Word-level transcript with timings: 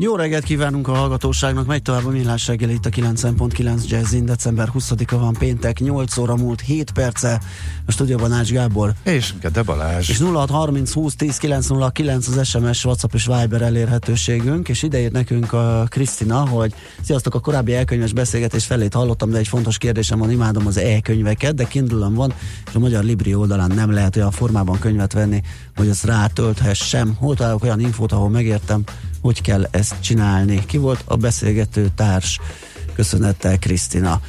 Jó 0.00 0.16
reggelt 0.16 0.44
kívánunk 0.44 0.88
a 0.88 0.94
hallgatóságnak, 0.94 1.66
megy 1.66 1.82
tovább 1.82 2.04
a 2.06 2.10
millás 2.10 2.46
reggel 2.46 2.70
itt 2.70 2.86
a 2.86 2.90
9.9 2.90 3.88
Jazzin, 3.88 4.24
december 4.24 4.68
20-a 4.74 5.18
van 5.18 5.32
péntek, 5.38 5.78
8 5.78 6.16
óra 6.16 6.36
múlt 6.36 6.60
7 6.60 6.90
perce, 6.90 7.40
a 7.86 7.92
stúdióban 7.92 8.32
Ács 8.32 8.50
Gábor. 8.50 8.92
És 9.02 9.34
Gede 9.40 9.62
Balázs. 9.62 10.08
És 10.08 10.18
0630 10.18 10.92
20 10.92 11.14
10 11.14 11.36
909 11.36 12.28
az 12.28 12.48
SMS, 12.48 12.84
WhatsApp 12.84 13.14
és 13.14 13.26
Viber 13.26 13.62
elérhetőségünk, 13.62 14.68
és 14.68 14.82
idejét 14.82 15.12
nekünk 15.12 15.52
a 15.52 15.86
Krisztina, 15.88 16.48
hogy 16.48 16.74
sziasztok, 17.02 17.34
a 17.34 17.40
korábbi 17.40 17.74
elkönyves 17.74 18.12
beszélgetés 18.12 18.64
felét 18.64 18.94
hallottam, 18.94 19.30
de 19.30 19.38
egy 19.38 19.48
fontos 19.48 19.78
kérdésem 19.78 20.18
van, 20.18 20.30
imádom 20.30 20.66
az 20.66 20.76
e-könyveket, 20.76 21.54
de 21.54 21.64
kindle 21.64 22.08
van, 22.08 22.32
és 22.68 22.74
a 22.74 22.78
Magyar 22.78 23.04
Libri 23.04 23.34
oldalán 23.34 23.70
nem 23.74 23.92
lehet 23.92 24.16
olyan 24.16 24.30
formában 24.30 24.78
könyvet 24.78 25.12
venni, 25.12 25.42
hogy 25.76 25.88
ezt 25.88 26.04
rátölthessem. 26.04 27.14
Hol 27.18 27.34
találok 27.34 27.62
olyan 27.62 27.80
infót, 27.80 28.12
ahol 28.12 28.28
megértem, 28.28 28.84
hogy 29.20 29.42
kell 29.42 29.68
ezt 29.70 30.00
csinálni. 30.00 30.64
Ki 30.66 30.76
volt 30.76 31.02
a 31.04 31.16
beszélgető 31.16 31.90
társ? 31.94 32.40
Köszönettel 32.94 33.58
Krisztina. 33.58 34.20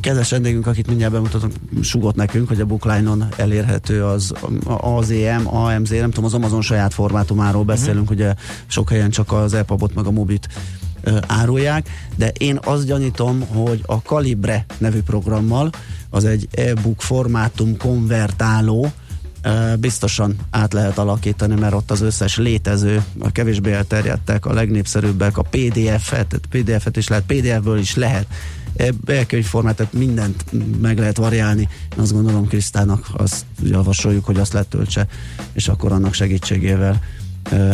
Kedves 0.00 0.30
vendégünk, 0.30 0.66
akit 0.66 0.86
mindjárt 0.86 1.12
bemutatom, 1.12 1.50
sugott 1.82 2.14
nekünk, 2.14 2.48
hogy 2.48 2.60
a 2.60 2.66
bookline-on 2.66 3.28
elérhető 3.36 4.04
az 4.04 4.32
AZM, 4.64 5.46
AMZ, 5.46 5.90
nem 5.90 6.10
tudom, 6.10 6.24
az 6.24 6.34
Amazon 6.34 6.62
saját 6.62 6.94
formátumáról 6.94 7.64
beszélünk, 7.64 8.10
uh-huh. 8.10 8.16
ugye 8.16 8.34
sok 8.66 8.88
helyen 8.88 9.10
csak 9.10 9.32
az 9.32 9.54
EPUB-ot 9.54 9.94
meg 9.94 10.06
a 10.06 10.10
Mobit 10.10 10.48
árulják, 11.26 11.88
de 12.16 12.28
én 12.38 12.58
azt 12.64 12.86
gyanítom, 12.86 13.40
hogy 13.40 13.82
a 13.86 13.94
Calibre 13.94 14.64
nevű 14.78 15.02
programmal 15.02 15.70
az 16.10 16.24
egy 16.24 16.48
e-book 16.50 17.02
formátum 17.02 17.76
konvertáló, 17.76 18.92
biztosan 19.78 20.36
át 20.50 20.72
lehet 20.72 20.98
alakítani, 20.98 21.54
mert 21.54 21.74
ott 21.74 21.90
az 21.90 22.00
összes 22.00 22.36
létező, 22.36 23.04
a 23.18 23.32
kevésbé 23.32 23.72
elterjedtek, 23.72 24.46
a 24.46 24.52
legnépszerűbbek, 24.52 25.38
a 25.38 25.42
PDF-et, 25.42 26.40
PDF-et 26.50 26.96
is 26.96 27.08
lehet, 27.08 27.24
PDF-ből 27.26 27.78
is 27.78 27.94
lehet, 27.94 28.26
elkönyvformát, 29.06 29.76
tehát 29.76 29.92
mindent 29.92 30.44
meg 30.80 30.98
lehet 30.98 31.16
variálni. 31.16 31.68
Én 31.96 31.98
azt 32.02 32.12
gondolom 32.12 32.48
Krisztának 32.48 33.06
azt 33.12 33.44
javasoljuk, 33.62 34.24
hogy 34.24 34.38
azt 34.38 34.52
letöltse, 34.52 35.06
és 35.52 35.68
akkor 35.68 35.92
annak 35.92 36.14
segítségével 36.14 37.00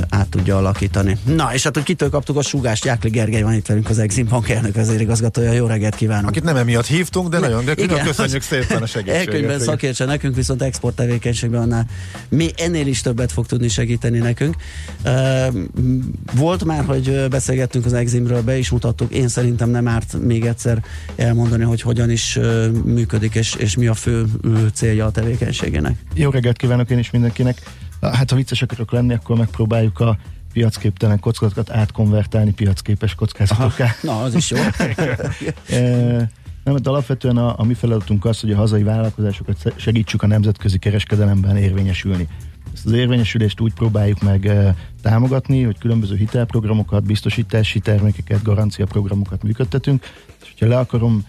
át 0.09 0.29
tudja 0.29 0.57
alakítani. 0.57 1.19
Na, 1.25 1.55
és 1.55 1.63
hát, 1.63 1.75
hogy 1.75 1.85
kitől 1.85 2.11
kaptuk 2.11 2.37
a 2.37 2.43
sugást, 2.43 2.85
Jákli 2.85 3.11
Gergely 3.11 3.43
van 3.43 3.53
itt 3.53 3.67
velünk 3.67 3.89
az 3.89 3.99
Exim 3.99 4.27
Bank 4.27 4.49
elnök 4.49 4.75
vezérigazgatója. 4.75 5.53
Jó 5.53 5.67
reggelt 5.67 5.95
kívánok! 5.95 6.29
Akit 6.29 6.43
nem 6.43 6.57
emiatt 6.57 6.87
hívtunk, 6.87 7.29
de 7.29 7.39
ne, 7.39 7.49
nagyon 7.49 7.65
de 7.65 7.73
igen, 7.77 8.05
köszönjük 8.05 8.43
szépen 8.53 8.83
a 8.83 8.87
segítséget. 8.87 9.27
Elkönyvben 9.27 9.59
szakértse 9.59 10.05
nekünk, 10.05 10.35
viszont 10.35 10.63
export 10.63 10.97
tevékenységben 10.97 11.61
annál 11.61 11.87
mi 12.29 12.51
ennél 12.57 12.87
is 12.87 13.01
többet 13.01 13.33
fog 13.33 13.47
tudni 13.47 13.69
segíteni 13.69 14.19
nekünk. 14.19 14.57
Volt 16.35 16.65
már, 16.65 16.85
hogy 16.85 17.27
beszélgettünk 17.31 17.85
az 17.85 17.93
Eximről, 17.93 18.43
be 18.43 18.59
is 18.59 18.71
mutattuk. 18.71 19.13
Én 19.13 19.29
szerintem 19.29 19.71
nem 19.71 19.89
árt 19.89 20.17
még 20.21 20.45
egyszer 20.45 20.85
elmondani, 21.17 21.65
hogy 21.65 21.81
hogyan 21.81 22.11
is 22.11 22.39
működik, 22.85 23.35
és, 23.35 23.55
és 23.55 23.77
mi 23.77 23.87
a 23.87 23.95
fő 23.95 24.25
célja 24.73 25.07
a 25.07 25.11
tevékenységének. 25.11 25.97
Jó 26.15 26.31
reggelt 26.31 26.57
kívánok 26.57 26.91
én 26.91 26.99
is 26.99 27.11
mindenkinek! 27.11 27.63
Hát 28.13 28.31
ha 28.31 28.37
vicces 28.37 28.63
akarok 28.63 28.93
lenni, 28.93 29.15
akkor 29.15 29.37
megpróbáljuk 29.37 30.01
a 30.01 30.19
piacképtelen 30.53 31.21
kockázatokat 31.21 31.77
átkonvertálni 31.77 32.53
piacképes 32.53 33.15
kockázatokká. 33.15 33.95
Na, 34.03 34.23
az 34.23 34.35
is 34.35 34.51
jó. 34.51 34.59
e, 35.79 36.31
nem, 36.65 36.77
de 36.77 36.91
alapvetően 36.91 37.37
a, 37.37 37.55
a 37.59 37.65
mi 37.65 37.75
feladatunk 37.75 38.25
az, 38.25 38.41
hogy 38.41 38.53
a 38.53 38.57
hazai 38.57 38.83
vállalkozásokat 38.83 39.73
segítsük 39.77 40.23
a 40.23 40.27
nemzetközi 40.27 40.79
kereskedelemben 40.79 41.57
érvényesülni. 41.57 42.29
Ezt 42.75 42.87
az 42.87 42.93
érvényesülést 42.93 43.61
úgy 43.61 43.73
próbáljuk 43.73 44.23
meg 44.23 44.47
e, 44.47 44.77
támogatni, 45.03 45.63
hogy 45.63 45.79
különböző 45.79 46.17
hitelprogramokat, 46.17 47.05
biztosítási 47.05 47.81
termékeket, 47.81 48.43
garanciaprogramokat 48.43 49.43
működtetünk. 49.43 50.05
És 50.43 50.49
hogyha 50.49 50.67
le 50.67 50.79
akarom 50.79 51.25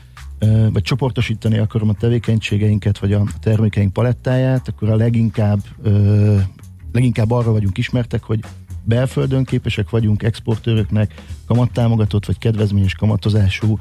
vagy 0.72 0.81
csoportosítani 0.81 1.57
akarom 1.57 1.89
a 1.89 1.94
tevékenységeinket, 1.94 2.97
vagy 2.97 3.13
a 3.13 3.23
termékeink 3.41 3.94
palettáját, 3.94 4.67
akkor 4.67 4.89
a 4.89 4.95
leginkább, 4.95 5.59
leginkább 6.95 7.31
arra 7.31 7.51
vagyunk 7.51 7.78
ismertek, 7.78 8.23
hogy 8.23 8.39
belföldön 8.83 9.44
képesek 9.44 9.89
vagyunk 9.89 10.23
exportőröknek 10.23 11.13
kamattámogatott 11.47 12.25
vagy 12.25 12.38
kedvezményes 12.38 12.94
kamatozású 12.94 13.79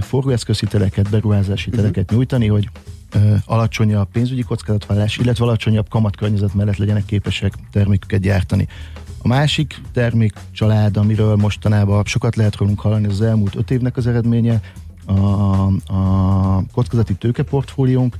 forgóeszközhiteleket, 0.00 1.10
beruházási 1.10 1.68
mhm. 1.68 1.70
hiteleket 1.70 2.02
uh-huh. 2.02 2.16
nyújtani, 2.16 2.46
hogy 2.46 2.68
alacsonyabb 3.44 4.08
pénzügyi 4.12 4.42
kockázatvállalás, 4.42 5.16
illetve 5.16 5.44
alacsonyabb 5.44 5.88
kamatkörnyezet 5.88 6.54
mellett 6.54 6.76
legyenek 6.76 7.04
képesek 7.04 7.52
terméküket 7.70 8.20
gyártani. 8.20 8.68
A 9.22 9.28
másik 9.28 9.80
termékcsalád, 9.92 10.96
amiről 10.96 11.36
mostanában 11.36 12.04
sokat 12.04 12.36
lehet 12.36 12.56
rólunk 12.56 12.80
hallani, 12.80 13.06
az 13.06 13.20
elmúlt 13.20 13.54
öt 13.54 13.70
évnek 13.70 13.96
az 13.96 14.06
eredménye, 14.06 14.60
a, 15.06 15.12
a 15.94 16.64
kockázati 16.72 17.14
tőkeportfóliónk, 17.14 18.16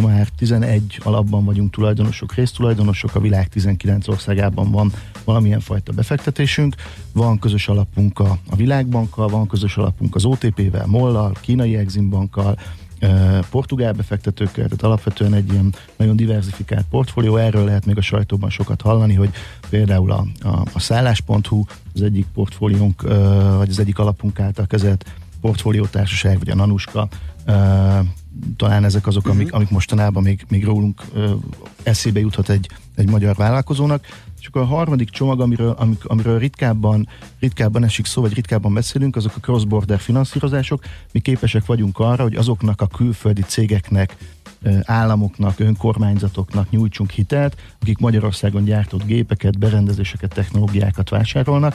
ma 0.00 0.08
már 0.08 0.28
11 0.28 1.00
alapban 1.02 1.44
vagyunk 1.44 1.70
tulajdonosok, 1.70 2.34
résztulajdonosok, 2.34 3.14
a 3.14 3.20
világ 3.20 3.48
19 3.48 4.08
országában 4.08 4.70
van 4.70 4.92
valamilyen 5.24 5.60
fajta 5.60 5.92
befektetésünk, 5.92 6.74
van 7.12 7.38
közös 7.38 7.68
alapunk 7.68 8.18
a, 8.18 8.38
a 8.50 8.56
Világbankkal, 8.56 9.28
van 9.28 9.46
közös 9.46 9.76
alapunk 9.76 10.14
az 10.14 10.24
OTP-vel, 10.24 10.86
MOL-lal, 10.86 11.32
Kínai 11.40 11.76
Exim 11.76 12.10
Bankkal, 12.10 12.58
portugál 13.50 13.92
befektetőkkel, 13.92 14.64
tehát 14.64 14.82
alapvetően 14.82 15.34
egy 15.34 15.52
ilyen 15.52 15.74
nagyon 15.96 16.16
diversifikált 16.16 16.86
portfólió, 16.90 17.36
erről 17.36 17.64
lehet 17.64 17.86
még 17.86 17.96
a 17.96 18.00
sajtóban 18.00 18.50
sokat 18.50 18.80
hallani, 18.80 19.14
hogy 19.14 19.30
például 19.70 20.10
a, 20.10 20.26
a, 20.40 20.62
a 20.72 20.80
szállás.hu 20.80 21.64
az 21.94 22.02
egyik 22.02 22.26
portfóliónk, 22.34 23.02
vagy 23.56 23.70
az 23.70 23.78
egyik 23.78 23.98
alapunk 23.98 24.40
által 24.40 24.66
kezelt 24.66 25.04
portfóliótársaság, 25.40 26.38
vagy 26.38 26.50
a 26.50 26.54
Nanuska, 26.54 27.08
talán 28.56 28.84
ezek 28.84 29.06
azok, 29.06 29.26
amik, 29.26 29.44
uh-huh. 29.44 29.56
amik 29.56 29.70
mostanában 29.70 30.22
még, 30.22 30.44
még 30.48 30.64
rólunk 30.64 31.02
eszébe 31.82 32.20
juthat 32.20 32.48
egy, 32.48 32.68
egy 32.94 33.10
magyar 33.10 33.34
vállalkozónak. 33.34 34.06
És 34.40 34.46
akkor 34.46 34.62
a 34.62 34.74
harmadik 34.74 35.10
csomag, 35.10 35.40
amiről, 35.40 35.70
amik, 35.78 36.04
amiről 36.04 36.38
ritkábban, 36.38 37.08
ritkábban 37.40 37.84
esik 37.84 38.06
szó, 38.06 38.22
vagy 38.22 38.34
ritkábban 38.34 38.74
beszélünk, 38.74 39.16
azok 39.16 39.32
a 39.36 39.40
cross-border 39.40 39.98
finanszírozások. 39.98 40.84
Mi 41.12 41.20
képesek 41.20 41.66
vagyunk 41.66 41.98
arra, 41.98 42.22
hogy 42.22 42.34
azoknak 42.34 42.80
a 42.80 42.86
külföldi 42.86 43.42
cégeknek, 43.42 44.16
államoknak, 44.82 45.60
önkormányzatoknak 45.60 46.70
nyújtsunk 46.70 47.10
hitelt, 47.10 47.56
akik 47.80 47.98
Magyarországon 47.98 48.64
gyártott 48.64 49.04
gépeket, 49.04 49.58
berendezéseket, 49.58 50.34
technológiákat 50.34 51.08
vásárolnak, 51.08 51.74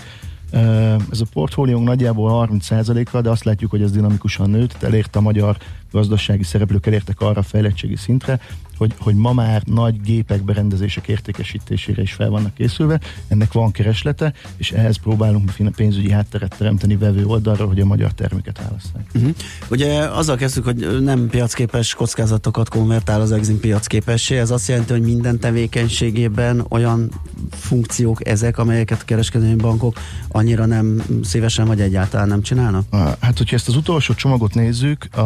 ez 1.12 1.22
a 1.22 1.26
portfóliónk 1.34 1.88
nagyjából 1.88 2.48
30%-a, 2.52 3.22
de 3.22 3.30
azt 3.30 3.44
látjuk, 3.44 3.72
hogy 3.72 3.82
ez 3.82 3.92
dinamikusan 3.92 4.50
nőtt, 4.50 4.84
elérte 4.84 5.20
a 5.20 5.22
magyar 5.22 5.58
gazdasági 5.92 6.44
szereplők 6.44 6.86
elértek 6.86 7.22
arra 7.22 7.40
a 7.40 7.44
fejlettségi 7.44 7.96
szintre, 7.96 8.40
hogy, 8.82 8.94
hogy 9.00 9.16
ma 9.16 9.34
már 9.34 9.62
nagy 9.66 10.02
gépek, 10.02 10.44
berendezések 10.44 11.08
értékesítésére 11.08 12.02
is 12.02 12.14
fel 12.14 12.30
vannak 12.30 12.54
készülve, 12.54 13.00
ennek 13.28 13.54
van 13.54 13.72
kereslete, 13.72 14.34
és 14.58 14.72
ehhez 14.72 14.98
próbálunk 14.98 15.52
pénzügyi 15.76 16.12
hátteret 16.12 16.56
teremteni 16.58 16.98
vevő 16.98 17.26
oldalra, 17.26 17.66
hogy 17.66 17.80
a 17.80 17.86
magyar 17.86 18.12
terméket 18.12 18.58
válasszák. 18.58 19.06
Uh-huh. 19.14 19.32
Ugye 19.70 20.00
azzal 20.00 20.36
kezdtük, 20.36 20.64
hogy 20.64 21.02
nem 21.02 21.28
piacképes 21.28 21.94
kockázatokat 21.94 22.70
konvertál 22.70 23.22
az 23.22 23.32
Exim 23.32 23.60
piacképessé, 23.60 24.38
ez 24.38 24.52
azt 24.52 24.68
jelenti, 24.68 24.92
hogy 24.92 25.02
minden 25.02 25.40
tevékenységében 25.40 26.66
olyan 26.70 27.12
funkciók 27.52 28.28
ezek, 28.28 28.58
amelyeket 28.58 29.02
a 29.02 29.06
kereskedelmi 29.06 29.56
bankok 29.56 30.00
annyira 30.28 30.66
nem 30.66 31.04
szívesen 31.24 31.68
vagy 31.68 31.82
egyáltalán 31.82 32.28
nem 32.28 32.42
csinálnak? 32.42 32.86
Hát, 33.20 33.38
hogyha 33.38 33.56
ezt 33.56 33.68
az 33.68 33.76
utolsó 33.76 34.14
csomagot 34.14 34.54
nézzük, 34.54 35.16
a, 35.16 35.22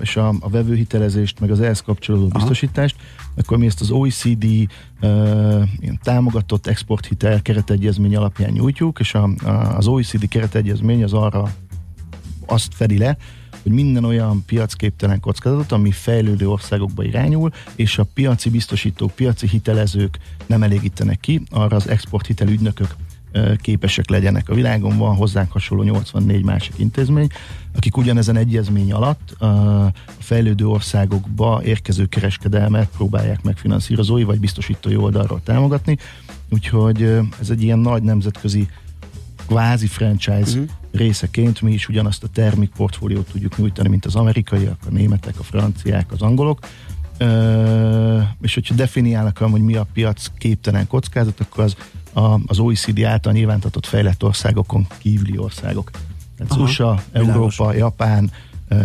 és 0.00 0.16
a, 0.16 0.34
a 0.40 0.48
vevőhitelezést, 0.48 1.40
meg 1.40 1.50
az 1.50 1.60
ehhez 1.60 1.80
kapcsolódó 1.80 2.28
biztos 2.28 2.40
biztosítást, 2.62 2.96
akkor 3.36 3.58
mi 3.58 3.66
ezt 3.66 3.80
az 3.80 3.90
OECD 3.90 4.44
uh, 5.02 5.62
támogatott 6.02 6.66
exporthitel 6.66 7.42
keretegyezmény 7.42 8.16
alapján 8.16 8.50
nyújtjuk, 8.50 9.00
és 9.00 9.14
a, 9.14 9.30
a, 9.44 9.48
az 9.50 9.86
OECD 9.86 10.28
keretegyezmény 10.28 11.02
az 11.02 11.12
arra 11.12 11.54
azt 12.46 12.74
fedi 12.74 12.98
le, 12.98 13.16
hogy 13.62 13.72
minden 13.72 14.04
olyan 14.04 14.42
piacképtelen 14.46 15.20
kockázat, 15.20 15.72
ami 15.72 15.90
fejlődő 15.90 16.48
országokba 16.48 17.04
irányul, 17.04 17.50
és 17.74 17.98
a 17.98 18.06
piaci 18.14 18.50
biztosítók, 18.50 19.10
piaci 19.10 19.48
hitelezők 19.48 20.18
nem 20.46 20.62
elégítenek 20.62 21.20
ki, 21.20 21.42
arra 21.50 21.76
az 21.76 21.88
exporthitel 21.88 22.48
ügynökök 22.48 22.94
képesek 23.60 24.10
legyenek. 24.10 24.48
A 24.48 24.54
világon 24.54 24.98
van 24.98 25.16
hozzánk 25.16 25.52
hasonló 25.52 25.82
84 25.82 26.44
másik 26.44 26.74
intézmény, 26.76 27.28
akik 27.76 27.96
ugyanezen 27.96 28.36
egyezmény 28.36 28.92
alatt 28.92 29.30
a 29.30 29.92
fejlődő 30.18 30.66
országokba 30.66 31.60
érkező 31.64 32.06
kereskedelmet 32.06 32.88
próbálják 32.96 33.42
meg 33.42 33.56
finanszírozói 33.56 34.22
vagy 34.22 34.40
biztosítói 34.40 34.96
oldalról 34.96 35.40
támogatni. 35.44 35.96
Úgyhogy 36.50 37.02
ez 37.40 37.50
egy 37.50 37.62
ilyen 37.62 37.78
nagy 37.78 38.02
nemzetközi 38.02 38.68
kvázi 39.46 39.86
franchise 39.86 40.50
uh-huh. 40.50 40.64
részeként 40.92 41.60
mi 41.60 41.72
is 41.72 41.88
ugyanazt 41.88 42.22
a 42.22 42.28
termékportfóliót 42.28 43.30
tudjuk 43.32 43.56
nyújtani, 43.56 43.88
mint 43.88 44.04
az 44.04 44.14
amerikaiak, 44.14 44.78
a 44.86 44.90
németek, 44.90 45.38
a 45.38 45.42
franciák, 45.42 46.12
az 46.12 46.22
angolok. 46.22 46.58
Ö, 47.18 48.20
és 48.40 48.54
hogyha 48.54 48.74
definiálnak, 48.74 49.38
hogy 49.38 49.62
mi 49.62 49.74
a 49.74 49.86
piac 49.92 50.26
képtelen 50.38 50.86
kockázat, 50.86 51.40
akkor 51.40 51.64
az 51.64 51.76
a, 52.12 52.40
az 52.46 52.58
OECD 52.58 53.02
által 53.02 53.32
nyilvántatott 53.32 53.86
fejlett 53.86 54.24
országokon 54.24 54.86
kívüli 54.98 55.38
országok. 55.38 55.90
Tehát 56.36 56.52
Aha, 56.52 56.62
USA, 56.62 57.02
Európa. 57.12 57.72
Japán, 57.72 58.30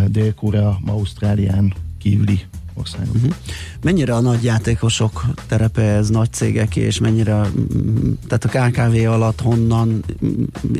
Dél-Korea, 0.06 0.80
Ausztrálián 0.86 1.74
kívüli 1.98 2.40
országok. 2.78 3.14
Uh-huh. 3.14 3.34
Mennyire 3.82 4.14
a 4.14 4.20
nagy 4.20 4.44
játékosok 4.44 5.24
terepe 5.46 5.82
ez, 5.82 6.08
nagy 6.08 6.32
cégek, 6.32 6.76
és 6.76 6.98
mennyire, 6.98 7.50
tehát 8.28 8.44
a 8.44 8.48
KKV 8.48 9.10
alatt 9.10 9.40
honnan 9.40 10.04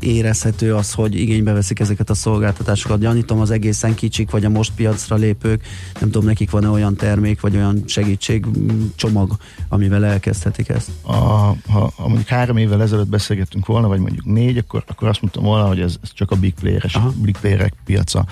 érezhető 0.00 0.74
az, 0.74 0.92
hogy 0.92 1.20
igénybe 1.20 1.52
veszik 1.52 1.80
ezeket 1.80 2.10
a 2.10 2.14
szolgáltatásokat? 2.14 3.00
Gyanítom 3.00 3.40
az 3.40 3.50
egészen 3.50 3.94
kicsik, 3.94 4.30
vagy 4.30 4.44
a 4.44 4.48
most 4.48 4.72
piacra 4.74 5.16
lépők, 5.16 5.62
nem 6.00 6.10
tudom, 6.10 6.26
nekik 6.26 6.50
van-e 6.50 6.68
olyan 6.68 6.96
termék, 6.96 7.40
vagy 7.40 7.56
olyan 7.56 7.82
segítség 7.86 8.46
csomag, 8.94 9.36
amivel 9.68 10.04
elkezdhetik 10.04 10.68
ezt? 10.68 10.90
A, 11.02 11.12
ha, 11.12 11.56
ha 11.66 11.92
mondjuk 12.08 12.28
három 12.28 12.56
évvel 12.56 12.82
ezelőtt 12.82 13.08
beszélgettünk 13.08 13.66
volna, 13.66 13.88
vagy 13.88 14.00
mondjuk 14.00 14.24
négy, 14.24 14.58
akkor, 14.58 14.84
akkor 14.86 15.08
azt 15.08 15.20
mondtam 15.20 15.42
volna, 15.42 15.66
hogy 15.66 15.80
ez, 15.80 15.96
ez 16.02 16.12
csak 16.12 16.30
a 16.30 16.36
big 16.36 16.54
playeres, 16.54 16.98
big 17.22 17.36
playerek 17.40 17.74
piaca. 17.84 18.26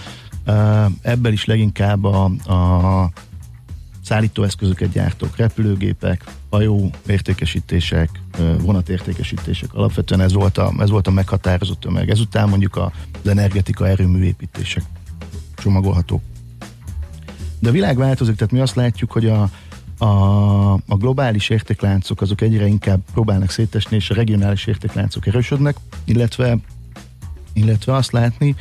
Uh, 0.46 0.84
ebből 1.02 1.32
is 1.32 1.44
leginkább 1.44 2.04
a, 2.04 2.24
a 2.24 3.10
szállítóeszközöket 4.06 4.91
gyártók, 4.91 5.37
repülőgépek, 5.37 6.25
hajó 6.50 6.91
értékesítések, 7.06 8.11
vonatértékesítések. 8.61 9.75
Alapvetően 9.75 10.20
ez 10.20 10.32
volt 10.32 10.58
a, 10.58 10.73
ez 10.79 10.91
volt 10.91 11.06
a 11.06 11.11
meghatározott 11.11 11.81
tömeg. 11.81 12.11
Ezután 12.11 12.49
mondjuk 12.49 12.76
az 12.76 13.29
energetika 13.29 13.88
erőműépítések 13.88 14.82
csomagolhatók. 15.56 16.23
De 17.58 17.69
a 17.69 17.73
világ 17.73 17.97
változik, 17.97 18.37
tehát 18.37 18.53
mi 18.53 18.61
azt 18.61 18.75
látjuk, 18.75 19.12
hogy 19.12 19.26
a, 19.26 19.50
a, 19.99 20.73
a 20.73 20.97
globális 20.99 21.49
értékláncok 21.49 22.20
azok 22.20 22.41
egyre 22.41 22.67
inkább 22.67 23.00
próbálnak 23.12 23.50
szétesni, 23.50 23.97
és 23.97 24.11
a 24.11 24.14
regionális 24.14 24.67
értékláncok 24.67 25.26
erősödnek, 25.26 25.76
illetve, 26.05 26.58
illetve 27.53 27.94
azt 27.94 28.12
látni, 28.12 28.55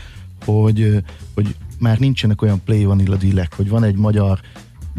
hogy, 0.45 1.03
hogy 1.33 1.55
már 1.79 1.99
nincsenek 1.99 2.41
olyan 2.41 2.61
play 2.63 2.85
vanilla 2.85 3.15
dealek, 3.15 3.53
hogy 3.55 3.69
van 3.69 3.83
egy 3.83 3.95
magyar 3.95 4.39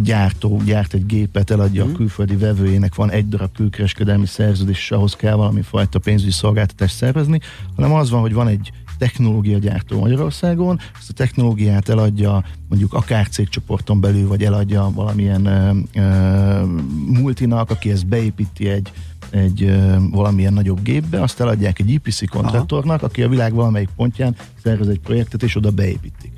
gyártó 0.03 0.61
gyárt 0.65 0.95
egy 0.95 1.07
gépet, 1.07 1.51
eladja 1.51 1.83
mm. 1.83 1.87
a 1.87 1.89
mhm. 1.89 1.97
külföldi 1.97 2.37
vevőjének, 2.37 2.95
van 2.95 3.11
egy 3.11 3.29
darab 3.29 3.55
külkereskedelmi 3.55 4.27
szerződés, 4.27 4.79
és 4.79 4.91
ahhoz 4.91 5.17
kell 5.17 5.35
valami 5.35 5.63
fajta 5.63 5.99
pénzügyi 5.99 6.31
szolgáltatást 6.31 6.97
szervezni, 6.97 7.41
hanem 7.77 7.93
az 7.93 8.11
van, 8.11 8.21
hogy 8.21 8.33
van 8.33 8.49
egy 8.49 8.73
technológia 8.99 9.59
gyártó 9.59 9.99
Magyarországon, 9.99 10.79
ezt 10.99 11.11
a 11.11 11.13
technológiát 11.13 11.89
eladja 11.89 12.45
mondjuk 12.69 12.95
akár 12.95 13.29
cégcsoporton 13.29 14.01
belül, 14.01 14.29
vagy 14.29 14.45
eladja 14.45 14.91
valamilyen 14.95 15.47
ö, 15.47 15.71
ö, 15.95 16.65
multinak, 17.07 17.71
aki 17.71 17.91
ezt 17.91 18.07
beépíti 18.07 18.69
egy, 18.69 18.93
egy 19.31 19.63
ö, 19.63 19.97
valamilyen 20.11 20.53
nagyobb 20.53 20.83
gépbe, 20.83 21.23
azt 21.23 21.41
eladják 21.41 21.79
egy 21.79 21.91
IPC 21.91 22.29
kontraktornak, 22.29 23.03
aki 23.03 23.23
a 23.23 23.29
világ 23.29 23.55
valamelyik 23.55 23.89
pontján 23.97 24.37
szervez 24.63 24.89
egy 24.89 25.01
projektet, 25.01 25.43
és 25.43 25.57
oda 25.57 25.71
beépítik 25.71 26.36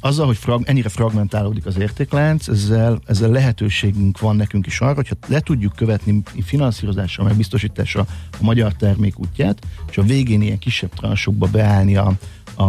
azzal, 0.00 0.26
hogy 0.26 0.36
frag, 0.36 0.62
ennyire 0.66 0.88
fragmentálódik 0.88 1.66
az 1.66 1.78
értéklánc, 1.78 2.48
ezzel, 2.48 3.00
ezzel 3.06 3.30
lehetőségünk 3.30 4.20
van 4.20 4.36
nekünk 4.36 4.66
is 4.66 4.80
arra, 4.80 4.94
hogyha 4.94 5.16
le 5.26 5.40
tudjuk 5.40 5.72
követni 5.72 6.22
finanszírozással, 6.42 7.24
meg 7.24 7.36
biztosítással 7.36 8.06
a 8.32 8.36
magyar 8.40 8.72
termék 8.72 9.18
útját, 9.18 9.66
és 9.90 9.98
a 9.98 10.02
végén 10.02 10.42
ilyen 10.42 10.58
kisebb 10.58 10.94
transokba 10.94 11.46
beállni 11.46 11.96
a, 11.96 12.12
a, 12.54 12.64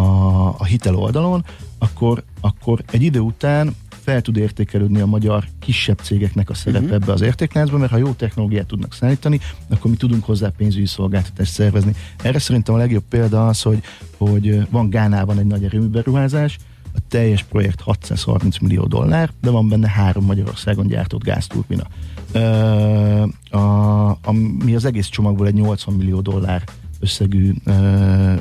a 0.57 0.65
hitel 0.65 0.95
oldalon, 0.95 1.45
akkor, 1.77 2.23
akkor 2.41 2.83
egy 2.91 3.01
idő 3.01 3.19
után 3.19 3.75
fel 4.03 4.21
tud 4.21 4.37
értékelődni 4.37 4.99
a 4.99 5.05
magyar 5.05 5.45
kisebb 5.59 5.99
cégeknek 5.99 6.49
a 6.49 6.53
szerep 6.53 6.81
uh-huh. 6.81 6.95
ebbe 6.95 7.11
az 7.11 7.21
értékláncba, 7.21 7.77
mert 7.77 7.91
ha 7.91 7.97
jó 7.97 8.11
technológiát 8.11 8.65
tudnak 8.65 8.93
szállítani, 8.93 9.39
akkor 9.69 9.91
mi 9.91 9.97
tudunk 9.97 10.23
hozzá 10.23 10.51
pénzügyi 10.57 10.85
szolgáltatást 10.85 11.51
szervezni. 11.51 11.95
Erre 12.21 12.39
szerintem 12.39 12.75
a 12.75 12.77
legjobb 12.77 13.03
példa 13.09 13.47
az, 13.47 13.61
hogy, 13.61 13.81
hogy 14.17 14.69
van 14.69 14.89
Gánában 14.89 15.39
egy 15.39 15.45
nagy 15.45 15.63
erőműberuházás, 15.63 16.57
a 16.95 16.99
teljes 17.07 17.43
projekt 17.43 17.81
630 17.81 18.57
millió 18.59 18.85
dollár, 18.85 19.31
de 19.41 19.49
van 19.49 19.69
benne 19.69 19.89
három 19.89 20.25
Magyarországon 20.25 20.87
gyártott 20.87 21.23
gázturbina. 21.23 21.87
Uh, 22.33 23.27
a, 23.49 24.09
a, 24.09 24.31
mi 24.65 24.75
az 24.75 24.85
egész 24.85 25.07
csomagból 25.07 25.47
egy 25.47 25.53
80 25.53 25.95
millió 25.95 26.21
dollár 26.21 26.63
összegű 26.99 27.53
uh, 27.65 28.39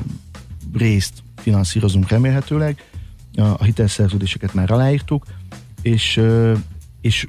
részt 0.73 1.23
finanszírozunk 1.35 2.09
remélhetőleg. 2.09 2.89
A, 3.35 3.41
a 3.41 3.63
hitelszerződéseket 3.63 4.53
már 4.53 4.71
aláírtuk, 4.71 5.25
és, 5.81 6.21
és 7.01 7.27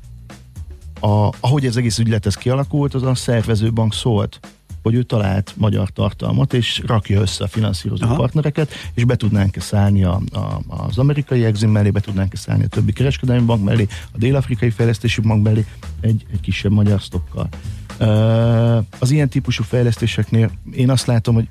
a, 1.00 1.30
ahogy 1.40 1.66
ez 1.66 1.76
egész 1.76 1.98
ügylet 1.98 2.26
ez 2.26 2.34
kialakult, 2.34 2.94
az 2.94 3.02
a 3.02 3.14
szervezőbank 3.14 3.94
szólt 3.94 4.40
hogy 4.84 4.94
ő 4.94 5.02
talált 5.02 5.54
magyar 5.56 5.90
tartalmat, 5.90 6.52
és 6.52 6.82
rakja 6.86 7.20
össze 7.20 7.44
a 7.44 7.46
finanszírozó 7.46 8.04
Aha. 8.04 8.14
partnereket, 8.14 8.72
és 8.94 9.04
be 9.04 9.16
tudnánk-e 9.16 9.60
szállni 9.60 10.04
a, 10.04 10.20
a, 10.32 10.60
az 10.66 10.98
amerikai 10.98 11.44
exim 11.44 11.70
mellé, 11.70 11.90
be 11.90 12.00
tudnánk-e 12.00 12.36
szállni 12.36 12.64
a 12.64 12.68
többi 12.68 12.92
kereskedelmi 12.92 13.44
bank 13.44 13.64
mellé, 13.64 13.86
a 14.12 14.18
dél-afrikai 14.18 14.70
fejlesztési 14.70 15.20
bank 15.20 15.42
mellé 15.42 15.64
egy, 16.00 16.26
egy 16.32 16.40
kisebb 16.40 16.72
magyar 16.72 17.00
stokkal. 17.00 17.48
Uh, 18.00 18.84
az 18.98 19.10
ilyen 19.10 19.28
típusú 19.28 19.62
fejlesztéseknél 19.62 20.50
én 20.72 20.90
azt 20.90 21.06
látom, 21.06 21.34
hogy 21.34 21.48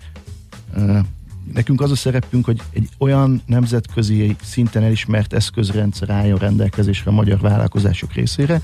nekünk 1.54 1.82
az 1.82 1.92
a 1.92 1.96
szerepünk, 1.96 2.46
hogy 2.46 2.62
egy 2.74 2.90
olyan 2.98 3.42
nemzetközi 3.46 4.36
szinten 4.42 4.84
elismert 4.84 5.34
eszközrendszer 5.34 6.10
álljon 6.10 6.38
rendelkezésre 6.38 7.12
a 7.12 7.14
magyar 7.14 7.40
vállalkozások 7.40 8.14
részére, 8.14 8.62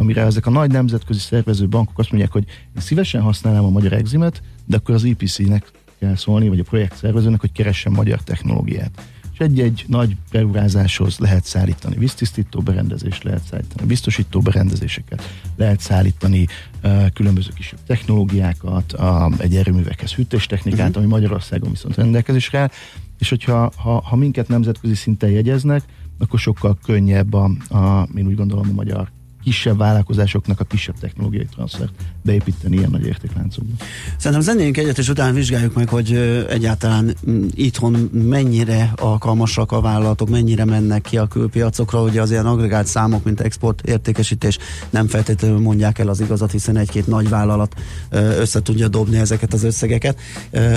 amire 0.00 0.22
ezek 0.22 0.46
a 0.46 0.50
nagy 0.50 0.70
nemzetközi 0.70 1.18
szervező 1.18 1.68
bankok 1.68 1.98
azt 1.98 2.10
mondják, 2.10 2.32
hogy 2.32 2.44
én 2.46 2.82
szívesen 2.82 3.22
használnám 3.22 3.64
a 3.64 3.70
magyar 3.70 3.92
eximet, 3.92 4.42
de 4.64 4.76
akkor 4.76 4.94
az 4.94 5.04
EPC-nek 5.04 5.70
kell 5.98 6.16
szólni, 6.16 6.48
vagy 6.48 6.58
a 6.58 6.62
projekt 6.62 6.96
szervezőnek, 6.96 7.40
hogy 7.40 7.52
keressen 7.52 7.92
magyar 7.92 8.22
technológiát. 8.22 9.02
És 9.32 9.38
egy-egy 9.38 9.84
nagy 9.88 10.16
beruházáshoz 10.32 11.18
lehet 11.18 11.44
szállítani 11.44 11.96
víztisztító 11.96 12.60
berendezést, 12.60 13.22
lehet 13.22 13.42
szállítani 13.42 13.86
biztosító 13.86 14.40
berendezéseket, 14.40 15.22
lehet 15.56 15.80
szállítani 15.80 16.46
uh, 16.82 17.10
különböző 17.12 17.50
kisebb 17.54 17.78
technológiákat, 17.86 18.94
uh, 18.98 19.32
egy 19.38 19.56
erőművekhez 19.56 20.12
hűtéstechnikát, 20.12 20.88
uh-huh. 20.88 21.02
ami 21.02 21.12
Magyarországon 21.12 21.70
viszont 21.70 21.96
rendelkezésre 21.96 22.58
áll, 22.58 22.70
és 23.18 23.28
hogyha 23.28 23.72
ha, 23.76 24.00
ha 24.00 24.16
minket 24.16 24.48
nemzetközi 24.48 24.94
szinten 24.94 25.30
jegyeznek, 25.30 25.82
akkor 26.18 26.38
sokkal 26.38 26.78
könnyebb 26.84 27.34
a, 27.34 27.50
a, 27.68 28.08
én 28.16 28.26
úgy 28.26 28.36
gondolom 28.36 28.68
a 28.70 28.72
magyar 28.72 29.10
kisebb 29.44 29.78
vállalkozásoknak 29.78 30.60
a 30.60 30.64
kisebb 30.64 30.98
technológiai 30.98 31.46
transzfert 31.54 31.92
beépíteni 32.22 32.76
ilyen 32.76 32.90
nagy 32.90 33.06
értékláncokba. 33.06 33.84
Szerintem 34.16 34.46
zennéljünk 34.46 34.76
egyet, 34.76 34.98
és 34.98 35.08
utána 35.08 35.32
vizsgáljuk 35.32 35.74
meg, 35.74 35.88
hogy 35.88 36.12
egyáltalán 36.48 37.14
itthon 37.54 38.10
mennyire 38.12 38.92
alkalmasak 38.96 39.72
a 39.72 39.80
vállalatok, 39.80 40.28
mennyire 40.28 40.64
mennek 40.64 41.02
ki 41.02 41.16
a 41.16 41.26
külpiacokra, 41.26 42.02
ugye 42.02 42.22
az 42.22 42.30
ilyen 42.30 42.46
agregált 42.46 42.86
számok, 42.86 43.24
mint 43.24 43.40
export 43.40 43.80
értékesítés 43.86 44.58
nem 44.90 45.06
feltétlenül 45.06 45.58
mondják 45.58 45.98
el 45.98 46.08
az 46.08 46.20
igazat, 46.20 46.50
hiszen 46.50 46.76
egy-két 46.76 47.06
nagy 47.06 47.28
vállalat 47.28 47.74
össze 48.10 48.62
tudja 48.62 48.88
dobni 48.88 49.18
ezeket 49.18 49.52
az 49.52 49.64
összegeket, 49.64 50.18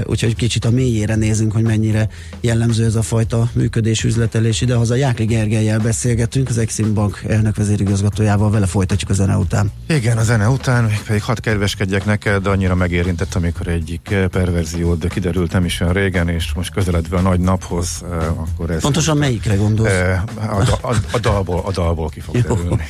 úgyhogy 0.06 0.36
kicsit 0.36 0.66
a 0.66 0.70
mélyére 0.70 1.16
nézünk, 1.16 1.52
hogy 1.52 1.64
mennyire 1.64 2.10
jellemző 2.42 2.86
ez 2.86 2.96
a 2.96 3.02
fajta 3.02 3.50
működés, 3.54 4.04
üzletelés. 4.04 4.62
Ide 4.62 4.76
haza 4.76 4.96
Jákli 4.96 5.26
Gergelyel 5.26 5.80
beszélgetünk, 5.80 6.50
az 6.50 6.58
Exim 6.58 6.94
Bank 6.94 7.24
elnök 7.28 7.56
vezérigazgatójával, 7.56 8.52
vele 8.54 8.66
folytatjuk 8.66 9.10
a 9.10 9.14
zene 9.14 9.38
után. 9.38 9.72
Igen, 9.88 10.18
a 10.18 10.24
zene 10.24 10.50
után, 10.50 10.84
még 10.84 11.02
pedig 11.08 11.24
hadd 11.24 11.42
kedveskedjek 11.42 12.06
neked, 12.06 12.44
de 12.44 12.50
annyira 12.50 12.76
megérintett, 12.76 13.36
amikor 13.36 13.68
egyik 13.68 14.10
eh, 14.12 14.28
perverziód 14.28 15.08
kiderült 15.08 15.52
nem 15.52 15.66
is 15.66 15.80
olyan 15.80 15.94
régen, 15.94 16.30
és 16.30 16.54
most 16.54 16.74
közeledve 16.74 17.18
a 17.18 17.22
nagy 17.22 17.40
naphoz, 17.40 18.04
eh, 18.12 18.42
akkor 18.42 18.70
ez... 18.70 18.82
Pontosan 18.82 19.18
melyikre 19.18 19.56
gondolsz? 19.56 19.92
Eh, 19.92 20.24
a, 20.36 20.60
a, 20.60 20.78
a, 20.82 20.96
a, 21.12 21.20
dalból, 21.20 21.62
a 21.66 21.72
dalból 21.72 22.10
ki 22.10 22.20
fog 22.20 22.38
derülni. 22.38 22.88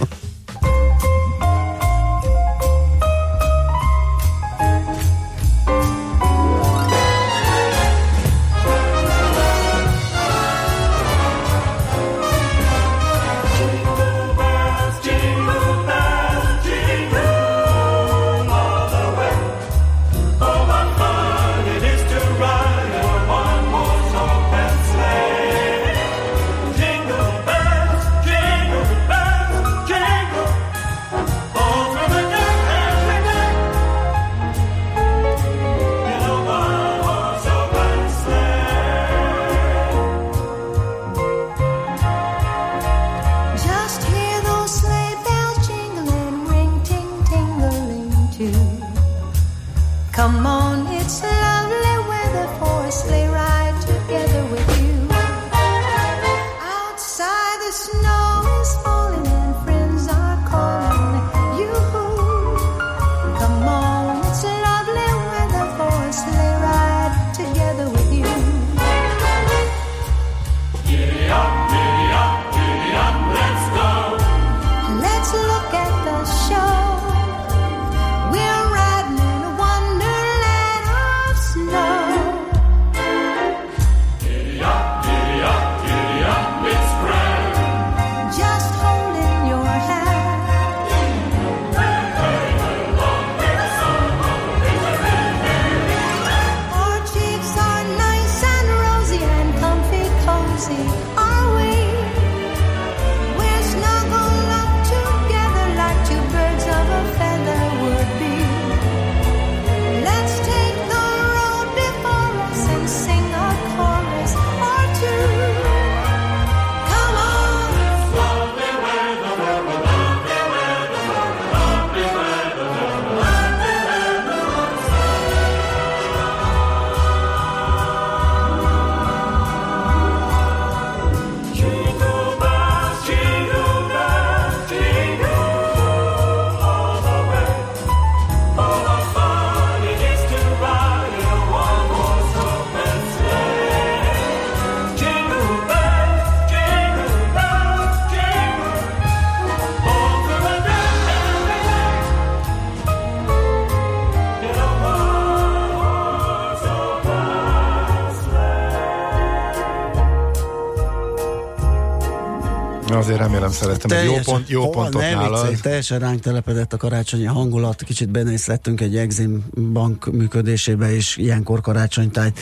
Szeretem, 163.54 163.98
hogy 163.98 164.06
jó, 164.06 164.16
pont, 164.24 164.50
jó 164.50 164.70
pontot 164.70 165.02
nem 165.02 165.20
nálad. 165.20 165.50
Vicc, 165.50 165.60
teljesen 165.60 166.00
ránk 166.00 166.20
telepedett 166.20 166.74
a 166.74 166.78
karácsonyi 166.78 167.26
hangulat, 167.26 167.84
kicsit 167.84 168.10
benézlettünk 168.10 168.82
egy 168.82 168.98
Exim 168.98 169.46
bank 169.72 170.12
működésébe, 170.12 170.96
és 170.96 171.18
ilyenkor 171.18 171.62
karácsonytájt, 171.62 172.40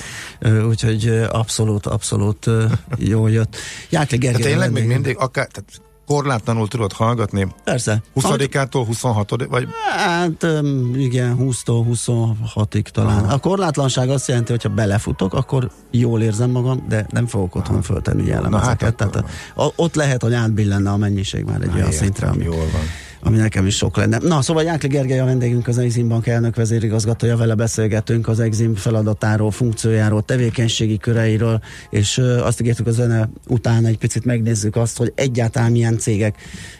úgyhogy 0.67 1.07
abszolút, 1.31 1.85
abszolút 1.85 2.49
jó 2.97 3.27
jött. 3.27 3.55
Jákli 3.89 4.17
Gergely. 4.17 4.41
tényleg 4.41 4.71
még 4.71 4.85
mindig, 4.85 5.17
akár, 5.17 5.47
tehát 5.47 5.81
korlátlanul 6.11 6.67
tudod 6.67 6.91
hallgatni? 6.91 7.47
Persze. 7.63 8.03
20-ától 8.15 8.83
26 8.85 9.45
vagy? 9.49 9.67
Hát 9.95 10.47
igen, 10.95 11.37
20-tól 11.39 11.85
26-ig 11.93 12.83
talán. 12.83 13.23
A 13.23 13.37
korlátlanság 13.37 14.09
azt 14.09 14.27
jelenti, 14.27 14.51
hogy 14.51 14.63
ha 14.63 14.69
belefutok, 14.69 15.33
akkor 15.33 15.71
jól 15.91 16.21
érzem 16.21 16.49
magam, 16.49 16.85
de 16.89 17.05
nem 17.09 17.27
fogok 17.27 17.55
otthon 17.55 17.81
föltenni 17.81 18.25
jellemezeket. 18.25 18.81
Hát, 18.81 18.95
Tehát 18.95 19.15
a, 19.55 19.63
a, 19.63 19.71
ott 19.75 19.95
lehet, 19.95 20.21
hogy 20.21 20.33
átbillenne 20.33 20.91
a 20.91 20.97
mennyiség 20.97 21.43
már 21.43 21.61
egy 21.61 21.69
Na, 21.69 21.75
olyan 21.75 21.91
szintre, 21.91 22.27
ami, 22.27 22.43
jól 22.43 22.55
van 22.55 23.00
ami 23.23 23.37
nekem 23.37 23.65
is 23.65 23.75
sok 23.75 23.97
lenne. 23.97 24.17
Na, 24.17 24.41
szóval 24.41 24.63
Jákli 24.63 24.87
Gergely 24.87 25.19
a 25.19 25.25
vendégünk, 25.25 25.67
az 25.67 25.77
Exim 25.77 26.07
Bank 26.07 26.27
elnök 26.27 26.55
vezérigazgatója, 26.55 27.37
vele 27.37 27.55
beszélgetünk 27.55 28.27
az 28.27 28.39
Exim 28.39 28.75
feladatáról, 28.75 29.51
funkciójáról, 29.51 30.21
tevékenységi 30.21 30.97
köreiről, 30.97 31.61
és 31.89 32.17
ö, 32.17 32.39
azt 32.39 32.61
ígértük 32.61 32.87
a 32.87 32.91
zene 32.91 33.29
után 33.47 33.85
egy 33.85 33.97
picit 33.97 34.25
megnézzük 34.25 34.75
azt, 34.75 34.97
hogy 34.97 35.11
egyáltalán 35.15 35.71
milyen 35.71 35.97
cégek, 35.97 36.37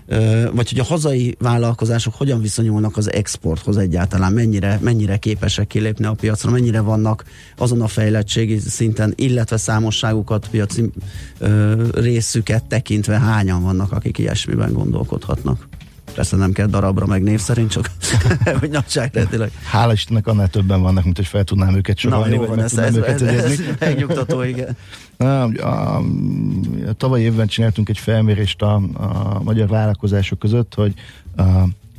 ö, 0.08 0.50
vagy 0.54 0.70
hogy 0.70 0.80
a 0.80 0.84
hazai 0.84 1.36
vállalkozások 1.40 2.14
hogyan 2.16 2.42
viszonyulnak 2.42 2.98
az 2.98 3.12
exporthoz 3.12 3.78
egyáltalán, 3.78 4.34
mennyire, 4.34 4.80
mennyire 4.82 5.18
képesek 5.18 5.68
kilépni 5.68 6.06
a 6.06 6.14
piacra, 6.14 6.52
mennyire 6.52 6.80
vannak 6.80 7.24
azon 7.58 7.82
a 7.82 7.88
fejlettségi 7.88 8.60
szinten, 8.60 9.14
illetve 9.16 9.58
számosságukat, 9.58 10.48
piaci 10.52 10.92
ö, 11.38 11.84
részüket 11.94 12.64
tekintve 12.66 13.20
hányan 13.20 13.64
vannak, 13.64 13.92
akik 13.92 14.18
ilyesmiben 14.18 14.74
gondolkodhatnak. 14.74 15.68
Persze 16.14 16.36
nem 16.36 16.52
kell 16.52 16.68
darabra, 16.68 17.06
meg 17.06 17.24
név 17.24 17.40
szerint, 17.40 17.70
csak 17.70 17.92
hogy 18.60 18.70
nagyságrendileg. 18.70 19.52
Hála 19.64 19.94
Istennek 19.94 20.28
annál 20.28 20.48
többen 20.48 20.82
vannak, 20.82 21.04
mint 21.04 21.16
hogy 21.16 21.28
fel 21.28 21.44
tudnám 21.44 21.76
őket 21.76 21.98
sorolni. 21.98 22.36
Na 22.36 22.42
jó 22.42 22.48
van, 22.48 22.60
ez, 22.60 22.78
ez, 22.78 22.96
ez, 22.96 23.22
ez 23.22 23.60
megnyugtató, 23.80 24.42
igen. 24.42 24.78
Na, 25.18 25.44
a, 25.44 25.96
a, 25.96 26.04
a 26.88 26.94
tavaly 26.94 27.22
évben 27.22 27.48
csináltunk 27.48 27.90
egy 27.90 27.98
felmérést 27.98 28.62
a, 28.62 28.74
a 28.94 29.42
magyar 29.44 29.68
vállalkozások 29.68 30.40
között, 30.40 30.74
hogy 30.74 30.94
a, 31.38 31.44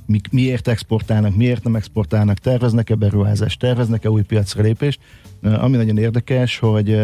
mi, 0.07 0.21
miért 0.31 0.69
exportálnak, 0.69 1.37
miért 1.37 1.65
nem 1.65 1.77
exportálnak, 1.77 2.39
terveznek-e 2.39 2.95
beruházást, 2.95 3.59
terveznek-e 3.59 4.11
új 4.11 4.23
piacra 4.23 4.63
lépést. 4.63 5.01
Ami 5.43 5.77
nagyon 5.77 5.99
érdekes, 5.99 6.59
hogy 6.59 7.01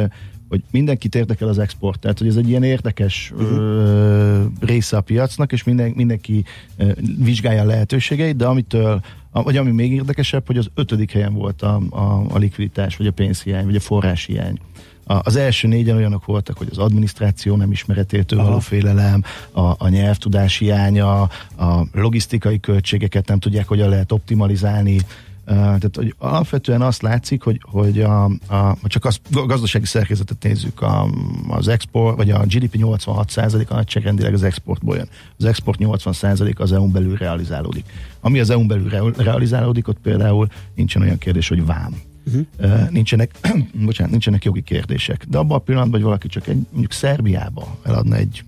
hogy 0.49 0.63
mindenkit 0.71 1.15
érdekel 1.15 1.49
az 1.49 1.59
export, 1.59 2.01
tehát 2.01 2.19
hogy 2.19 2.27
ez 2.27 2.37
egy 2.37 2.49
ilyen 2.49 2.63
érdekes 2.63 3.33
uh-huh. 3.35 3.57
ö, 3.57 4.45
része 4.61 4.97
a 4.97 5.01
piacnak, 5.01 5.53
és 5.53 5.65
minden, 5.65 5.93
mindenki 5.97 6.45
ö, 6.77 6.91
vizsgálja 7.19 7.63
a 7.63 7.67
lehetőségeit, 7.67 8.37
de 8.37 8.47
amitől, 8.47 9.01
a, 9.31 9.43
vagy 9.43 9.57
ami 9.57 9.71
még 9.71 9.93
érdekesebb, 9.93 10.47
hogy 10.47 10.59
az 10.59 10.71
ötödik 10.75 11.13
helyen 11.13 11.35
volt 11.35 11.63
a, 11.63 11.81
a, 11.91 12.25
a 12.29 12.39
likviditás, 12.39 12.97
vagy 12.97 13.07
a 13.07 13.13
pénzhiány, 13.13 13.65
vagy 13.65 13.77
a 13.77 13.81
forráshiány. 13.81 14.59
A, 15.05 15.21
az 15.23 15.37
első 15.37 15.69
négyen 15.69 15.97
olyanok 15.97 16.25
voltak, 16.25 16.59
hogy 16.59 16.69
az 16.71 16.79
adminisztráció 16.79 17.57
nem 17.57 17.71
ismeretétől 17.71 18.43
való 18.43 18.59
félelem, 18.59 19.23
a, 19.51 19.61
a 19.61 19.89
nyelvtudás 19.89 20.57
hiánya, 20.57 21.21
a 21.57 21.87
logisztikai 21.93 22.61
költségeket 22.61 23.29
nem 23.29 23.39
tudják, 23.39 23.69
hogyan 23.69 23.89
lehet 23.89 24.13
optimalizálni, 24.13 25.01
tehát 25.49 25.97
hogy 25.97 26.15
alapvetően 26.19 26.83
azt 26.83 27.03
látszik, 27.03 27.43
hogy, 27.43 27.61
hogy 27.63 28.01
a, 28.01 28.25
a, 28.25 28.77
csak 28.85 29.05
a 29.05 29.13
gazdasági 29.47 29.87
szerkezetet 29.87 30.43
nézzük, 30.43 30.83
a, 30.83 31.11
az 31.49 31.69
export, 31.69 32.17
vagy 32.17 32.31
a 32.31 32.39
GDP 32.39 32.75
86%-a 32.79 33.75
nagyságrendileg 33.75 34.35
az 34.35 34.43
exportból 34.43 34.97
jön. 34.97 35.09
Az 35.39 35.45
export 35.45 35.79
80% 35.83 36.57
az 36.57 36.73
EU-n 36.73 36.93
belül 36.93 37.17
realizálódik. 37.17 37.85
Ami 38.21 38.41
az 38.41 38.51
EU-n 38.51 38.67
belül 38.67 39.13
realizálódik, 39.17 39.89
ott 39.89 39.99
például 40.03 40.49
nincsen 40.75 41.03
olyan 41.03 41.19
kérdés, 41.19 41.49
hogy 41.49 41.67
vám. 41.67 41.95
Uh-huh. 42.27 42.91
nincsenek, 42.91 43.31
bocsánat, 43.85 44.11
nincsenek 44.13 44.45
jogi 44.45 44.63
kérdések. 44.63 45.25
De 45.29 45.39
abban 45.39 45.57
a 45.57 45.61
pillanatban, 45.61 45.95
hogy 45.95 46.09
valaki 46.09 46.29
csak 46.29 46.47
egy, 46.47 46.67
mondjuk 46.71 46.93
Szerbiába 46.93 47.79
eladna 47.83 48.17
egy 48.17 48.45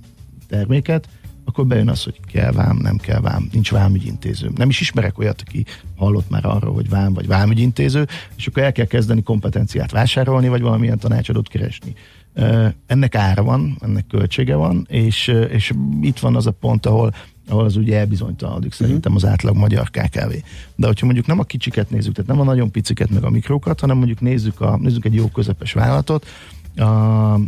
terméket, 0.49 1.09
akkor 1.50 1.66
bejön 1.66 1.88
az, 1.88 2.02
hogy 2.02 2.21
kell 2.33 2.52
vám, 2.52 2.76
nem 2.76 2.97
kell 2.97 3.21
vám, 3.21 3.49
nincs 3.52 3.71
vámügyintéző. 3.71 4.50
Nem 4.57 4.69
is 4.69 4.80
ismerek 4.80 5.19
olyat, 5.19 5.42
aki 5.47 5.64
hallott 5.97 6.30
már 6.30 6.45
arról, 6.45 6.75
hogy 6.75 6.88
vám 6.88 7.12
vagy 7.12 7.26
vámügyintéző, 7.26 8.07
és 8.37 8.47
akkor 8.47 8.62
el 8.62 8.73
kell 8.73 8.87
kezdeni 8.87 9.23
kompetenciát 9.23 9.90
vásárolni, 9.90 10.49
vagy 10.49 10.61
valamilyen 10.61 10.99
tanácsadót 10.99 11.49
keresni. 11.49 11.95
Ennek 12.87 13.14
ára 13.14 13.42
van, 13.42 13.76
ennek 13.80 14.07
költsége 14.07 14.54
van, 14.54 14.87
és, 14.88 15.28
és 15.50 15.73
itt 16.00 16.19
van 16.19 16.37
az 16.37 16.47
a 16.47 16.50
pont, 16.50 16.87
ahol 16.87 17.14
ahol 17.49 17.64
az 17.64 17.76
ugye 17.76 17.99
elbizonytalanodik 17.99 18.73
szerintem 18.73 19.14
az 19.14 19.25
átlag 19.25 19.57
magyar 19.57 19.90
KKV. 19.90 20.33
De 20.76 20.87
hogyha 20.87 21.04
mondjuk 21.07 21.26
nem 21.26 21.38
a 21.38 21.45
kicsiket 21.45 21.90
nézzük, 21.90 22.14
tehát 22.14 22.30
nem 22.30 22.40
a 22.40 22.45
nagyon 22.45 22.71
piciket, 22.71 23.11
meg 23.11 23.25
a 23.25 23.30
mikrokat, 23.30 23.80
hanem 23.80 23.97
mondjuk 23.97 24.21
nézzük, 24.21 24.61
a, 24.61 24.76
nézzük 24.76 25.04
egy 25.04 25.14
jó 25.14 25.26
közepes 25.26 25.73
vállalatot, 25.73 26.26
a, 26.76 26.83
a, 26.83 27.38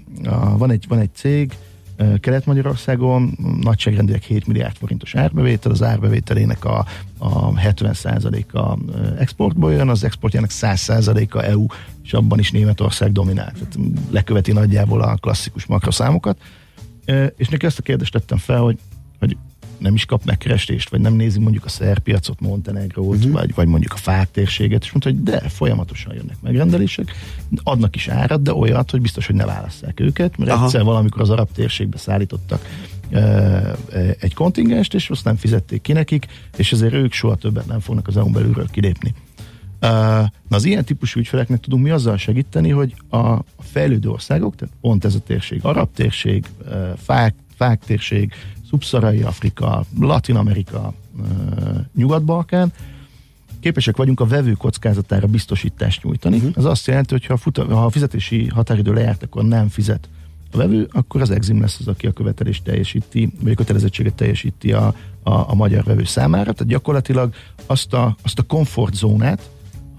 van, 0.57 0.71
egy, 0.71 0.85
van 0.89 0.99
egy 0.99 1.11
cég, 1.15 1.53
Kelet-Magyarországon 2.21 3.39
nagyságrendileg 3.61 4.23
7 4.23 4.47
milliárd 4.47 4.77
forintos 4.77 5.15
árbevétel, 5.15 5.71
az 5.71 5.83
árbevételének 5.83 6.65
a, 6.65 6.87
a 7.19 7.53
70%-a 7.53 8.79
exportból 9.19 9.73
jön, 9.73 9.89
az 9.89 10.05
exportjának 10.05 10.51
100%-a 10.53 11.39
EU, 11.39 11.67
és 12.03 12.13
abban 12.13 12.39
is 12.39 12.51
Németország 12.51 13.13
dominál. 13.13 13.53
Tehát 13.53 13.79
leköveti 14.11 14.53
nagyjából 14.53 15.01
a 15.01 15.17
klasszikus 15.17 15.67
makroszámokat. 15.67 16.39
És 17.37 17.49
neki 17.49 17.67
ezt 17.67 17.79
a 17.79 17.83
kérdést 17.83 18.13
tettem 18.13 18.39
fel, 18.39 18.61
hogy, 18.61 18.79
hogy 19.19 19.37
nem 19.83 19.95
is 19.95 20.05
kap 20.05 20.25
megkerestést, 20.25 20.91
vagy 20.91 21.01
nem 21.01 21.15
nézi 21.15 21.39
mondjuk 21.39 21.65
a 21.65 21.69
szerpiacot, 21.69 22.41
Montenegrót, 22.41 23.17
uh-huh. 23.17 23.33
vagy, 23.33 23.55
vagy 23.55 23.67
mondjuk 23.67 23.93
a 23.93 23.97
fák 23.97 24.31
térséget, 24.31 24.85
és 24.85 24.93
mondta, 24.93 25.11
hogy 25.11 25.23
de, 25.23 25.49
folyamatosan 25.49 26.15
jönnek 26.15 26.37
megrendelések, 26.41 27.13
adnak 27.63 27.97
is 27.97 28.09
árat, 28.09 28.43
de 28.43 28.55
olyat, 28.55 28.91
hogy 28.91 29.01
biztos, 29.01 29.27
hogy 29.27 29.35
ne 29.35 29.45
válasszák 29.45 30.01
őket, 30.01 30.37
mert 30.37 30.51
Aha. 30.51 30.65
egyszer 30.65 30.83
valamikor 30.83 31.21
az 31.21 31.31
arab 31.31 31.49
térségbe 31.53 31.99
szállítottak 31.99 32.69
egy 34.21 34.35
kontingenst, 34.35 34.95
és 34.95 35.11
azt 35.11 35.25
nem 35.25 35.37
fizették 35.37 35.81
ki 35.81 35.93
nekik, 35.93 36.27
és 36.57 36.73
ezért 36.73 36.93
ők 36.93 37.13
soha 37.13 37.35
többet 37.35 37.67
nem 37.67 37.81
fognak 37.81 38.09
az 38.09 38.17
EU-n 38.17 38.33
belülről 38.33 38.67
kilépni. 38.71 39.15
Na 39.81 40.57
az 40.57 40.65
ilyen 40.65 40.85
típusú 40.85 41.21
ügyfeleknek 41.21 41.61
tudunk 41.61 41.83
mi 41.83 41.91
azzal 41.91 42.17
segíteni, 42.17 42.71
hogy 42.71 42.95
a 43.11 43.39
fejlődő 43.59 44.09
országok, 44.09 44.55
tehát 44.55 44.75
pont 44.81 45.05
ez 45.05 45.15
a 45.15 45.19
térség, 45.19 45.61
arab 45.63 45.89
térség, 45.95 46.47
fák, 46.97 47.35
fák 47.57 47.85
térség, 47.85 48.33
szubszarai 48.73 49.23
Afrika, 49.23 49.85
Latin 50.01 50.37
Amerika, 50.37 50.95
Nyugat-Balkán, 51.95 52.73
képesek 53.61 53.97
vagyunk 53.97 54.21
a 54.21 54.27
vevő 54.27 54.53
kockázatára 54.53 55.27
biztosítást 55.27 56.03
nyújtani. 56.03 56.37
Uh-huh. 56.37 56.53
Ez 56.57 56.65
azt 56.65 56.87
jelenti, 56.87 57.13
hogy 57.13 57.27
ha, 57.27 57.37
futa, 57.37 57.65
ha 57.65 57.85
a 57.85 57.91
fizetési 57.91 58.47
határidő 58.47 58.93
lejárt, 58.93 59.23
akkor 59.23 59.45
nem 59.45 59.69
fizet 59.69 60.09
a 60.53 60.57
vevő, 60.57 60.89
akkor 60.93 61.21
az 61.21 61.31
Exim 61.31 61.61
lesz 61.61 61.77
az, 61.81 61.89
aki 61.89 62.07
a 62.07 62.13
követelést 62.13 62.65
teljesíti, 62.65 63.33
vagy 63.41 63.53
a 63.53 63.55
kötelezettséget 63.55 64.15
teljesíti 64.15 64.73
a, 64.73 64.95
a, 65.23 65.51
a 65.51 65.55
magyar 65.55 65.85
vevő 65.85 66.05
számára. 66.05 66.53
Tehát 66.53 66.73
gyakorlatilag 66.73 67.35
azt 67.67 67.93
a, 67.93 68.17
azt 68.23 68.39
a 68.39 68.43
komfortzónát, 68.43 69.51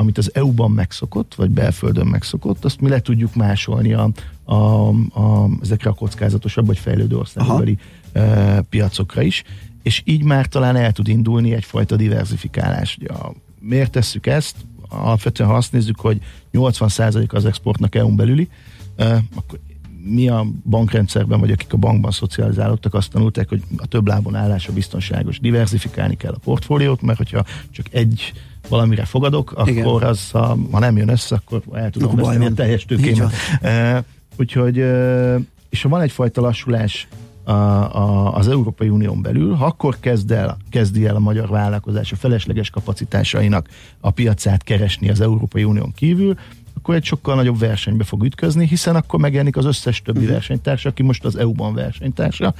amit 0.04 0.18
az 0.18 0.32
EU-ban 0.34 0.72
megszokott, 0.72 1.36
vagy 1.36 1.50
belföldön 1.50 2.08
megszokott, 2.08 2.66
azt 2.66 2.82
mi 2.82 2.90
le 2.90 3.00
tudjuk 3.00 3.36
másolni 3.36 3.94
a, 3.94 4.10
a, 4.44 4.88
a, 5.20 5.50
ezekre 5.62 5.90
a 5.90 5.94
kockázatosabb, 5.94 6.66
vagy 6.66 6.78
fejlődő 6.78 7.18
országbeli 7.18 7.78
e, 8.12 8.62
piacokra 8.62 9.22
is, 9.22 9.44
és 9.84 10.02
így 10.06 10.24
már 10.24 10.46
talán 10.46 10.76
el 10.76 10.92
tud 10.92 11.08
indulni 11.08 11.54
egyfajta 11.54 11.96
diversifikálás. 11.96 12.98
Ugye 13.02 13.14
a, 13.14 13.34
miért 13.60 13.92
tesszük 13.92 14.26
ezt? 14.26 14.56
Alapvetően, 14.90 15.50
ha 15.50 15.56
azt 15.56 15.72
nézzük, 15.72 16.00
hogy 16.00 16.22
80% 16.54 17.30
az 17.30 17.46
exportnak 17.46 17.96
EU-n 17.96 18.16
belüli, 18.16 18.50
e, 18.96 19.24
akkor 19.36 19.60
mi 20.06 20.28
a 20.28 20.46
bankrendszerben, 20.70 21.40
vagy 21.40 21.52
akik 21.52 21.74
a 21.74 21.78
bankban 21.78 22.12
szocializálódtak, 22.12 22.94
azt 22.94 23.12
tanulták, 23.12 23.50
hogy 23.50 23.64
a 23.78 23.86
több 23.86 24.08
lábon 24.08 24.36
állása 24.36 24.74
biztonságos. 24.74 25.40
Diversifikálni 25.40 26.16
kell 26.16 26.34
a 26.34 26.40
portfóliót, 26.44 27.02
mert 27.02 27.18
hogyha 27.18 27.46
csak 27.72 27.86
egy 27.92 28.34
valamire 28.70 29.06
fogadok, 29.06 29.52
akkor 29.52 29.70
Igen. 29.70 29.86
az, 29.86 30.32
ha, 30.32 30.58
ha 30.72 30.80
nem 30.80 30.98
jön 30.98 31.10
össze, 31.10 31.36
akkor 31.36 31.62
el 31.74 31.90
tudom 31.90 32.16
veszteni 32.16 32.46
a 32.46 32.54
teljes 32.54 32.86
tőkémet. 32.86 33.34
E, 33.62 34.04
úgyhogy, 34.38 34.80
e, 34.80 35.36
és 35.70 35.82
ha 35.82 35.90
van 35.90 36.02
egyfajta 36.02 36.42
lassulás 36.42 37.08
a, 37.44 37.52
a, 37.52 38.34
az 38.36 38.48
Európai 38.48 38.90
Unión 38.90 39.22
belül, 39.22 39.54
ha 39.54 39.66
akkor 39.66 39.98
kezd 40.00 40.32
el, 40.32 40.58
kezdi 40.70 41.06
el 41.06 41.16
a 41.16 41.20
magyar 41.20 41.50
vállalkozás 41.50 42.12
a 42.12 42.16
felesleges 42.16 42.70
kapacitásainak 42.70 43.68
a 44.00 44.12
piacát 44.12 44.64
keresni 44.64 45.10
az 45.10 45.22
Európai 45.22 45.64
Unión 45.64 45.92
kívül, 45.96 46.36
akkor 46.78 46.96
egy 46.96 47.04
sokkal 47.04 47.36
nagyobb 47.36 47.60
versenybe 47.60 48.04
fog 48.04 48.24
ütközni, 48.24 48.68
hiszen 48.68 48.96
akkor 48.96 49.20
megjelenik 49.20 49.58
az 49.58 49.66
összes 49.66 50.02
többi 50.02 50.20
uh-huh. 50.20 50.34
versenytársa, 50.34 50.90
aki 50.90 51.04
most 51.04 51.26
az 51.26 51.36
EU-ban 51.36 51.74
versenytársa, 51.74 52.54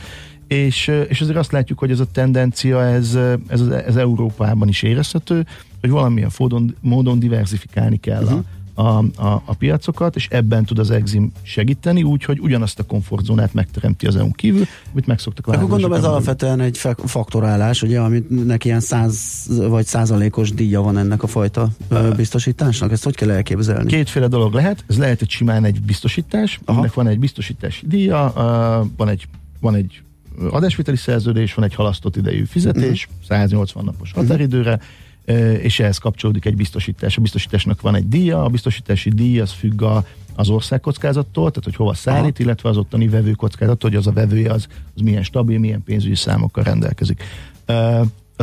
és, 0.54 0.92
és 1.08 1.22
azért 1.22 1.38
azt 1.38 1.52
látjuk, 1.52 1.80
hogy 1.80 1.92
ez 1.92 2.00
a 2.00 2.06
tendencia, 2.12 2.84
ez, 2.84 3.18
ez, 3.48 3.62
ez 3.62 3.96
Európában 3.96 4.68
is 4.68 4.84
érezhető, 4.84 5.46
hogy 5.82 5.90
valamilyen 5.90 6.30
módon, 6.38 6.76
módon 6.82 7.20
diversifikálni 7.20 7.98
kell 7.98 8.24
uh-huh. 8.24 8.44
a, 8.74 8.98
a, 9.16 9.42
a, 9.46 9.54
piacokat, 9.54 10.16
és 10.16 10.28
ebben 10.32 10.66
tud 10.66 10.80
az 10.80 10.92
Exim 10.92 11.32
segíteni, 11.42 12.04
úgyhogy 12.04 12.40
ugyanazt 12.40 12.80
a 12.80 12.84
komfortzónát 12.84 13.54
megteremti 13.54 14.08
az 14.08 14.16
EU-n 14.16 14.32
kívül, 14.32 14.66
amit 14.92 15.08
megszoktak 15.08 15.48
Akkor 15.48 15.68
gondolom 15.68 15.98
ez 15.98 16.04
alapvetően 16.04 16.60
egy 16.60 16.78
faktorálás, 17.06 17.82
ugye, 17.82 18.00
aminek 18.00 18.66
ilyen 18.66 18.80
száz 18.80 19.46
vagy 19.68 19.86
százalékos 19.86 20.52
díja 20.52 20.82
van 20.82 20.98
ennek 20.98 21.24
a 21.24 21.28
fajta 21.28 21.70
uh, 21.92 22.16
biztosításnak. 22.16 22.92
Ezt 22.92 23.04
hogy 23.04 23.16
kell 23.16 23.32
elképzelni? 23.32 23.90
Kétféle 23.90 24.28
dolog 24.28 24.54
lehet. 24.54 24.84
Ez 24.88 24.98
lehet 24.98 25.22
egy 25.22 25.30
simán 25.30 25.66
egy 25.66 25.82
biztosítás, 25.82 26.60
Aha. 26.66 26.78
aminek 26.78 26.94
van 26.94 27.08
egy 27.08 27.20
biztosítási 27.20 27.88
díja, 27.88 28.34
uh, 28.36 28.90
van 28.98 29.10
egy 29.10 29.28
van 29.60 29.76
egy 29.76 30.04
adásviteli 30.52 30.98
szerződés, 30.98 31.54
van 31.54 31.66
egy 31.66 31.76
halasztott 31.76 32.16
idejű 32.16 32.44
fizetés, 32.44 33.06
uh-huh. 33.06 33.28
Mhm. 33.28 33.28
180 33.28 33.84
napos 33.84 34.12
határidőre, 34.12 34.80
uh-huh. 35.28 35.64
és 35.64 35.80
ehhez 35.80 35.98
kapcsolódik 35.98 36.46
egy 36.46 36.56
biztosítás. 36.56 37.18
A 37.18 37.22
biztosításnak 37.22 37.82
van 37.82 37.96
egy 37.96 38.08
díja, 38.08 38.44
a 38.44 38.50
biztosítási 38.50 39.10
díj 39.10 39.40
az 39.40 39.52
függ 39.52 39.82
a, 39.82 40.06
az 40.36 40.50
országkockázattól, 40.50 41.50
tehát 41.50 41.64
hogy 41.64 41.76
hova 41.76 41.94
szállít, 41.94 42.34
Aha. 42.34 42.44
illetve 42.44 42.70
az 42.70 42.78
ottani 42.78 43.08
vevő 43.08 43.32
kockázattól, 43.32 43.90
hogy 43.90 44.00
az 44.00 44.08
a 44.08 44.12
vevője 44.12 44.52
az, 44.52 44.68
az 44.96 45.02
milyen 45.02 45.24
stabil, 45.24 45.60
milyen 45.60 45.84
pénzügyi 45.84 46.16
számokkal 46.16 46.64
rendelkezik. 46.64 47.24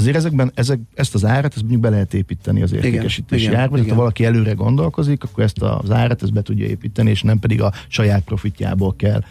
Azért 0.00 0.16
ezekben, 0.16 0.50
ezek, 0.54 0.78
ezt 0.94 1.14
az 1.14 1.24
árat, 1.24 1.52
ezt 1.52 1.60
mondjuk 1.60 1.80
be 1.80 1.88
lehet 1.88 2.14
építeni 2.14 2.62
az 2.62 2.72
értékesítési 2.72 3.44
igen, 3.44 3.60
árba, 3.60 3.74
tehát 3.74 3.90
ha 3.90 3.96
valaki 3.96 4.24
előre 4.24 4.52
gondolkozik, 4.52 5.24
akkor 5.24 5.44
ezt 5.44 5.62
az 5.62 5.90
árat 5.90 6.22
ezt 6.22 6.32
be 6.32 6.42
tudja 6.42 6.66
építeni, 6.66 7.10
és 7.10 7.22
nem 7.22 7.38
pedig 7.38 7.62
a 7.62 7.72
saját 7.88 8.22
profitjából 8.22 8.96
kell, 8.96 9.24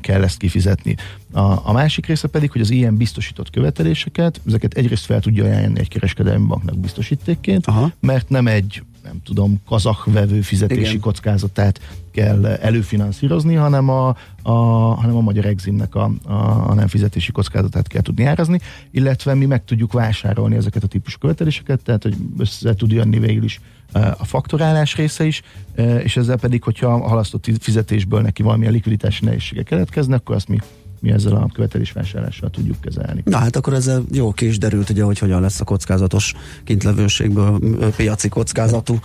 kell 0.00 0.22
ezt 0.22 0.38
kifizetni. 0.38 0.96
A, 1.32 1.68
a 1.68 1.72
másik 1.72 2.06
része 2.06 2.28
pedig, 2.28 2.50
hogy 2.50 2.60
az 2.60 2.70
ilyen 2.70 2.96
biztosított 2.96 3.50
követeléseket, 3.50 4.40
ezeket 4.46 4.74
egyrészt 4.74 5.04
fel 5.04 5.20
tudja 5.20 5.44
ajánlani 5.44 5.78
egy 5.78 5.88
kereskedelmi 5.88 6.46
banknak 6.46 6.78
biztosítékként, 6.78 7.66
Aha. 7.66 7.92
mert 8.00 8.28
nem 8.28 8.46
egy 8.46 8.82
nem 9.02 9.20
tudom, 9.24 9.60
kazak 9.66 10.04
vevő 10.04 10.40
fizetési 10.40 10.80
Igen. 10.80 11.00
kockázatát 11.00 11.80
kell 12.18 12.46
előfinanszírozni, 12.46 13.54
hanem 13.54 13.88
a, 13.88 14.16
a, 14.42 14.52
hanem 14.94 15.16
a 15.16 15.20
magyar 15.20 15.44
eximnek 15.44 15.94
a, 15.94 16.10
a, 16.24 16.32
a 16.70 16.74
nem 16.74 16.86
fizetési 16.86 17.32
kockázatát 17.32 17.86
kell 17.86 18.02
tudni 18.02 18.24
árazni, 18.24 18.60
illetve 18.90 19.34
mi 19.34 19.46
meg 19.46 19.64
tudjuk 19.64 19.92
vásárolni 19.92 20.56
ezeket 20.56 20.82
a 20.82 20.86
típusú 20.86 21.18
követeléseket, 21.18 21.82
tehát 21.82 22.02
hogy 22.02 22.16
össze 22.38 22.74
tud 22.74 22.90
jönni 22.90 23.18
végül 23.18 23.44
is 23.44 23.60
e, 23.92 24.14
a 24.18 24.24
faktorálás 24.24 24.96
része 24.96 25.24
is, 25.24 25.42
e, 25.74 25.98
és 25.98 26.16
ezzel 26.16 26.36
pedig, 26.36 26.62
hogyha 26.62 26.86
a 26.86 27.08
halasztott 27.08 27.46
fizetésből 27.60 28.20
neki 28.20 28.42
valamilyen 28.42 28.72
likviditási 28.72 29.24
nehézsége 29.24 29.62
keletkeznek, 29.62 30.18
akkor 30.18 30.36
azt 30.36 30.48
mi 30.48 30.58
mi 31.00 31.10
ezzel 31.10 31.32
a 31.32 31.48
követelésvásárlással 31.52 32.50
tudjuk 32.50 32.80
kezelni. 32.80 33.22
Na 33.24 33.36
hát 33.36 33.56
akkor 33.56 33.74
ezzel 33.74 34.02
jó 34.12 34.32
ki 34.32 34.46
is 34.46 34.58
derült, 34.58 34.90
ugye, 34.90 35.02
hogy 35.02 35.18
hogyan 35.18 35.40
lesz 35.40 35.60
a 35.60 35.64
kockázatos 35.64 36.34
kintlevőségből 36.64 37.58
piaci 37.96 38.28
kockázatú 38.28 38.98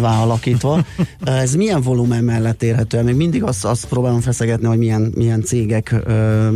vállalakítva. 0.00 0.84
Ez 1.24 1.54
milyen 1.54 1.80
volumen 1.80 2.24
mellett 2.24 2.62
érhető? 2.62 3.02
Még 3.02 3.14
mindig 3.14 3.42
azt, 3.42 3.64
azt 3.64 3.86
próbálom 3.86 4.20
feszegetni, 4.20 4.66
hogy 4.66 4.78
milyen, 4.78 5.12
milyen 5.14 5.42
cégek 5.42 5.94
ö, 6.04 6.48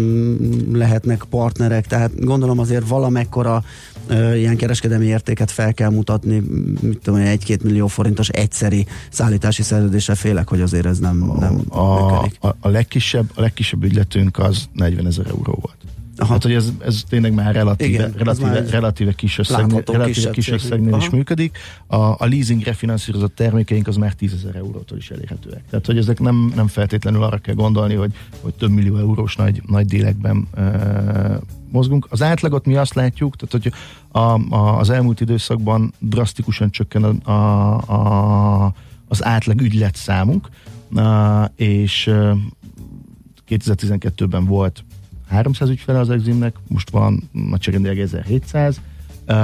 lehetnek 0.73 1.25
partnerek, 1.31 1.87
tehát 1.87 2.25
gondolom 2.25 2.59
azért 2.59 2.89
valamekkora 2.89 3.63
ilyen 4.11 4.57
kereskedelmi 4.57 5.07
értéket 5.07 5.51
fel 5.51 5.75
kell 5.75 5.91
mutatni, 5.91 6.43
mit 6.81 6.99
tudom, 7.03 7.21
egy-két 7.21 7.63
millió 7.63 7.87
forintos 7.87 8.29
egyszeri 8.29 8.87
szállítási 9.11 9.63
szerződése 9.63 10.15
félek, 10.15 10.49
hogy 10.49 10.61
azért 10.61 10.87
ez 10.87 10.99
nem, 10.99 11.33
nem 11.39 11.61
a, 11.69 11.79
a, 11.79 12.29
a, 12.41 12.57
a, 12.61 12.69
legkisebb, 12.69 13.31
a 13.35 13.41
legkisebb 13.41 13.85
ügyletünk 13.85 14.39
az 14.39 14.69
40 14.73 15.07
ezer 15.07 15.27
euró 15.27 15.59
volt. 15.61 15.77
Aha. 16.21 16.33
Hát, 16.33 16.43
hogy 16.43 16.53
ez, 16.53 16.73
ez 16.85 17.03
tényleg 17.09 17.35
már 17.35 17.55
relatíve, 17.55 17.89
Igen, 17.89 18.13
relatíve, 18.17 18.49
már 18.51 18.69
relatíve 18.71 19.13
kis 19.13 19.39
összegnél, 19.39 19.83
relatíve 19.87 20.31
kis 20.31 20.51
összegnél 20.51 20.97
is 20.97 21.11
működik. 21.11 21.59
A, 21.87 21.97
a 21.97 22.27
leasingre 22.27 22.73
finanszírozott 22.73 23.35
termékeink 23.35 23.89
az 23.89 23.97
már 23.97 24.13
10 24.13 24.33
ezer 24.33 24.57
eurótól 24.57 24.99
is 24.99 25.11
elérhetőek. 25.11 25.63
Tehát, 25.71 25.87
hogy 25.87 25.99
ezek 25.99 26.21
nem, 26.21 26.53
nem 26.55 26.67
feltétlenül 26.67 27.23
arra 27.23 27.39
kell 27.39 27.55
gondolni, 27.55 27.95
hogy, 27.95 28.13
hogy 28.41 28.55
több 28.55 28.71
millió 28.71 28.97
eurós 28.97 29.37
nagy, 29.37 29.63
nagy 29.67 29.87
délekben 29.87 30.49
e, 30.55 31.41
mozgunk. 31.71 32.07
Az 32.11 32.23
átlagot 32.23 32.67
mi 32.67 32.77
azt 32.77 32.95
látjuk, 32.95 33.37
tehát, 33.37 33.65
hogy 33.65 33.73
a, 34.09 34.55
a, 34.55 34.79
az 34.79 34.91
elmúlt 34.91 35.21
időszakban 35.21 35.93
drasztikusan 35.99 36.71
csökken 36.71 37.03
a, 37.05 37.31
a, 37.31 38.65
a, 38.65 38.75
az 39.09 39.25
átlag 39.25 39.61
ügylet 39.61 39.97
számunk, 39.97 40.49
e, 40.97 41.53
és 41.57 42.11
2012-ben 43.49 44.45
volt 44.45 44.85
300 45.29 45.69
ügyfele 45.69 45.99
az 45.99 46.11
Eximnek, 46.11 46.57
most 46.69 46.91
van 46.91 47.29
nagyságrendileg 47.33 47.99
1700, 47.99 48.81
Uh, 49.31 49.35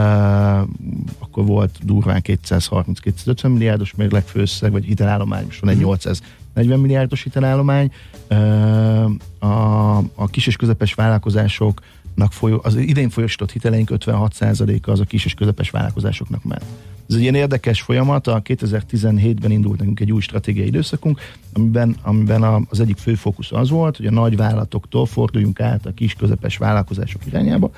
akkor 1.18 1.46
volt 1.46 1.78
durván 1.82 2.20
230-250 2.24 3.42
milliárdos 3.42 3.94
mérlegfőszeg, 3.94 4.72
vagy 4.72 4.84
hitelállomány, 4.84 5.44
most 5.44 5.60
van 5.60 5.70
egy 5.70 5.78
840 5.78 6.22
mhm. 6.54 6.80
milliárdos 6.80 7.22
hitelállomány. 7.22 7.92
Uh, 8.30 9.10
a, 9.38 9.96
a 9.96 10.26
kis 10.30 10.46
és 10.46 10.56
közepes 10.56 10.94
vállalkozásoknak 10.94 11.84
folyó, 12.28 12.60
az 12.62 12.76
idén 12.76 13.08
folyosított 13.08 13.52
hiteleink 13.52 13.88
56%-a 13.92 14.90
az 14.90 15.00
a 15.00 15.04
kis 15.04 15.24
és 15.24 15.34
közepes 15.34 15.70
vállalkozásoknak 15.70 16.44
ment. 16.44 16.64
Ez 17.08 17.14
egy 17.14 17.20
ilyen 17.20 17.34
érdekes 17.34 17.80
folyamat, 17.80 18.26
a 18.26 18.42
2017-ben 18.42 19.50
indult 19.50 19.78
nekünk 19.78 20.00
egy 20.00 20.12
új 20.12 20.20
stratégiai 20.20 20.66
időszakunk, 20.66 21.20
amiben, 21.52 21.96
amiben 22.02 22.66
az 22.70 22.80
egyik 22.80 22.96
fő 22.96 23.14
fókusz 23.14 23.52
az 23.52 23.70
volt, 23.70 23.96
hogy 23.96 24.06
a 24.06 24.10
nagy 24.10 24.36
vállalatoktól 24.36 25.06
forduljunk 25.06 25.60
át 25.60 25.86
a 25.86 25.94
kis 25.94 26.14
közepes 26.14 26.56
vállalkozások 26.56 27.26
irányába, 27.26 27.70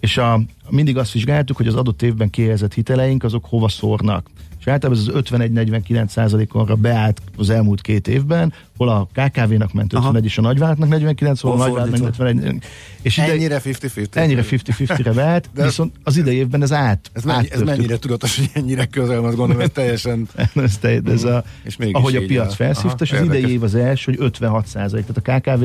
és 0.00 0.16
a, 0.16 0.40
mindig 0.68 0.96
azt 0.96 1.12
vizsgáltuk, 1.12 1.56
hogy 1.56 1.66
az 1.66 1.74
adott 1.74 2.02
évben 2.02 2.30
kihelyezett 2.30 2.74
hiteleink 2.74 3.24
azok 3.24 3.44
hova 3.44 3.68
szórnak 3.68 4.30
és 4.60 4.66
általában 4.66 5.02
ez 5.02 5.14
az 5.14 5.22
51-49 5.30 6.08
százalékonra 6.08 6.74
beállt 6.74 7.22
az 7.36 7.50
elmúlt 7.50 7.80
két 7.80 8.08
évben, 8.08 8.52
hol 8.76 8.88
a 8.88 9.08
KKV-nak 9.12 9.72
ment 9.72 9.92
51 9.92 10.24
és 10.24 10.38
a 10.38 10.40
nagyvállalatnak 10.40 10.88
49, 10.88 11.40
hol 11.40 11.52
a 11.52 11.56
nagyvállalatnak 11.56 12.08
51. 12.08 12.64
És 13.02 13.16
ide, 13.16 13.32
ennyire 13.32 13.60
50-50. 13.64 14.14
Ennyire 14.14 14.44
50-50-re 14.50 15.12
beállt, 15.12 15.48
De 15.54 15.64
viszont 15.64 15.94
az 16.02 16.16
idei 16.16 16.36
évben 16.36 16.62
ez 16.62 16.72
át. 16.72 17.10
Ez, 17.12 17.24
mennyi, 17.24 17.50
ez 17.50 17.60
mennyire 17.60 17.98
tudatos, 17.98 18.36
hogy 18.36 18.50
ennyire 18.52 18.86
közel, 18.86 19.24
azt 19.24 19.36
gondolom, 19.36 19.62
ez 19.62 19.70
teljesen... 19.72 20.28
ez, 20.54 20.78
te, 20.78 21.00
ez 21.04 21.24
a, 21.24 21.44
és 21.62 21.76
ahogy 21.92 22.16
a 22.16 22.24
piac 22.26 22.54
felszívta, 22.54 23.04
és 23.04 23.12
az 23.12 23.22
idei 23.22 23.50
év 23.50 23.62
az 23.62 23.74
első, 23.74 24.12
hogy 24.12 24.26
56 24.26 24.66
százalék. 24.66 25.04
Tehát 25.06 25.46
a 25.46 25.52
KKV 25.52 25.64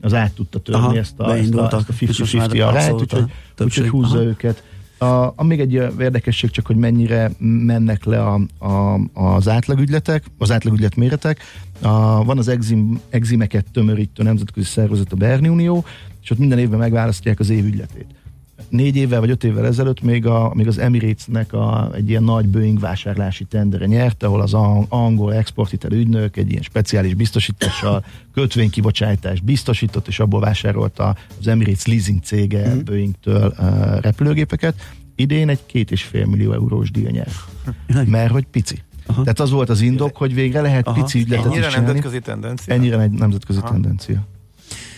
az 0.00 0.14
át 0.14 0.32
tudta 0.32 0.58
törni 0.58 0.80
Aha, 0.80 0.96
ezt 0.96 1.14
a, 1.16 1.36
ezt 1.36 1.54
a, 1.54 1.64
ezt 1.64 1.88
a 1.88 1.92
50-50 1.92 2.66
arányt, 2.66 3.00
úgyhogy, 3.00 3.24
úgyhogy 3.58 3.88
húzza 3.88 4.16
Aha. 4.16 4.24
őket. 4.24 4.62
A, 4.98 5.32
a 5.36 5.44
még 5.44 5.60
egy 5.60 5.72
érdekesség 5.72 6.50
csak, 6.50 6.66
hogy 6.66 6.76
mennyire 6.76 7.30
mennek 7.38 8.04
le 8.04 8.22
a, 8.22 8.40
a, 8.58 9.00
az 9.12 9.48
átlagügyletek, 9.48 10.24
az 10.38 10.50
átlagügylet 10.50 10.96
méretek. 10.96 11.40
A, 11.82 12.24
van 12.24 12.38
az 12.38 12.48
exim, 12.48 13.00
eximeket 13.08 13.66
tömörítő 13.72 14.22
nemzetközi 14.22 14.66
szervezet, 14.66 15.12
a 15.12 15.16
Berni 15.16 15.48
Unió, 15.48 15.84
és 16.22 16.30
ott 16.30 16.38
minden 16.38 16.58
évben 16.58 16.78
megválasztják 16.78 17.40
az 17.40 17.50
év 17.50 17.64
ügyletét 17.64 18.14
négy 18.68 18.96
évvel 18.96 19.20
vagy 19.20 19.30
öt 19.30 19.44
évvel 19.44 19.66
ezelőtt 19.66 20.02
még, 20.02 20.26
a, 20.26 20.52
még 20.54 20.66
az 20.66 20.78
Emirates-nek 20.78 21.52
a, 21.52 21.90
egy 21.94 22.08
ilyen 22.08 22.22
nagy 22.22 22.48
Boeing 22.48 22.80
vásárlási 22.80 23.44
tendere 23.44 23.86
nyerte, 23.86 24.26
ahol 24.26 24.40
az 24.40 24.54
angol 24.88 25.34
exportitel 25.34 25.92
ügynök 25.92 26.36
egy 26.36 26.50
ilyen 26.50 26.62
speciális 26.62 27.14
biztosítással 27.14 28.04
kötvénykibocsátást 28.34 29.44
biztosított, 29.44 30.08
és 30.08 30.18
abból 30.18 30.40
vásárolta 30.40 31.16
az 31.38 31.46
Emirates 31.46 31.86
leasing 31.86 32.22
cége 32.22 32.74
mm. 32.74 32.78
Boeing-től 32.84 33.54
uh, 33.58 34.00
repülőgépeket. 34.00 34.74
Idén 35.14 35.48
egy 35.48 35.66
két 35.66 35.90
és 35.90 36.02
fél 36.02 36.26
millió 36.26 36.52
eurós 36.52 36.90
díj 36.90 37.10
nyer. 37.10 37.28
Mert 38.06 38.30
hogy 38.30 38.46
pici. 38.46 38.82
Aha. 39.06 39.20
Tehát 39.20 39.40
az 39.40 39.50
volt 39.50 39.68
az 39.68 39.80
indok, 39.80 40.16
hogy 40.16 40.34
végre 40.34 40.60
lehet 40.60 40.86
Aha. 40.86 41.02
pici 41.02 41.18
ügyletet 41.18 41.46
Ennyire 41.46 41.70
nemzetközi 41.70 42.20
tendencia? 42.20 42.74
Ennyire 42.74 43.00
egy 43.00 43.10
nemzetközi 43.10 43.58
Aha. 43.58 43.68
tendencia. 43.68 44.26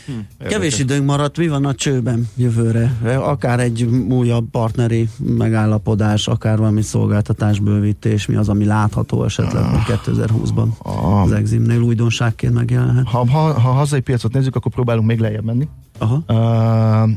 Hm, 0.08 0.46
Kevés 0.48 0.78
időnk 0.78 1.06
maradt, 1.06 1.36
mi 1.36 1.48
van 1.48 1.64
a 1.64 1.74
csőben 1.74 2.28
jövőre? 2.36 2.96
Akár 3.16 3.60
egy 3.60 3.82
újabb 4.08 4.50
partneri 4.50 5.08
megállapodás, 5.18 6.28
akár 6.28 6.58
valami 6.58 6.82
szolgáltatásbővítés, 6.82 8.26
mi 8.26 8.34
az, 8.34 8.48
ami 8.48 8.64
látható 8.64 9.24
esetleg 9.24 9.62
ah, 9.62 9.86
2020-ban 9.86 10.68
ah, 10.78 11.22
az 11.22 11.32
Eximnél 11.32 11.80
újdonságként 11.80 12.54
megjelenhet? 12.54 13.06
Ha, 13.06 13.30
ha, 13.30 13.60
ha 13.60 13.70
hazai 13.70 14.00
piacot 14.00 14.32
nézzük, 14.32 14.56
akkor 14.56 14.72
próbálunk 14.72 15.06
még 15.06 15.18
lejjebb 15.18 15.44
menni. 15.44 15.68
Aha. 15.98 16.22
Uh, 16.28 17.10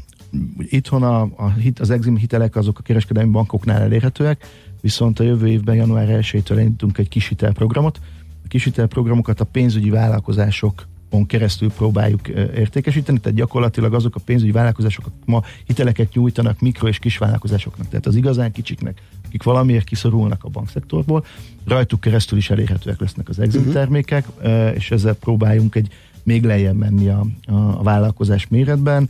itthon 0.58 1.04
a, 1.04 1.21
a 1.21 1.49
hit, 1.49 1.80
az 1.80 1.89
Exim 1.89 2.17
hitelek 2.17 2.56
azok 2.56 2.80
a 2.80 2.82
kereskedelmi 2.82 3.32
bankoknál 3.32 3.82
elérhetőek, 3.82 4.45
viszont 4.82 5.19
a 5.19 5.23
jövő 5.23 5.47
évben 5.47 5.75
január 5.75 6.08
1-től 6.10 6.58
indítunk 6.60 6.97
egy 6.97 7.10
kis 7.10 7.27
hitelprogramot. 7.27 7.99
A 8.43 8.47
kis 8.47 8.63
hitelprogramokat 8.63 9.39
a 9.39 9.45
pénzügyi 9.45 9.89
vállalkozások 9.89 10.89
on 11.12 11.26
keresztül 11.26 11.71
próbáljuk 11.71 12.28
értékesíteni, 12.28 13.19
tehát 13.19 13.38
gyakorlatilag 13.38 13.93
azok 13.93 14.15
a 14.15 14.19
pénzügyi 14.26 14.52
vállalkozások, 14.52 15.06
akik 15.06 15.26
ma 15.26 15.43
hiteleket 15.65 16.13
nyújtanak 16.13 16.60
mikro 16.60 16.88
és 16.88 17.00
kis 17.00 17.17
vállalkozásoknak, 17.17 17.88
tehát 17.88 18.06
az 18.06 18.15
igazán 18.15 18.52
kicsiknek, 18.52 19.02
akik 19.26 19.43
valamiért 19.43 19.86
kiszorulnak 19.86 20.43
a 20.43 20.50
bankszektorból, 20.50 21.26
rajtuk 21.65 22.00
keresztül 22.00 22.38
is 22.38 22.50
elérhetőek 22.50 23.00
lesznek 23.00 23.30
az 23.30 23.39
exit 23.39 23.60
uh-huh. 23.60 23.74
termékek, 23.74 24.26
és 24.74 24.91
ezzel 24.91 25.13
próbáljunk 25.13 25.76
egy 25.76 25.93
még 26.24 26.43
lejjebb 26.43 26.78
menni 26.78 27.08
a, 27.08 27.26
a, 27.45 27.54
a 27.54 27.84
vállalkozás 27.84 28.47
méretben, 28.47 29.10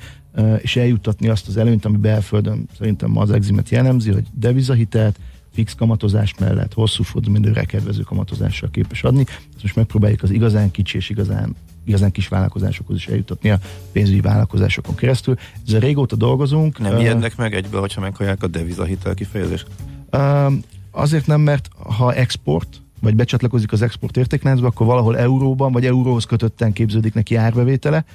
és 0.57 0.75
eljuttatni 0.75 1.27
azt 1.27 1.47
az 1.47 1.57
előnyt, 1.57 1.85
ami 1.85 1.97
belföldön 1.97 2.67
szerintem 2.77 3.09
ma 3.09 3.21
az 3.21 3.31
eximet 3.31 3.69
jellemzi, 3.69 4.11
hogy 4.11 4.25
devizahitelt, 4.33 5.19
fix 5.53 5.75
kamatozás 5.75 6.33
mellett 6.39 6.73
hosszú 6.73 7.03
fordulmidőre 7.03 7.63
kedvező 7.63 8.01
kamatozással 8.01 8.69
képes 8.69 9.03
adni. 9.03 9.23
Ezt 9.27 9.61
most 9.61 9.75
megpróbáljuk 9.75 10.23
az 10.23 10.31
igazán 10.31 10.71
kicsi 10.71 10.97
és 10.97 11.09
igazán 11.09 11.55
igazán 11.85 12.11
kis 12.11 12.27
vállalkozásokhoz 12.27 12.95
is 12.95 13.07
eljutatni 13.07 13.49
a 13.49 13.59
pénzügyi 13.91 14.21
vállalkozásokon 14.21 14.95
keresztül. 14.95 15.35
Ezzel 15.67 15.79
régóta 15.79 16.15
dolgozunk. 16.15 16.79
Nem 16.79 16.93
uh, 16.93 17.01
ijednek 17.01 17.35
meg 17.35 17.53
egyből, 17.53 17.79
hogyha 17.79 18.01
meghallják 18.01 18.43
a 18.43 18.47
devizahitel 18.47 19.13
kifejezést? 19.13 19.67
Uh, 20.11 20.53
azért 20.91 21.27
nem, 21.27 21.41
mert 21.41 21.69
ha 21.97 22.13
export, 22.13 22.81
vagy 22.99 23.15
becsatlakozik 23.15 23.71
az 23.71 23.81
export 23.81 24.17
értékláncba, 24.17 24.67
akkor 24.67 24.85
valahol 24.85 25.17
euróban, 25.17 25.71
vagy 25.71 25.85
euróhoz 25.85 26.25
kötötten 26.25 26.73
képződik 26.73 27.13
neki 27.13 27.35
árbevétele, 27.35 28.05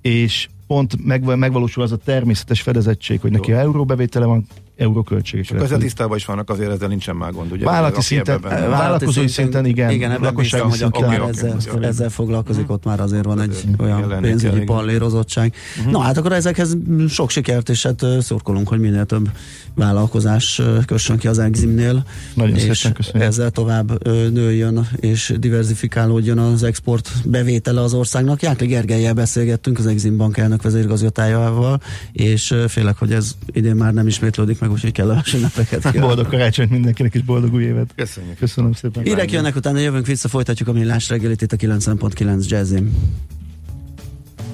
és 0.00 0.48
pont 0.66 1.04
megvalósul 1.36 1.82
az 1.82 1.92
a 1.92 1.96
természetes 1.96 2.60
fedezettség, 2.60 3.20
hogy 3.20 3.30
neki 3.30 3.52
euróbevétele 3.52 4.24
van, 4.24 4.46
euróköltség. 4.82 5.44
Csak 5.44 5.62
ezzel 5.62 5.78
tisztában 5.78 6.16
is 6.16 6.24
vannak 6.24 6.50
azért, 6.50 6.70
ezzel 6.70 6.88
nincsen 6.88 7.16
már 7.16 7.32
gond. 7.32 7.52
Ugye, 7.52 7.64
vállalati 7.64 8.00
szinten, 8.00 8.40
vállalkozói 8.40 9.28
szinten, 9.28 9.66
igen. 9.66 9.90
Igen, 9.90 10.10
ebben 10.10 10.34
biztos, 10.34 10.60
hogy 10.60 10.82
aki 10.82 11.02
már 11.02 11.20
ezzel, 11.20 11.56
ezzel 11.80 12.10
foglalkozik, 12.10 12.70
ott 12.70 12.84
már 12.84 13.00
azért 13.00 13.24
van 13.24 13.40
egy 13.40 13.64
olyan 13.78 14.18
pénzügyi 14.20 14.60
pallérozottság. 14.60 15.54
Mhm. 15.82 15.90
Na 15.90 16.00
hát 16.00 16.16
akkor 16.16 16.32
ezekhez 16.32 16.76
sok 17.08 17.30
sikert, 17.30 17.68
és 17.68 17.82
hát 17.82 18.04
szurkolunk, 18.20 18.68
hogy 18.68 18.80
minél 18.80 19.04
több 19.04 19.30
vállalkozás 19.74 20.62
kössön 20.86 21.16
ki 21.16 21.28
az 21.28 21.38
Eximnél. 21.38 22.04
Nagyon 22.34 22.56
és 22.56 22.90
ezzel 23.12 23.50
tovább 23.50 24.04
nőjön 24.32 24.88
és 24.96 25.34
diversifikálódjon 25.38 26.38
az 26.38 26.62
export 26.62 27.10
bevétele 27.24 27.80
az 27.80 27.94
országnak. 27.94 28.42
Jákli 28.42 28.66
Gergelyel 28.66 29.14
beszélgettünk 29.14 29.78
az 29.78 29.86
Exim 29.86 30.16
Bank 30.16 30.36
elnök 30.36 30.62
vezérigazgatájával, 30.62 31.80
és 32.12 32.54
félek, 32.68 32.98
hogy 32.98 33.12
ez 33.12 33.32
idén 33.52 33.74
már 33.74 33.92
nem 33.92 34.06
ismétlődik 34.06 34.60
meg, 34.60 34.70
úgyhogy 34.72 34.92
kellemes 34.92 35.34
ünnepeket. 35.34 36.00
Boldog 36.00 36.28
karácsonyt 36.28 36.70
mindenkinek, 36.70 37.14
és 37.14 37.22
boldog 37.22 37.54
új 37.54 37.64
évet. 37.64 37.92
Köszönjük. 37.96 38.38
Köszönöm 38.38 38.72
szépen. 38.72 39.02
Hírek 39.02 39.32
jönnek, 39.32 39.56
utána 39.56 39.78
jövünk 39.78 40.06
vissza, 40.06 40.28
folytatjuk 40.28 40.68
a 40.68 40.72
millás 40.72 41.08
reggelit 41.08 41.42
itt 41.42 41.52
a 41.52 41.56
90.9 41.56 42.48
Jazzim. 42.48 42.96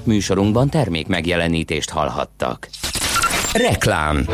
Műsorunkban 0.04 0.68
termék 0.68 1.06
megjelenítést 1.06 1.90
hallhattak. 1.90 2.68
Reklám 3.52 4.26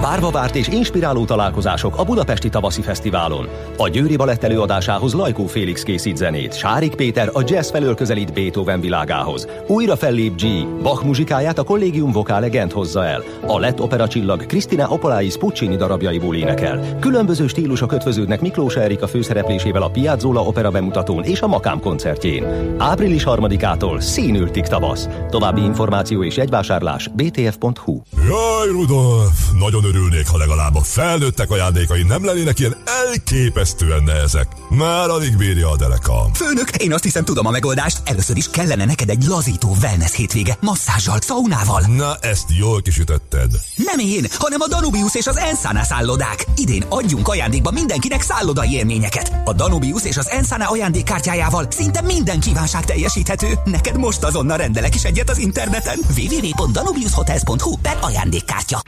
Várva 0.00 0.44
és 0.52 0.68
inspiráló 0.68 1.24
találkozások 1.24 1.96
a 1.96 2.04
Budapesti 2.04 2.48
Tavaszi 2.48 2.82
Fesztiválon. 2.82 3.48
A 3.76 3.88
Győri 3.88 4.16
Balett 4.16 4.44
előadásához 4.44 5.14
Lajkó 5.14 5.46
Félix 5.46 5.82
készít 5.82 6.16
zenét, 6.16 6.56
Sárik 6.56 6.94
Péter 6.94 7.30
a 7.32 7.42
jazz 7.46 7.70
felől 7.70 7.94
közelít 7.94 8.32
Beethoven 8.32 8.80
világához. 8.80 9.46
Újra 9.66 9.96
fellép 9.96 10.40
G, 10.40 10.68
Bach 10.82 11.04
muzsikáját 11.04 11.58
a 11.58 11.62
Collegium 11.62 12.12
Vocal 12.12 12.40
Legend 12.40 12.72
hozza 12.72 13.04
el. 13.04 13.22
A 13.46 13.58
lett 13.58 13.80
opera 13.80 14.08
csillag 14.08 14.46
Kristina 14.46 14.88
Opolais 14.88 15.36
Puccini 15.36 15.76
darabjaiból 15.76 16.34
énekel. 16.34 16.98
Különböző 17.00 17.46
stílusok 17.46 17.92
ötvöződnek 17.92 18.40
Miklós 18.40 18.76
Erika 18.76 19.06
főszereplésével 19.06 19.82
a 19.82 19.90
Piazzola 19.90 20.40
opera 20.40 20.70
bemutatón 20.70 21.24
és 21.24 21.40
a 21.40 21.46
Makám 21.46 21.80
koncertjén. 21.80 22.74
Április 22.78 23.24
3-ától 23.26 24.00
színültik 24.00 24.64
tavasz. 24.64 25.08
További 25.30 25.60
információ 25.60 26.24
és 26.24 26.36
jegyvásárlás 26.36 27.08
btf.hu. 27.08 28.00
Jaj, 28.16 28.68
Rudolf! 28.70 29.50
Nagyon 29.58 29.86
örülnék, 29.88 30.28
ha 30.28 30.36
legalább 30.36 30.74
a 30.74 30.82
felnőttek 30.82 31.50
ajándékai 31.50 32.02
nem 32.02 32.24
lennének 32.24 32.58
ilyen 32.58 32.76
elképesztően 32.84 34.02
nehezek. 34.02 34.46
Már 34.68 35.08
alig 35.08 35.36
bírja 35.36 35.70
a 35.70 35.76
derekam. 35.76 36.32
Főnök, 36.32 36.70
én 36.76 36.92
azt 36.92 37.02
hiszem 37.02 37.24
tudom 37.24 37.46
a 37.46 37.50
megoldást. 37.50 38.00
Először 38.04 38.36
is 38.36 38.50
kellene 38.50 38.84
neked 38.84 39.08
egy 39.08 39.24
lazító 39.24 39.76
wellness 39.82 40.14
hétvége, 40.14 40.56
masszázsal, 40.60 41.18
szaunával. 41.20 41.84
Na, 41.86 42.16
ezt 42.20 42.46
jól 42.58 42.82
kisütötted. 42.82 43.50
Nem 43.76 43.98
én, 43.98 44.26
hanem 44.38 44.60
a 44.60 44.68
Danubius 44.68 45.14
és 45.14 45.26
az 45.26 45.36
Ensana 45.36 45.84
szállodák. 45.84 46.44
Idén 46.56 46.84
adjunk 46.88 47.28
ajándékba 47.28 47.70
mindenkinek 47.70 48.22
szállodai 48.22 48.72
élményeket. 48.72 49.32
A 49.44 49.52
Danubius 49.52 50.04
és 50.04 50.16
az 50.16 50.28
Ensana 50.28 50.68
ajándékkártyájával 50.68 51.66
szinte 51.70 52.02
minden 52.02 52.40
kívánság 52.40 52.84
teljesíthető. 52.84 53.58
Neked 53.64 53.98
most 53.98 54.22
azonnal 54.22 54.56
rendelek 54.56 54.94
is 54.94 55.04
egyet 55.04 55.30
az 55.30 55.38
interneten. 55.38 55.98
www.danubiushotels.hu 56.16 57.76
per 57.76 57.98
ajándékkártya. 58.00 58.82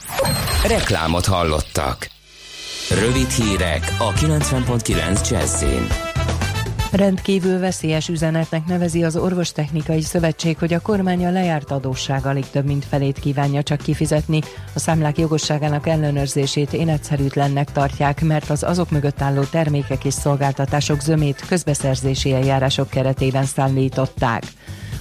Reklámot 0.91 1.27
hallottak. 1.27 2.11
Rövid 2.89 3.31
hírek 3.31 3.95
a 3.99 4.13
90.9 4.13 5.31
Jazzin. 5.31 5.87
Rendkívül 6.93 7.59
veszélyes 7.59 8.09
üzenetnek 8.09 8.67
nevezi 8.67 9.05
az 9.05 9.17
Orvostechnikai 9.17 10.01
Szövetség, 10.01 10.59
hogy 10.59 10.73
a 10.73 10.81
kormány 10.81 11.27
a 11.27 11.31
lejárt 11.31 11.71
adósság 11.71 12.27
alig 12.27 12.51
több 12.51 12.65
mint 12.65 12.85
felét 12.85 13.19
kívánja 13.19 13.63
csak 13.63 13.79
kifizetni. 13.79 14.41
A 14.75 14.79
számlák 14.79 15.19
jogosságának 15.19 15.87
ellenőrzését 15.87 16.73
életszerűtlennek 16.73 17.73
tartják, 17.73 18.23
mert 18.23 18.51
az 18.51 18.63
azok 18.63 18.91
mögött 18.91 19.21
álló 19.21 19.43
termékek 19.43 20.05
és 20.05 20.15
szolgáltatások 20.15 21.01
zömét 21.01 21.45
közbeszerzési 21.49 22.33
eljárások 22.33 22.89
keretében 22.91 23.45
szállították. 23.45 24.43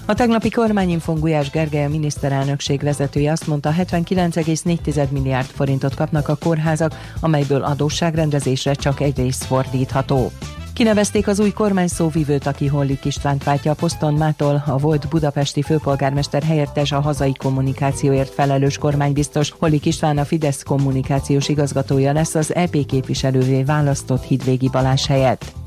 A 0.06 0.14
tegnapi 0.14 0.50
kormányinfon 0.50 1.20
Gulyás 1.20 1.50
Gergely 1.50 1.86
a 1.86 1.90
miniszterelnökség 1.90 2.82
vezetője 2.82 3.32
azt 3.32 3.48
mondta, 3.48 3.74
79,4 3.78 5.10
milliárd 5.10 5.48
forintot 5.48 5.96
kapnak 5.96 6.28
a 6.28 6.36
kórházak, 6.36 6.96
amelyből 7.20 7.64
adósságrendezésre 7.64 8.74
csak 8.74 9.00
egy 9.00 9.18
rész 9.18 9.44
fordítható. 9.44 10.32
Kinevezték 10.80 11.28
az 11.28 11.40
új 11.40 11.52
kormány 11.52 11.88
szóvivőt, 11.88 12.48
aki 12.48 12.68
Hollik 12.68 13.06
Istvánt 13.06 13.44
váltja 13.44 13.72
a 13.72 13.76
poszton 13.76 14.14
mától, 14.14 14.64
a 14.68 14.78
volt 14.78 15.08
budapesti 15.08 15.62
főpolgármester 15.62 16.44
helyettes 16.44 16.92
a 16.92 17.00
hazai 17.00 17.34
kommunikációért 17.34 18.34
felelős 18.34 18.78
kormánybiztos. 18.78 19.54
Hollik 19.60 19.86
István 19.86 20.18
a 20.18 20.26
Fidesz 20.26 20.64
kommunikációs 20.64 21.50
igazgatója 21.50 22.14
lesz 22.14 22.36
az 22.36 22.56
EP 22.56 22.86
képviselővé 22.86 23.64
választott 23.64 24.24
Hidvégi 24.24 24.70
Balázs 24.70 25.06
helyett. 25.06 25.59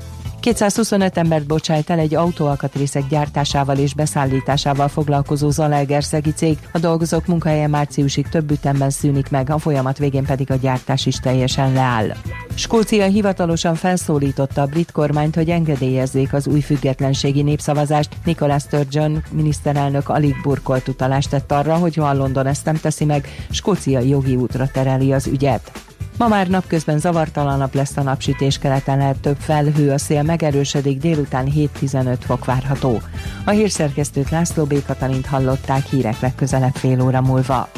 225 0.43 1.17
embert 1.17 1.45
bocsájt 1.45 1.89
el 1.89 1.99
egy 1.99 2.15
autóalkatrészek 2.15 3.07
gyártásával 3.07 3.77
és 3.77 3.93
beszállításával 3.93 4.87
foglalkozó 4.87 5.49
Zalaegerszegi 5.49 6.31
cég. 6.31 6.57
A 6.71 6.79
dolgozók 6.79 7.25
munkahelye 7.25 7.67
márciusig 7.67 8.27
több 8.27 8.51
ütemben 8.51 8.89
szűnik 8.89 9.29
meg, 9.29 9.49
a 9.49 9.57
folyamat 9.57 9.97
végén 9.97 10.25
pedig 10.25 10.51
a 10.51 10.55
gyártás 10.55 11.05
is 11.05 11.15
teljesen 11.15 11.73
leáll. 11.73 12.11
Skócia 12.55 13.05
hivatalosan 13.05 13.75
felszólította 13.75 14.61
a 14.61 14.65
brit 14.65 14.91
kormányt, 14.91 15.35
hogy 15.35 15.49
engedélyezzék 15.49 16.33
az 16.33 16.47
új 16.47 16.61
függetlenségi 16.61 17.41
népszavazást. 17.41 18.17
Nicola 18.25 18.59
Sturgeon 18.59 19.23
miniszterelnök 19.31 20.09
alig 20.09 20.35
burkolt 20.41 20.87
utalást 20.87 21.29
tett 21.29 21.51
arra, 21.51 21.75
hogy 21.75 21.95
ha 21.95 22.07
a 22.07 22.13
London 22.13 22.45
ezt 22.47 22.65
nem 22.65 22.75
teszi 22.75 23.05
meg, 23.05 23.27
skóciai 23.49 24.07
jogi 24.07 24.35
útra 24.35 24.67
tereli 24.67 25.13
az 25.13 25.27
ügyet. 25.27 25.71
Ma 26.17 26.27
már 26.27 26.47
napközben 26.47 26.99
zavartalanabb 26.99 27.75
lesz 27.75 27.97
a 27.97 28.01
napsütés, 28.01 28.57
keleten 28.57 28.97
lehet 28.97 29.19
több 29.19 29.37
felhő, 29.39 29.91
a 29.91 29.97
szél 29.97 30.23
megerősödik, 30.23 30.99
délután 30.99 31.47
7-15 31.55 32.17
fok 32.19 32.45
várható. 32.45 33.01
A 33.45 33.49
hírszerkesztőt 33.49 34.29
László 34.29 34.65
B. 34.65 34.85
Katalint 34.85 35.25
hallották 35.25 35.85
hírek 35.85 36.19
legközelebb 36.19 36.75
fél 36.75 37.01
óra 37.01 37.21
múlva. 37.21 37.69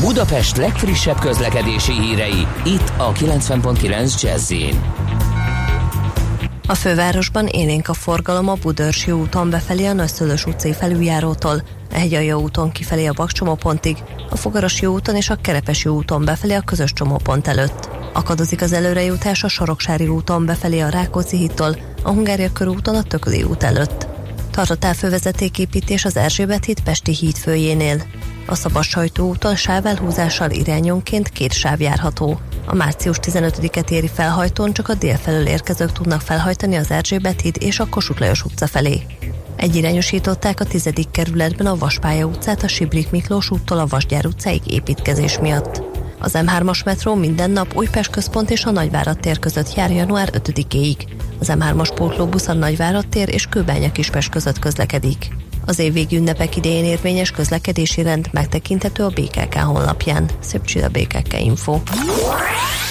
Budapest 0.00 0.56
legfrissebb 0.56 1.18
közlekedési 1.18 1.92
hírei, 1.92 2.46
itt 2.64 2.92
a 2.96 3.12
90.9 3.12 4.22
jazz 4.22 4.52
a 6.68 6.74
fővárosban 6.74 7.46
élénk 7.46 7.88
a 7.88 7.94
forgalom 7.94 8.48
a 8.48 8.54
Budörsi 8.62 9.10
úton 9.10 9.50
befelé 9.50 9.86
a 9.86 9.92
Nagyszülős 9.92 10.44
utcai 10.46 10.72
felüljárótól, 10.72 11.62
a 11.90 11.98
Hegyalja 11.98 12.38
úton 12.38 12.72
kifelé 12.72 13.06
a 13.06 13.12
Bakcsomópontig, 13.12 13.96
a 14.30 14.36
Fogarasi 14.36 14.86
úton 14.86 15.16
és 15.16 15.30
a 15.30 15.36
Kerepesi 15.36 15.88
úton 15.88 16.24
befelé 16.24 16.54
a 16.54 16.60
közös 16.60 16.92
csomópont 16.92 17.46
előtt. 17.46 17.88
Akadozik 18.12 18.62
az 18.62 18.72
előrejutás 18.72 19.44
a 19.44 19.48
Soroksári 19.48 20.06
úton 20.06 20.46
befelé 20.46 20.80
a 20.80 20.88
Rákóczi 20.88 21.36
hittól, 21.36 21.76
a 22.02 22.10
Hungária 22.10 22.52
körúton 22.52 22.94
a 22.94 23.02
Tököli 23.02 23.42
út 23.42 23.62
előtt. 23.62 24.06
Tartott 24.50 24.84
elfővezetéképítés 24.84 26.04
az 26.04 26.16
Erzsébet 26.16 26.64
híd 26.64 26.80
Pesti 26.80 27.12
híd 27.12 27.36
főjénél. 27.36 28.02
A 28.46 28.54
Szabad 28.54 28.82
Sajtó 28.82 29.28
úton 29.28 29.56
sávelhúzással 29.56 30.50
irányonként 30.50 31.28
két 31.28 31.52
sáv 31.52 31.80
járható. 31.80 32.40
A 32.66 32.74
március 32.74 33.18
15-et 33.22 33.90
éri 33.90 34.10
felhajtón 34.14 34.72
csak 34.72 34.88
a 34.88 34.94
dél 34.94 35.18
érkezők 35.46 35.92
tudnak 35.92 36.20
felhajtani 36.20 36.76
az 36.76 36.90
Erzsébet 36.90 37.40
híd 37.40 37.56
és 37.60 37.80
a 37.80 37.86
Kossuth 37.88 38.20
Lajos 38.20 38.44
utca 38.44 38.66
felé. 38.66 39.06
Egyirányosították 39.56 40.60
a 40.60 40.64
tizedik 40.64 41.10
kerületben 41.10 41.66
a 41.66 41.76
Vaspálya 41.76 42.26
utcát 42.26 42.62
a 42.62 42.68
Sibrik 42.68 43.10
Miklós 43.10 43.50
úttól 43.50 43.78
a 43.78 43.86
Vasgyár 43.86 44.26
utcáig 44.26 44.62
építkezés 44.66 45.38
miatt. 45.38 45.82
Az 46.18 46.32
M3-as 46.34 46.84
metró 46.84 47.14
minden 47.14 47.50
nap 47.50 47.76
Újpest 47.76 48.10
központ 48.10 48.50
és 48.50 48.64
a 48.64 48.70
Nagyvárad 48.70 49.18
tér 49.18 49.38
között 49.38 49.74
jár 49.74 49.90
január 49.90 50.30
5-éig. 50.32 50.96
Az 51.40 51.52
M3-as 51.58 51.90
pótlóbusz 51.94 52.48
a 52.48 52.52
Nagyvárad 52.52 53.06
tér 53.06 53.28
és 53.28 53.46
Kőbánya 53.46 53.92
Kispest 53.92 54.30
között 54.30 54.58
közlekedik. 54.58 55.28
Az 55.66 55.78
évvégi 55.78 56.16
ünnepek 56.16 56.56
idején 56.56 56.84
érvényes 56.84 57.30
közlekedési 57.30 58.02
rend 58.02 58.28
megtekinthető 58.32 59.04
a 59.04 59.08
BKK 59.08 59.54
honlapján. 59.54 60.30
Szép 60.40 60.64
csida 60.64 60.88
BKK 60.88 61.40
Info. 61.40 61.80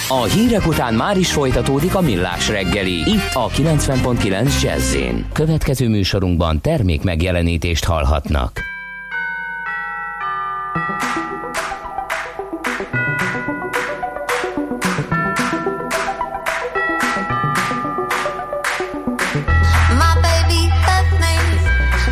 A 0.08 0.24
hírek 0.24 0.68
után 0.68 0.94
már 0.94 1.18
is 1.18 1.32
folytatódik 1.34 1.96
a 1.96 2.02
millás 2.02 2.50
reggeli. 2.50 2.92
Itt 2.92 3.34
a 3.34 3.48
90.9 3.48 4.62
jazz 4.62 4.96
Következő 5.34 5.90
műsorunkban 5.90 6.62
termék 6.62 7.04
megjelenítést 7.04 7.86
hallhatnak. 7.86 8.60
My 19.98 20.14
baby 20.22 20.62
left 20.86 21.20
me, 21.20 21.36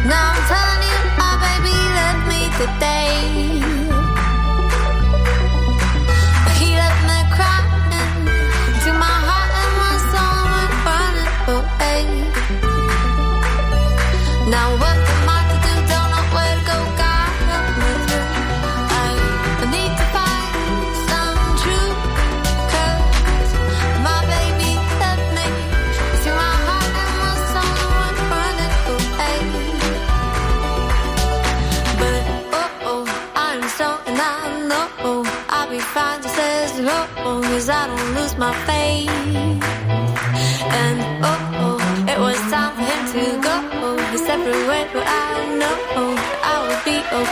now 0.07 0.31
I'm 0.31 0.41
telling 0.47 0.83
you, 0.89 0.99
my 1.17 1.33
baby 1.43 1.75
left 1.93 2.27
me 2.27 2.65
today. 2.65 2.92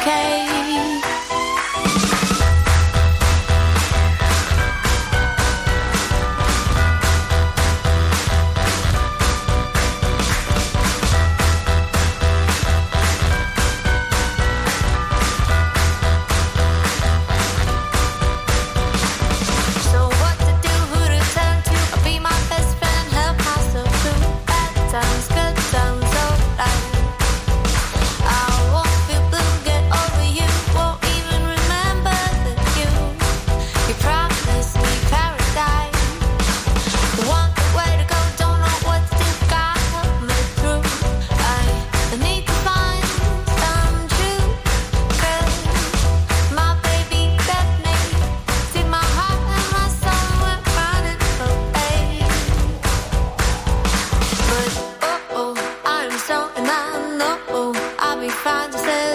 okay. 0.02 0.31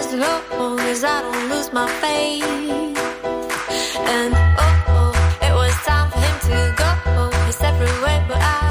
as 0.06 0.14
long 0.14 0.78
as 0.80 1.02
I 1.02 1.20
don't 1.22 1.48
lose 1.48 1.72
my 1.72 1.88
faith. 2.00 2.44
And 4.14 4.34
oh, 4.34 4.84
oh, 4.98 5.38
it 5.42 5.52
was 5.52 5.74
time 5.84 6.10
for 6.10 6.18
him 6.18 6.36
to 6.48 6.74
go 6.76 7.46
his 7.46 7.56
separate 7.56 8.02
way, 8.02 8.24
but 8.28 8.38
I. 8.40 8.65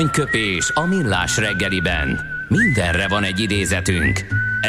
Aranyköpés 0.00 0.70
a 0.74 0.86
millás 0.86 1.36
reggeliben. 1.36 2.20
Mindenre 2.48 3.08
van 3.08 3.24
egy 3.24 3.40
idézetünk. 3.40 4.26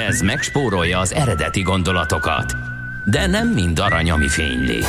Ez 0.08 0.22
megspórolja 0.22 1.00
az 1.00 1.14
eredeti 1.14 1.62
gondolatokat. 1.62 2.56
De 3.06 3.28
nem 3.28 3.48
mind 3.48 3.80
arany, 3.80 4.12
ami 4.12 4.28
fényli. 4.28 4.80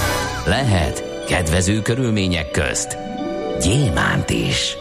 Lehet 0.46 1.24
kedvező 1.26 1.83
körülmények 1.83 2.50
közt 2.50 2.96
gyémánt 3.61 4.31
is. 4.31 4.76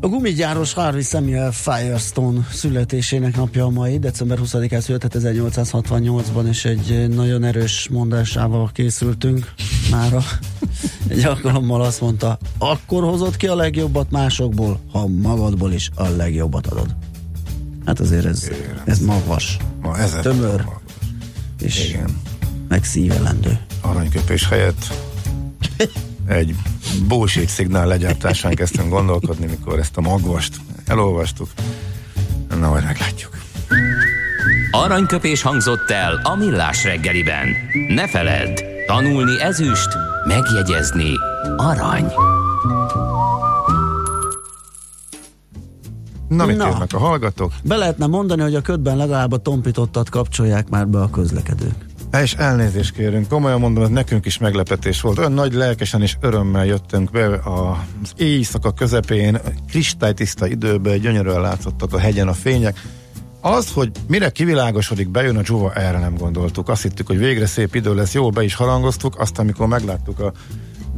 A 0.00 0.08
gumigyáros 0.08 0.72
Harvey 0.72 1.02
Samuel 1.02 1.52
Firestone 1.52 2.46
születésének 2.52 3.36
napja 3.36 3.64
a 3.64 3.70
mai, 3.70 3.98
december 3.98 4.38
20-án 4.42 4.80
született 4.80 5.14
1868-ban, 5.14 6.48
és 6.48 6.64
egy 6.64 7.08
nagyon 7.08 7.44
erős 7.44 7.88
mondásával 7.88 8.70
készültünk 8.72 9.52
mára. 9.90 10.22
Egy 11.08 11.24
alkalommal 11.24 11.82
azt 11.82 12.00
mondta, 12.00 12.38
akkor 12.58 13.02
hozott 13.02 13.36
ki 13.36 13.46
a 13.46 13.54
legjobbat 13.54 14.10
másokból, 14.10 14.80
ha 14.92 15.06
magadból 15.06 15.72
is 15.72 15.90
a 15.94 16.08
legjobbat 16.08 16.66
adod. 16.66 16.96
Hát 17.84 18.00
azért 18.00 18.24
ez, 18.24 18.50
ez 18.84 18.98
magvas, 18.98 19.56
Ma 19.82 19.98
ez 19.98 20.16
tömör, 20.22 20.64
és 21.60 21.88
Igen. 21.88 22.20
megszívelendő. 22.68 23.58
Aranyköpés 23.80 24.48
helyett 24.48 24.92
egy 26.26 26.54
bullshit 27.08 27.48
szignál 27.48 27.86
legyártásán 27.86 28.54
kezdtünk 28.54 28.90
gondolkodni, 28.90 29.46
mikor 29.46 29.78
ezt 29.78 29.96
a 29.96 30.00
magvast 30.00 30.56
elolvastuk. 30.86 31.48
Na, 32.60 32.68
majd 32.68 32.84
meglátjuk. 32.84 33.36
Aranyköpés 34.70 35.42
hangzott 35.42 35.90
el 35.90 36.20
a 36.22 36.34
millás 36.34 36.84
reggeliben. 36.84 37.48
Ne 37.88 38.08
feledd, 38.08 38.60
tanulni 38.86 39.40
ezüst, 39.40 39.88
megjegyezni 40.26 41.10
arany. 41.56 42.12
Na, 46.28 46.46
mit 46.46 46.56
Na. 46.56 46.68
írnak 46.68 46.92
a 46.92 46.98
hallgatók? 46.98 47.52
Be 47.62 47.76
lehetne 47.76 48.06
mondani, 48.06 48.42
hogy 48.42 48.54
a 48.54 48.60
ködben 48.60 48.96
legalább 48.96 49.32
a 49.32 49.36
tompítottat 49.36 50.10
kapcsolják 50.10 50.68
már 50.68 50.88
be 50.88 51.00
a 51.00 51.10
közlekedők. 51.10 51.74
És 52.22 52.34
elnézést 52.34 52.94
kérünk, 52.94 53.28
komolyan 53.28 53.60
mondom, 53.60 53.82
ez 53.82 53.88
nekünk 53.88 54.26
is 54.26 54.38
meglepetés 54.38 55.00
volt. 55.00 55.18
Olyan 55.18 55.32
nagy 55.32 55.52
lelkesen 55.52 56.02
és 56.02 56.16
örömmel 56.20 56.66
jöttünk 56.66 57.10
be 57.10 57.26
az 57.26 58.12
éjszaka 58.16 58.72
közepén, 58.72 59.38
kristálytiszta 59.68 60.46
időben, 60.46 61.00
gyönyörűen 61.00 61.40
látszottak 61.40 61.92
a 61.92 61.98
hegyen 61.98 62.28
a 62.28 62.32
fények. 62.32 62.80
Az, 63.48 63.72
hogy 63.72 63.90
mire 64.08 64.30
kivilágosodik, 64.30 65.08
bejön 65.08 65.36
a 65.36 65.42
dzsuva, 65.42 65.72
erre 65.72 65.98
nem 65.98 66.16
gondoltuk. 66.16 66.68
Azt 66.68 66.82
hittük, 66.82 67.06
hogy 67.06 67.18
végre 67.18 67.46
szép 67.46 67.74
idő 67.74 67.94
lesz, 67.94 68.14
jól 68.14 68.30
be 68.30 68.44
is 68.44 68.54
harangoztuk, 68.54 69.18
aztán 69.18 69.44
amikor 69.44 69.66
megláttuk 69.66 70.20
a 70.20 70.32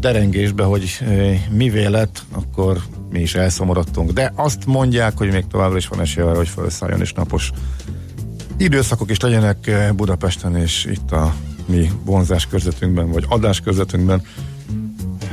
derengésbe, 0.00 0.64
hogy 0.64 1.04
mivé 1.50 1.86
lett, 1.86 2.22
akkor 2.32 2.78
mi 3.10 3.20
is 3.20 3.34
elszomorodtunk. 3.34 4.10
De 4.10 4.32
azt 4.34 4.66
mondják, 4.66 5.16
hogy 5.16 5.32
még 5.32 5.46
továbbra 5.46 5.76
is 5.76 5.88
van 5.88 6.00
esély 6.00 6.24
arra, 6.24 6.36
hogy 6.36 6.48
felszálljon 6.48 7.00
és 7.00 7.12
napos 7.12 7.50
időszakok 8.56 9.10
is 9.10 9.20
legyenek 9.20 9.70
Budapesten 9.96 10.56
és 10.56 10.84
itt 10.84 11.12
a 11.12 11.34
mi 11.66 11.90
vonzás 12.04 12.46
körzetünkben, 12.46 13.10
vagy 13.10 13.24
adás 13.28 13.60
körzetünkben. 13.60 14.22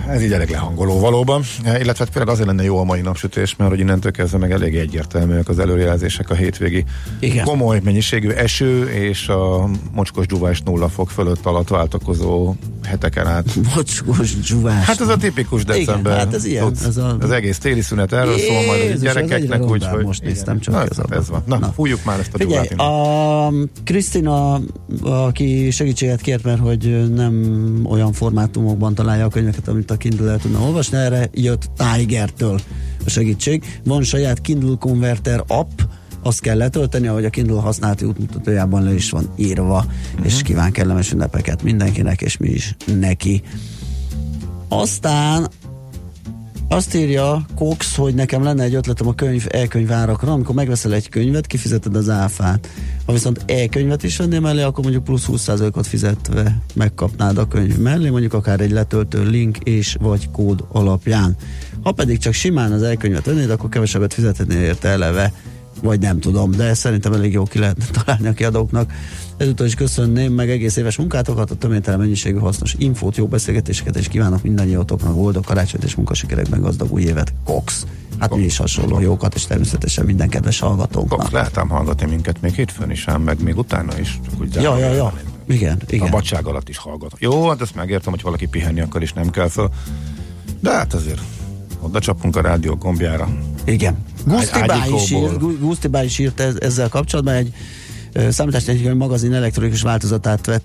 Ez 0.10 0.22
így 0.24 0.32
elég 0.32 0.50
lehangoló 0.50 1.00
valóban, 1.00 1.42
illetve 1.64 1.94
hát 1.98 2.10
például 2.10 2.30
azért 2.30 2.48
lenne 2.48 2.64
jó 2.64 2.78
a 2.80 2.84
mai 2.84 3.02
napsütés, 3.02 3.56
mert 3.56 3.70
hogy 3.70 3.80
innentől 3.80 4.12
kezdve 4.12 4.38
meg 4.38 4.52
elég 4.52 4.76
egyértelműek 4.76 5.50
az 5.50 5.60
előrejelzések 5.60 6.30
a 6.30 6.34
hétvégi 6.34 6.84
Igen. 7.20 7.46
komoly 7.46 7.80
mennyiségű 7.84 8.30
eső 8.30 8.90
és 8.90 9.28
a 9.28 9.70
mocskos 9.92 10.26
dzsuvás 10.26 10.62
nulla 10.62 10.90
fok 10.90 11.10
fölött 11.10 11.46
alatt 11.46 11.68
váltakozó 11.68 12.54
heteken 12.84 13.28
át. 13.28 13.46
Mocskos 13.76 14.36
dzsuvás. 14.40 14.86
Hát 14.86 15.02
ez 15.02 15.08
a 15.08 15.18
tipikus 15.18 15.64
december. 15.66 16.14
Igen, 16.14 16.26
hát 16.26 16.34
ez 16.34 16.46
ilyen, 16.46 16.64
Tudsz, 16.66 16.84
ez 16.86 16.98
a- 16.98 17.18
Az 17.22 17.32
egész 17.32 17.58
téli 17.58 17.82
szünet 17.82 18.14
erről 18.14 18.38
szól 18.38 18.56
majd 18.66 18.70
a 18.70 18.84
Jézus, 18.84 18.94
ez 18.94 19.02
gyerekeknek, 19.02 19.62
úgyhogy 19.70 20.06
most 20.06 20.24
néztem 20.24 20.60
csak 20.60 20.74
Na, 20.74 20.84
igazából. 20.84 21.18
ez 21.18 21.30
van. 21.30 21.44
Na, 21.46 21.58
Na. 21.58 21.72
fújjuk 21.76 22.04
már 22.06 22.20
ezt 22.20 22.34
a 22.34 22.38
Figyelj, 22.38 22.68
a 22.68 23.52
Krisztina, 23.84 24.60
aki 25.02 25.72
segítséget 25.72 26.22
kért, 26.22 26.44
mert 26.44 26.60
hogy 26.60 27.14
nem 27.14 27.44
olyan 27.90 28.14
formátumokban 28.14 28.94
találja 28.96 29.26
a 29.26 29.30
könyveket, 29.30 29.68
amit 29.68 29.92
a 29.92 29.95
Kindle 29.98 30.32
el 30.32 30.40
tudna 30.40 30.60
olvasni, 30.60 30.98
erre 30.98 31.30
jött 31.34 31.70
Tiger-től 31.78 32.60
a 33.06 33.10
segítség. 33.10 33.80
Van 33.84 34.04
saját 34.04 34.42
Kindle 34.42 34.76
Converter 34.80 35.44
app, 35.48 35.80
azt 36.24 36.40
kell 36.42 36.58
letölteni, 36.58 37.08
ahogy 37.08 37.26
a 37.26 37.30
Kindle 37.30 37.62
használati 37.62 38.06
útmutatójában 38.06 38.84
le 38.84 38.94
is 38.94 39.10
van 39.10 39.30
írva, 39.36 39.86
uh-huh. 39.86 40.26
és 40.26 40.42
kíván 40.42 40.72
kellemes 40.72 41.12
ünnepeket 41.12 41.64
mindenkinek, 41.64 42.22
és 42.22 42.38
mi 42.38 42.50
is 42.50 42.76
neki. 43.00 43.42
Aztán 44.68 45.48
azt 46.68 46.96
írja 46.96 47.46
Cox, 47.56 47.96
hogy 47.96 48.14
nekem 48.14 48.44
lenne 48.44 48.64
egy 48.64 48.76
ötletem 48.76 49.08
a 49.08 49.16
könyv 49.16 49.46
e-könyvárakra, 49.50 50.32
amikor 50.32 50.56
megveszel 50.56 50.94
egy 50.94 51.10
könyvet, 51.10 51.48
kifizeted 51.48 51.96
az 51.96 52.10
áfát. 52.10 52.70
Ha 53.06 53.14
viszont 53.14 53.44
e-könyvet 53.46 54.04
is 54.04 54.18
vennél 54.18 54.40
mellé, 54.40 54.62
akkor 54.62 54.84
mondjuk 54.84 55.04
plusz 55.04 55.26
20%-ot 55.28 55.88
fizetve 55.88 56.62
megkapnád 56.74 57.38
a 57.38 57.48
könyv 57.48 57.78
mellé, 57.78 58.10
mondjuk 58.10 58.34
akár 58.34 58.60
egy 58.60 58.72
letöltő 58.72 59.24
link 59.24 59.58
és 59.58 59.96
vagy 60.00 60.32
kód 60.32 60.66
alapján. 60.72 61.36
Ha 61.84 61.92
pedig 61.92 62.18
csak 62.18 62.34
simán 62.34 62.72
az 62.72 62.82
e-könyvet 62.82 63.26
vennéd, 63.26 63.50
akkor 63.50 63.70
kevesebbet 63.70 64.14
fizetnél 64.14 64.62
érte 64.62 64.88
eleve, 64.88 65.34
vagy 65.82 66.00
nem 66.00 66.20
tudom, 66.20 66.52
de 66.52 66.74
szerintem 66.74 67.14
elég 67.14 67.34
jó 67.34 67.44
ki 67.44 67.60
lehetne 67.60 67.86
találni 68.04 68.28
a 68.28 68.34
kiadóknak. 68.34 68.92
Ezúttal 69.38 69.66
is 69.66 69.76
köszönném 69.76 70.34
meg 70.34 70.50
egész 70.50 70.76
éves 70.76 70.98
munkátokat, 70.98 71.52
a 71.52 71.56
töménytelen 71.56 72.00
mennyiségű 72.00 72.38
hasznos 72.38 72.76
infót, 72.78 73.18
jó 73.18 73.28
beszélgetéseket, 73.28 73.96
és 73.98 74.08
kívánok 74.08 74.44
mindannyiatoknak 74.44 75.16
boldog 75.16 75.46
karácsonyt 75.46 75.84
és 75.84 75.96
munkasikerekben 75.96 76.62
gazdag 76.62 76.92
új 76.92 77.02
évet. 77.02 77.34
Cox. 77.46 77.86
Hát 78.20 78.36
mi 78.36 78.44
is 78.44 78.58
hasonló 78.58 79.00
jókat, 79.00 79.36
és 79.36 79.46
természetesen 79.46 80.06
minden 80.06 80.30
kedves 80.30 80.60
hallgatónknak. 80.60 81.20
Cox, 81.20 81.32
lehet 81.32 81.58
ám 81.58 81.70
hallgatni 81.70 82.06
minket 82.10 82.42
még 82.42 82.54
hétfőn 82.54 82.92
is, 82.92 83.08
ám 83.08 83.22
meg 83.22 83.44
még 83.44 83.58
utána 83.58 84.00
is. 84.00 84.20
Csak 84.26 84.40
úgy 84.42 84.54
Ja, 84.56 84.62
ja, 84.62 84.78
ja. 84.78 84.80
zárójelben. 84.80 85.34
Igen, 85.48 85.78
A 85.82 85.86
igen. 85.94 86.10
badság 86.12 86.46
alatt 86.46 86.70
is 86.70 86.78
hallgat. 86.78 87.12
Jó, 87.20 87.50
hát 87.50 87.62
ezt 87.62 87.76
megértem, 87.76 88.12
hogy 88.12 88.22
valaki 88.22 88.46
pihenni 88.46 88.82
akar, 88.82 89.02
és 89.02 89.14
nem 89.14 89.30
kell 89.30 89.48
föl. 89.48 89.70
De 90.60 90.72
hát 90.72 90.94
azért 90.94 91.22
oda 91.80 92.00
csapunk 92.00 92.36
a 92.36 92.42
rádió 92.42 92.76
gombjára. 92.76 93.30
Igen. 93.66 93.98
Guszti 94.26 94.60
Bá 94.60 94.76
is, 94.76 94.82
ágyikóból. 94.82 95.30
írt, 95.30 95.40
Gu- 95.40 95.60
Guszti 95.60 95.88
Bá 95.88 96.04
is 96.04 96.20
írt 96.20 96.40
ez, 96.40 96.56
ezzel 96.60 96.90
kapcsolatban 96.90 97.34
egy 97.34 97.54
számítástechnikai 98.30 98.94
magazin 98.94 99.34
elektronikus 99.34 99.82
változatát 99.82 100.46
vett 100.46 100.64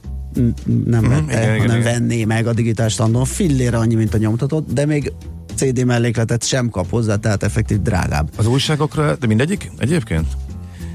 nem 0.84 1.02
Mhm, 1.04 1.10
vette, 1.10 1.22
igen, 1.32 1.42
igen, 1.42 1.58
hanem 1.60 1.80
igen. 1.80 1.92
venné 1.92 2.24
meg 2.24 2.46
a 2.46 2.52
digitális 2.52 2.92
standon, 2.92 3.24
fillére 3.24 3.76
annyi, 3.76 3.94
mint 3.94 4.14
a 4.14 4.18
nyomtatott, 4.18 4.72
de 4.72 4.86
még 4.86 5.12
CD 5.54 5.84
mellékletet 5.84 6.44
sem 6.44 6.68
kap 6.68 6.90
hozzá, 6.90 7.16
tehát 7.16 7.42
effektív 7.42 7.80
drágább. 7.82 8.30
Az 8.36 8.46
újságokra, 8.46 9.16
de 9.16 9.26
mindegyik 9.26 9.70
egyébként? 9.78 10.26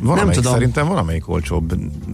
Valamelyik, 0.01 0.33
tudom. 0.35 0.53
Szerintem 0.53 0.87
valamelyik 0.87 1.29
olcsóbb 1.29 1.73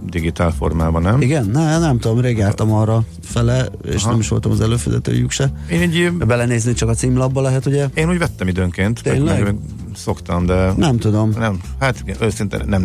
digitál 0.10 0.52
formában, 0.52 1.02
nem? 1.02 1.22
Igen, 1.22 1.46
ne, 1.46 1.80
nem 1.80 2.00
tudom, 2.00 2.20
rég 2.20 2.38
jártam 2.38 2.72
arra 2.74 3.04
fele, 3.24 3.66
és 3.86 4.02
Aha. 4.02 4.12
nem 4.12 4.20
is 4.20 4.28
voltam 4.28 4.52
az 4.52 4.62
előfizetőjük 4.62 5.32
se. 5.32 5.52
Én, 5.72 5.82
egy, 5.82 6.12
Belenézni 6.14 6.74
csak 6.74 6.90
a 6.90 6.94
címlapba 6.94 7.42
lehet, 7.42 7.66
ugye? 7.66 7.88
én 7.94 8.10
úgy 8.10 8.18
vettem 8.18 8.48
időnként, 8.48 9.04
Tényleg? 9.04 9.34
meg, 9.36 9.44
meg 9.44 9.56
szoktam, 9.96 10.46
de 10.46 10.74
Nem 10.78 10.98
tudom. 10.98 11.30
nem, 11.30 11.60
hát 11.80 12.00
igen, 12.04 12.16
őszintén 12.22 12.62
nem 12.66 12.82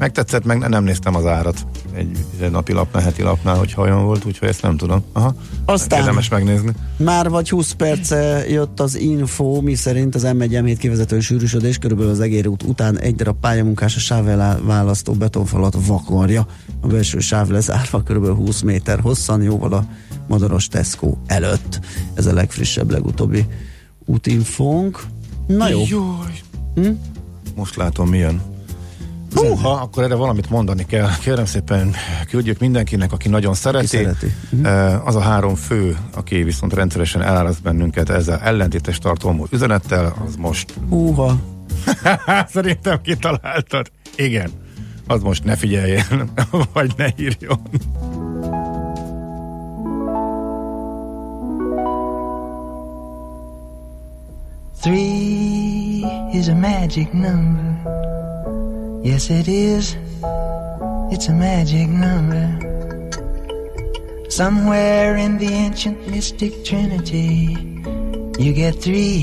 megtetszett, 0.00 0.44
meg 0.44 0.58
nem 0.58 0.84
néztem 0.84 1.14
az 1.14 1.26
árat 1.26 1.66
egy, 1.94 2.24
egy 2.40 2.50
napi 2.50 2.72
lapnál, 2.72 3.02
heti 3.02 3.22
lapnál, 3.22 3.56
hogy 3.56 3.74
olyan 3.76 4.04
volt, 4.04 4.24
úgyhogy 4.24 4.48
ezt 4.48 4.62
nem 4.62 4.76
tudom. 4.76 5.04
Aha. 5.12 5.34
Aztán- 5.64 5.98
Érdemes 6.00 6.28
megnézni. 6.28 6.72
Már 6.96 7.28
vagy 7.28 7.48
20 7.50 7.72
perce 7.72 8.48
jött 8.48 8.80
az 8.80 8.98
info, 8.98 9.60
mi 9.60 9.74
szerint 9.74 10.14
az 10.14 10.22
M1 10.26 10.48
M7 10.50 10.76
kivezető 10.78 11.20
sűrűsödés 11.20 11.78
körülbelül 11.78 12.12
az 12.12 12.20
egér 12.20 12.46
út 12.46 12.62
után 12.62 12.98
egy 12.98 13.14
darab 13.14 13.36
pályamunkás 13.40 13.96
a 13.96 14.00
sávválasztó 14.00 15.12
betonfalat 15.12 15.76
vakarja. 15.86 16.46
A 16.80 16.86
belső 16.86 17.18
sáv 17.18 17.48
lezárva 17.48 18.02
körülbelül 18.02 18.36
20 18.36 18.60
méter 18.60 19.00
hosszan, 19.00 19.42
jóval 19.42 19.72
a 19.72 19.84
Madaros 20.28 20.68
Tesco 20.68 21.14
előtt. 21.26 21.80
Ez 22.14 22.26
a 22.26 22.32
legfrissebb, 22.32 22.90
legutóbbi 22.90 23.46
útinfónk. 24.04 25.02
Na 25.46 25.68
jó, 25.68 25.82
Jaj. 25.88 26.40
Hm? 26.74 26.90
Most 27.54 27.76
látom, 27.76 28.08
milyen. 28.08 28.40
Húha, 29.34 29.70
akkor 29.70 30.02
erre 30.02 30.14
valamit 30.14 30.50
mondani 30.50 30.86
kell. 30.86 31.08
Kérem 31.20 31.44
szépen, 31.44 31.94
küldjük 32.28 32.58
mindenkinek, 32.58 33.12
aki 33.12 33.28
nagyon 33.28 33.54
szereti. 33.54 33.86
Ki 33.86 33.96
szereti. 33.96 34.34
Mhm. 34.50 34.66
Az 35.04 35.14
a 35.14 35.20
három 35.20 35.54
fő, 35.54 35.96
aki 36.14 36.42
viszont 36.42 36.74
rendszeresen 36.74 37.22
eláraszt 37.22 37.62
bennünket 37.62 38.10
ezzel 38.10 38.38
ellentétes 38.38 38.98
tartalmú 38.98 39.46
üzenettel, 39.50 40.14
az 40.26 40.36
most 40.36 40.74
húha, 40.88 41.36
Szerintem 42.54 43.00
kitaláltad. 43.02 43.90
Igen. 44.16 44.50
Az 45.06 45.22
most 45.22 45.44
ne 45.44 45.56
figyeljen, 45.56 46.30
vagy 46.72 46.92
ne 46.96 47.06
írjon. 47.16 47.60
Three 54.80 56.28
is 56.32 56.48
a 56.48 56.54
magic 56.54 57.08
number. 57.12 57.99
Yes, 59.02 59.30
it 59.30 59.48
is. 59.48 59.96
It's 61.10 61.28
a 61.28 61.32
magic 61.32 61.88
number. 61.88 62.46
Somewhere 64.28 65.16
in 65.16 65.38
the 65.38 65.48
ancient 65.48 66.06
mystic 66.06 66.66
trinity, 66.66 67.56
you 68.38 68.52
get 68.52 68.74
three 68.74 69.22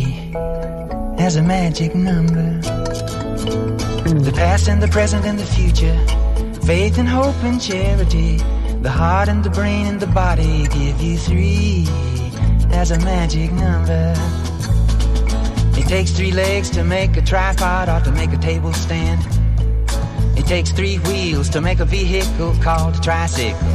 has 1.19 1.36
a 1.36 1.43
magic 1.43 1.93
number. 1.93 2.59
The 4.01 4.34
past 4.36 4.67
and 4.67 4.82
the 4.82 4.88
present 4.88 5.25
and 5.25 5.38
the 5.38 5.45
future, 5.45 5.95
faith 6.65 6.97
and 6.97 7.07
hope 7.07 7.36
and 7.43 7.61
charity, 7.61 8.38
the 8.82 8.89
heart 8.89 9.30
and 9.30 9.43
the 9.43 9.51
brain 9.51 9.86
and 9.86 9.99
the 9.99 10.07
body 10.07 10.67
give 10.69 10.99
you 10.99 11.17
three 11.19 11.86
has 12.71 12.89
a 12.89 12.97
magic 12.99 13.51
number. 13.51 14.15
It 15.80 15.88
takes 15.88 16.09
three 16.09 16.32
legs 16.32 16.71
to 16.71 16.84
make 16.84 17.15
a 17.15 17.21
tripod 17.21 17.89
or 17.89 18.03
to 18.05 18.11
make 18.11 18.34
a 18.34 18.38
table 18.38 18.73
stand. 18.73 19.36
It 20.38 20.45
takes 20.45 20.71
three 20.71 20.99
wheels 20.99 21.49
to 21.49 21.61
make 21.61 21.79
a 21.79 21.85
vehicle 21.85 22.53
called 22.61 22.95
a 22.95 23.01
tricycle. 23.01 23.67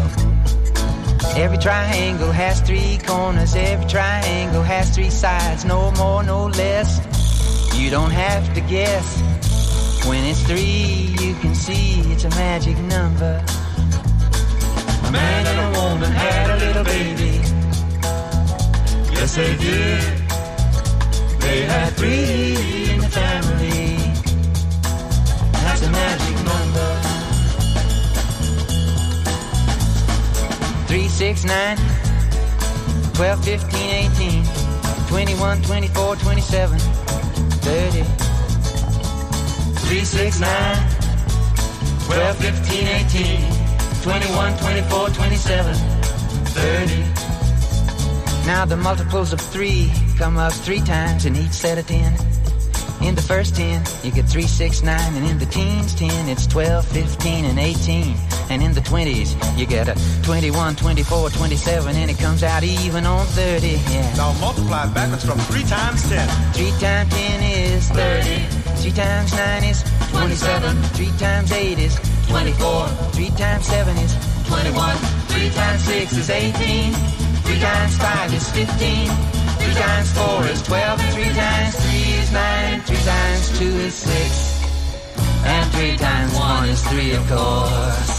Every 1.36 1.58
triangle 1.58 2.30
has 2.30 2.60
three 2.60 2.98
corners, 3.04 3.54
every 3.56 3.88
triangle 3.88 4.62
has 4.62 4.94
three 4.94 5.10
sides, 5.10 5.64
no 5.64 5.90
more, 5.92 6.22
no 6.22 6.46
less. 6.46 7.00
You 7.76 7.90
don't 7.90 8.10
have 8.10 8.54
to 8.54 8.60
guess. 8.60 9.20
When 10.06 10.22
it's 10.24 10.42
three, 10.42 11.14
you 11.20 11.34
can 11.40 11.54
see 11.54 12.00
it's 12.12 12.24
a 12.24 12.30
magic 12.30 12.78
number. 12.78 13.44
A 15.06 15.10
man 15.10 15.46
and 15.46 15.76
a 15.76 15.80
woman 15.80 16.12
had 16.12 16.50
a 16.50 16.56
little 16.64 16.84
baby. 16.84 17.40
Yes, 19.12 19.34
they 19.36 19.56
did. 19.56 20.02
They 21.40 21.62
had 21.62 21.92
three 21.94 22.90
in 22.92 23.00
the 23.00 23.08
family. 23.08 23.96
That's 25.52 25.82
a 25.82 25.90
magic 25.90 26.31
number. 26.42 26.88
Three, 30.86 31.08
six, 31.08 31.44
nine, 31.44 31.76
12, 33.14 33.44
15, 33.44 33.90
18, 33.90 34.44
21, 35.08 35.62
24, 35.62 36.16
27, 36.16 36.78
30. 36.78 38.02
3, 39.92 40.04
6, 40.04 40.40
9, 40.40 40.48
12, 42.06 42.36
15, 42.36 42.86
18, 42.88 44.02
21, 44.02 44.56
24, 44.58 45.08
27, 45.10 45.74
30. 45.74 47.22
Now 48.46 48.64
the 48.64 48.76
multiples 48.76 49.32
of 49.32 49.40
3 49.40 49.92
come 50.18 50.36
up 50.36 50.52
3 50.52 50.80
times 50.80 51.26
in 51.26 51.36
each 51.36 51.52
set 51.52 51.78
of 51.78 51.86
10. 51.86 52.41
In 53.00 53.14
the 53.14 53.22
first 53.22 53.56
10, 53.56 53.82
you 54.04 54.12
get 54.12 54.28
3, 54.28 54.42
6, 54.42 54.82
9, 54.82 55.14
and 55.14 55.26
in 55.26 55.38
the 55.38 55.46
teens 55.46 55.94
10, 55.94 56.28
it's 56.28 56.46
12, 56.46 56.86
15, 56.86 57.44
and 57.44 57.58
18. 57.58 58.14
And 58.50 58.62
in 58.62 58.72
the 58.72 58.80
20s, 58.80 59.34
you 59.58 59.66
get 59.66 59.88
a 59.88 60.22
21, 60.22 60.76
24, 60.76 61.30
27, 61.30 61.96
and 61.96 62.10
it 62.10 62.18
comes 62.18 62.42
out 62.42 62.62
even 62.62 63.06
on 63.06 63.26
30. 63.26 63.66
Yeah. 63.66 64.14
Now 64.16 64.32
multiply 64.40 64.86
backwards 64.92 65.24
from 65.24 65.38
3 65.38 65.64
times 65.64 66.08
10. 66.08 66.28
3 66.52 66.70
times 66.78 67.14
10 67.14 67.42
is 67.42 67.88
30. 67.88 68.62
3 68.82 68.90
times 68.92 69.32
9 69.32 69.64
is 69.64 69.82
27. 70.10 70.82
3 70.82 71.06
times 71.18 71.52
8 71.52 71.78
is 71.78 71.94
24. 72.28 72.88
3 72.88 73.30
times 73.30 73.66
7 73.66 73.96
is 73.98 74.14
21. 74.46 74.96
3 74.96 75.50
times 75.50 75.84
6 75.84 76.12
is 76.16 76.30
18. 76.30 76.92
3 76.92 77.60
times 77.60 77.98
5 77.98 78.34
is 78.34 78.50
15. 78.50 79.41
3 79.62 79.74
times 79.74 80.10
4 80.12 80.46
is 80.46 80.62
12. 80.62 81.00
3 81.12 81.24
times 81.34 81.74
3 81.78 81.90
is 82.18 82.32
9. 82.32 82.80
3 82.80 82.96
times 82.96 83.58
2 83.58 83.64
is 83.64 83.94
6. 83.94 84.62
And 85.44 85.70
3 85.72 85.96
times 85.96 86.34
1 86.34 86.68
is 86.68 86.82
3, 86.88 87.12
of 87.12 87.28
course. 87.28 88.12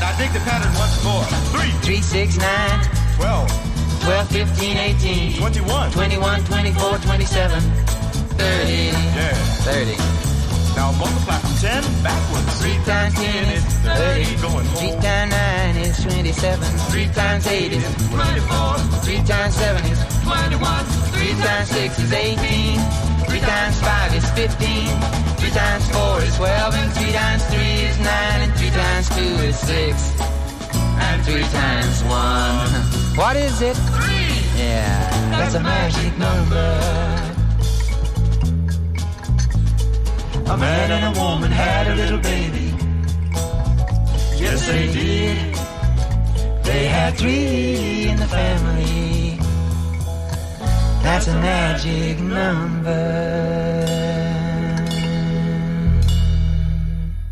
Now 0.00 0.16
dig 0.16 0.32
the 0.32 0.40
pattern 0.40 0.72
once 0.80 1.04
more. 1.04 1.24
3, 1.52 1.70
3, 1.84 2.00
6, 2.00 2.36
9, 2.38 2.84
12, 3.16 4.00
12, 4.00 4.28
15, 4.28 4.76
18, 4.76 5.36
21. 5.36 5.90
21, 5.92 6.44
24, 6.44 6.98
27, 6.98 7.60
30. 7.60 8.72
Yeah. 8.72 9.34
30. 9.68 10.39
Now 10.76 10.92
multiply 10.92 11.38
from 11.38 11.54
10 11.56 11.82
backwards. 12.02 12.60
3 12.60 12.74
times 12.84 13.14
10 13.14 13.44
is 13.56 13.64
30. 13.84 14.24
3 14.24 14.48
Going 14.48 14.66
more. 14.72 15.02
times 15.02 15.32
9 15.32 15.76
is 15.84 15.96
27. 16.02 16.64
3 16.90 17.06
times 17.12 17.46
8 17.46 17.72
is 17.72 17.84
24. 18.08 18.78
3 19.04 19.16
times 19.24 19.54
7 19.56 19.84
is 19.92 20.00
21. 20.24 20.84
3 21.14 21.34
times 21.44 21.68
6 21.70 21.98
is 21.98 22.12
18. 22.12 22.80
3 23.28 23.40
times 23.40 23.80
5 23.80 24.14
is 24.16 24.30
15. 24.30 24.88
3 25.36 25.50
times 25.50 25.84
4 25.90 26.22
is 26.22 26.36
12. 26.36 26.74
And 26.74 26.92
3 26.92 27.12
times 27.12 27.42
3 27.44 27.58
is 27.60 27.98
9. 27.98 28.40
And 28.40 28.52
3 28.56 28.70
times 28.70 29.08
2 29.10 29.22
is 29.48 29.58
6. 29.58 30.20
And 31.00 31.24
3 31.24 31.42
times 31.42 32.04
1. 32.04 32.70
What 33.20 33.36
is 33.36 33.60
it? 33.60 33.76
3. 33.76 34.30
Yeah, 34.56 35.30
that's 35.30 35.54
a 35.54 35.60
magic 35.60 36.16
number. 36.16 37.29
A 40.50 40.56
man 40.56 40.90
and 40.90 41.16
a 41.16 41.20
woman 41.20 41.52
had 41.52 41.86
a 41.86 41.94
little 41.94 42.18
baby. 42.18 42.74
Yes, 44.36 44.66
they 44.66 44.90
did. 44.90 45.54
They 46.64 46.86
had 46.86 47.14
three 47.14 48.08
in 48.08 48.16
the 48.16 48.26
family. 48.26 49.38
That's 51.02 51.28
a 51.28 51.34
magic 51.34 52.18
number. 52.18 53.30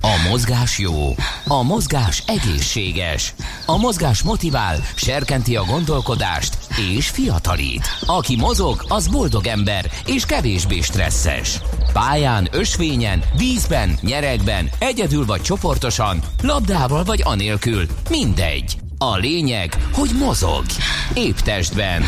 A 0.00 0.28
mozgás 0.28 0.78
jó, 0.78 1.14
a 1.48 1.62
mozgás 1.62 2.22
egészséges, 2.26 3.34
a 3.66 3.76
mozgás 3.76 4.22
motivál, 4.22 4.76
serkenti 4.94 5.56
a 5.56 5.64
gondolkodást 5.64 6.67
és 6.78 7.08
fiatalít. 7.08 7.86
Aki 8.06 8.36
mozog, 8.36 8.84
az 8.88 9.08
boldog 9.08 9.46
ember 9.46 9.90
és 10.06 10.24
kevésbé 10.24 10.80
stresszes. 10.80 11.60
Pályán, 11.92 12.48
ösvényen, 12.52 13.22
vízben, 13.36 13.98
nyeregben, 14.00 14.68
egyedül 14.78 15.24
vagy 15.24 15.40
csoportosan, 15.40 16.20
labdával 16.42 17.04
vagy 17.04 17.20
anélkül, 17.24 17.86
mindegy. 18.10 18.76
A 18.98 19.16
lényeg, 19.16 19.88
hogy 19.92 20.10
mozog. 20.18 20.64
Épp 21.14 21.36
testben. 21.36 22.02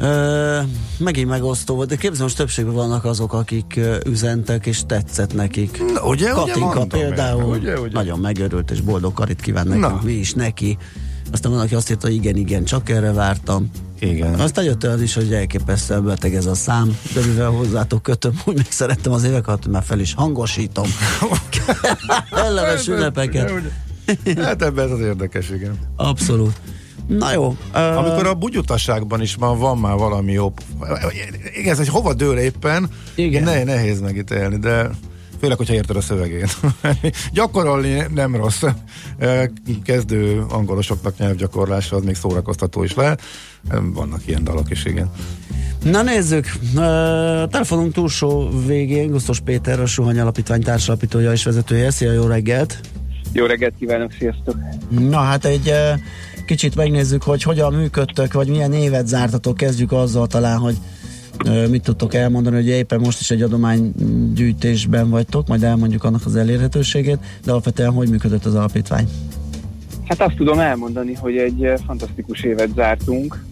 Ö, 0.00 0.60
megint 0.98 1.28
megosztó 1.28 1.74
volt, 1.74 1.88
de 1.88 1.96
képzeld, 1.96 2.22
most 2.22 2.36
többségben 2.36 2.74
vannak 2.74 3.04
azok, 3.04 3.32
akik 3.32 3.80
üzentek, 4.06 4.66
és 4.66 4.80
tetszett 4.86 5.34
nekik. 5.34 5.78
Na, 5.78 5.86
ugye, 5.86 6.02
ugye 6.04 6.32
Katinka 6.32 6.66
mondom 6.66 6.88
például 6.88 7.42
ugye, 7.58 7.80
ugye. 7.80 7.92
nagyon 7.92 8.18
megörült, 8.18 8.70
és 8.70 8.80
boldog 8.80 9.12
karit 9.12 9.40
kíván 9.40 9.66
nekünk, 9.66 9.84
Na. 9.88 10.00
mi 10.02 10.12
is 10.12 10.32
neki. 10.32 10.78
Aztán 11.32 11.52
van, 11.52 11.60
aki 11.60 11.74
azt 11.74 11.90
írta, 11.90 12.06
hogy 12.06 12.16
igen, 12.16 12.36
igen, 12.36 12.64
csak 12.64 12.90
erre 12.90 13.12
vártam. 13.12 13.70
Igen. 13.98 14.34
Aztán 14.34 14.64
jött 14.64 14.84
az 14.84 15.02
is, 15.02 15.14
hogy 15.14 15.32
elképesztően 15.32 16.04
beteg 16.04 16.34
ez 16.34 16.46
a 16.46 16.54
szám, 16.54 16.98
de 17.14 17.20
mivel 17.26 17.50
hozzátok 17.50 18.02
kötöm, 18.02 18.40
úgy 18.46 18.56
meg 18.56 18.66
szerettem 18.70 19.12
az 19.12 19.24
évek 19.24 19.48
alatt, 19.48 19.62
hogy 19.62 19.72
már 19.72 19.82
fel 19.82 20.00
is 20.00 20.14
hangosítom. 20.14 20.86
Ellenes 22.30 22.88
ünnepeket. 22.88 23.52
Hát 24.36 24.62
ebben 24.62 24.84
ez 24.84 24.90
az 24.90 25.00
érdekes, 25.00 25.50
igen. 25.50 25.78
Abszolút. 25.96 26.60
Na 27.06 27.32
jó. 27.32 27.56
Amikor 27.72 28.26
a 28.26 28.34
bugyutasságban 28.34 29.20
is 29.20 29.34
van, 29.34 29.58
van 29.58 29.78
már 29.78 29.96
valami 29.96 30.32
jobb. 30.32 30.60
Igen, 31.58 31.70
ez, 31.70 31.76
hogy 31.76 31.88
hova 31.88 32.14
dől 32.14 32.38
éppen, 32.38 32.90
Igen. 33.14 33.42
Ne, 33.42 33.64
nehéz 33.64 34.00
megítélni, 34.00 34.56
de 34.56 34.90
főleg, 35.40 35.56
hogyha 35.56 35.74
érted 35.74 35.96
a 35.96 36.00
szövegét. 36.00 36.56
Gyakorolni 37.32 38.04
nem 38.14 38.36
rossz. 38.36 38.62
Kezdő 39.84 40.44
angolosoknak 40.48 41.18
nyelvgyakorlása 41.18 41.96
az 41.96 42.02
még 42.02 42.14
szórakoztató 42.14 42.82
is 42.84 42.94
lehet. 42.94 43.22
Vannak 43.94 44.26
ilyen 44.26 44.44
dalok 44.44 44.70
is, 44.70 44.84
igen. 44.84 45.10
Na 45.82 46.02
nézzük, 46.02 46.46
a 46.74 47.46
telefonunk 47.46 47.92
túlsó 47.92 48.48
végén 48.66 49.10
Gusztos 49.10 49.40
Péter, 49.40 49.80
a 49.80 49.86
Suhany 49.86 50.18
Alapítvány 50.18 50.62
társalapítója 50.62 51.32
és 51.32 51.44
vezetője. 51.44 51.90
Szia, 51.90 52.12
jó 52.12 52.26
reggelt! 52.26 52.80
Jó 53.32 53.46
reggelt 53.46 53.74
kívánok, 53.78 54.12
sziasztok! 54.18 54.56
Na 54.88 55.18
hát 55.18 55.44
egy 55.44 55.72
kicsit 56.46 56.74
megnézzük, 56.74 57.22
hogy 57.22 57.42
hogyan 57.42 57.74
működtök, 57.74 58.32
vagy 58.32 58.48
milyen 58.48 58.72
évet 58.72 59.06
zártatok. 59.06 59.56
Kezdjük 59.56 59.92
azzal 59.92 60.26
talán, 60.26 60.58
hogy 60.58 60.76
mit 61.70 61.82
tudtok 61.82 62.14
elmondani, 62.14 62.56
hogy 62.56 62.66
éppen 62.66 63.00
most 63.00 63.20
is 63.20 63.30
egy 63.30 63.42
adománygyűjtésben 63.42 65.10
vagytok, 65.10 65.48
majd 65.48 65.62
elmondjuk 65.62 66.04
annak 66.04 66.22
az 66.24 66.36
elérhetőségét, 66.36 67.18
de 67.44 67.50
alapvetően 67.50 67.92
hogy 67.92 68.08
működött 68.08 68.44
az 68.44 68.54
alapítvány? 68.54 69.08
Hát 70.04 70.20
azt 70.20 70.36
tudom 70.36 70.58
elmondani, 70.58 71.14
hogy 71.14 71.36
egy 71.36 71.72
fantasztikus 71.86 72.42
évet 72.42 72.74
zártunk. 72.74 73.44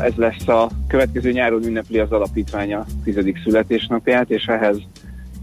Ez 0.00 0.12
lesz 0.16 0.48
a 0.48 0.70
következő 0.88 1.32
nyáron 1.32 1.64
ünnepli 1.64 1.98
az 1.98 2.10
alapítványa 2.10 2.86
tizedik 3.04 3.40
születésnapját, 3.42 4.30
és 4.30 4.44
ehhez 4.44 4.76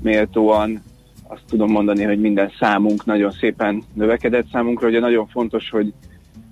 méltóan 0.01 0.81
azt 1.23 1.43
tudom 1.49 1.71
mondani, 1.71 2.03
hogy 2.03 2.19
minden 2.19 2.51
számunk 2.59 3.05
nagyon 3.05 3.31
szépen 3.31 3.83
növekedett 3.93 4.45
számunkra. 4.51 4.87
Ugye 4.87 4.99
nagyon 4.99 5.27
fontos, 5.27 5.69
hogy 5.69 5.93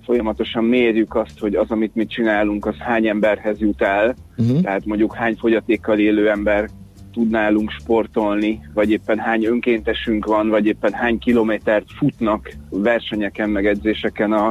folyamatosan 0.06 0.64
mérjük 0.64 1.14
azt, 1.14 1.38
hogy 1.38 1.54
az, 1.54 1.70
amit 1.70 1.94
mi 1.94 2.06
csinálunk, 2.06 2.66
az 2.66 2.76
hány 2.78 3.06
emberhez 3.06 3.60
jut 3.60 3.82
el. 3.82 4.14
Uh-huh. 4.36 4.60
Tehát 4.60 4.84
mondjuk 4.84 5.14
hány 5.14 5.36
fogyatékkal 5.36 5.98
élő 5.98 6.30
ember 6.30 6.68
tud 7.12 7.30
nálunk 7.30 7.70
sportolni, 7.70 8.60
vagy 8.74 8.90
éppen 8.90 9.18
hány 9.18 9.44
önkéntesünk 9.44 10.26
van, 10.26 10.48
vagy 10.48 10.66
éppen 10.66 10.92
hány 10.92 11.18
kilométert 11.18 11.86
futnak 11.98 12.52
versenyeken, 12.70 13.50
meg 13.50 13.66
edzéseken 13.66 14.32
a, 14.32 14.46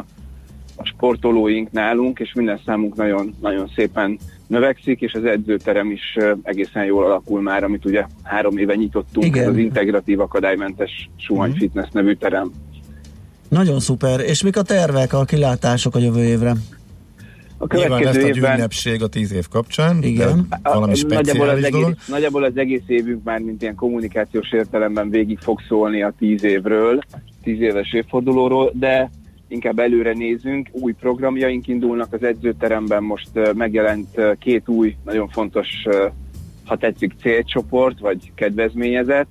a 0.76 0.86
sportolóink 0.86 1.72
nálunk, 1.72 2.20
és 2.20 2.34
minden 2.34 2.60
számunk 2.66 2.95
nagyon, 2.95 3.34
nagyon 3.41 3.68
szépen 3.76 4.18
növekszik, 4.47 5.01
és 5.01 5.14
az 5.14 5.26
edzőterem 5.26 5.91
is 5.91 6.18
egészen 6.43 6.86
jól 6.86 7.06
alakul 7.06 7.41
már, 7.41 7.64
amit 7.64 7.86
ugye 7.86 8.06
három 8.24 8.58
éve 8.58 8.76
nyitottunk, 8.76 9.26
Igen. 9.26 9.49
az 9.49 9.58
integratív 9.58 10.20
akadálymentes 10.20 11.10
Suhany 11.16 11.49
Mhm. 11.49 11.58
Fitness 11.58 11.89
nevű 11.91 12.14
terem. 12.14 12.51
Nagyon 13.56 13.80
szuper. 13.80 14.20
És 14.20 14.43
mik 14.43 14.58
a 14.58 14.62
tervek, 14.62 15.14
a 15.14 15.24
kilátások 15.24 15.95
a 15.95 15.99
jövő 15.99 16.24
évre? 16.24 16.53
A 17.58 17.76
Nyilván 17.76 17.89
lesz 17.89 17.99
következő 17.99 18.28
egy 18.28 18.36
évben 18.36 18.56
ünnepség 18.56 19.03
a 19.03 19.08
tíz 19.08 19.34
év 19.34 19.47
kapcsán, 19.47 20.03
Igen. 20.03 20.47
de 20.49 20.60
valami 20.64 20.93
A- 20.93 21.06
nagyjából, 21.08 21.47
az 21.49 21.58
speciális 21.58 21.64
egész, 21.64 21.72
dolog. 21.82 21.95
nagyjából 22.08 22.43
az 22.43 22.58
egész 22.58 22.82
évünk 22.88 23.24
már, 23.24 23.39
mint 23.39 23.62
ilyen 23.62 23.76
kommunikációs 23.76 24.51
értelemben 24.51 25.10
végig 25.10 25.39
fog 25.39 25.62
szólni 25.68 26.01
a 26.03 26.14
tíz 26.20 26.43
évről, 26.43 26.99
tíz 27.43 27.60
éves 27.60 27.93
évfordulóról, 27.93 28.72
de 28.74 29.10
inkább 29.47 29.80
előre 29.80 30.14
nézünk, 30.14 30.70
új 30.72 30.93
programjaink 30.93 31.68
indulnak 31.68 32.14
az 32.14 32.24
edzőteremben, 32.24 33.03
most 33.03 33.30
megjelent 33.53 34.08
két 34.39 34.70
új, 34.70 34.95
nagyon 35.06 35.30
fontos, 35.30 35.68
ha 36.66 36.78
tetszik, 36.78 37.14
célcsoport, 37.22 37.99
vagy 37.99 38.32
kedvezményezett. 38.36 39.28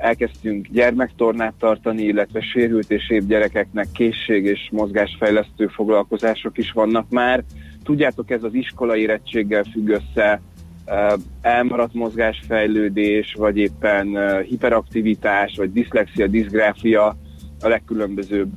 Elkezdtünk 0.00 0.66
gyermektornát 0.66 1.54
tartani, 1.58 2.02
illetve 2.02 2.40
sérült 2.40 2.90
és 2.90 3.10
épp 3.10 3.22
gyerekeknek 3.26 3.86
készség 3.92 4.44
és 4.44 4.68
mozgásfejlesztő 4.70 5.66
foglalkozások 5.66 6.58
is 6.58 6.72
vannak 6.72 7.10
már. 7.10 7.44
Tudjátok, 7.84 8.30
ez 8.30 8.42
az 8.42 8.54
iskola 8.54 8.96
érettséggel 8.96 9.64
függ 9.72 9.88
össze, 9.88 10.40
elmaradt 11.40 11.94
mozgásfejlődés, 11.94 13.34
vagy 13.38 13.56
éppen 13.56 14.42
hiperaktivitás, 14.42 15.54
vagy 15.56 15.72
diszlexia, 15.72 16.26
diszgráfia, 16.26 17.16
a 17.60 17.68
legkülönbözőbb 17.68 18.50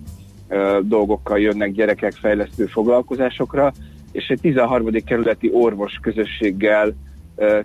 dolgokkal 0.81 1.39
jönnek 1.39 1.71
gyerekek 1.71 2.13
fejlesztő 2.13 2.65
foglalkozásokra, 2.65 3.73
és 4.11 4.27
egy 4.27 4.39
13. 4.41 4.91
kerületi 5.05 5.49
orvos 5.53 5.99
közösséggel 6.01 6.93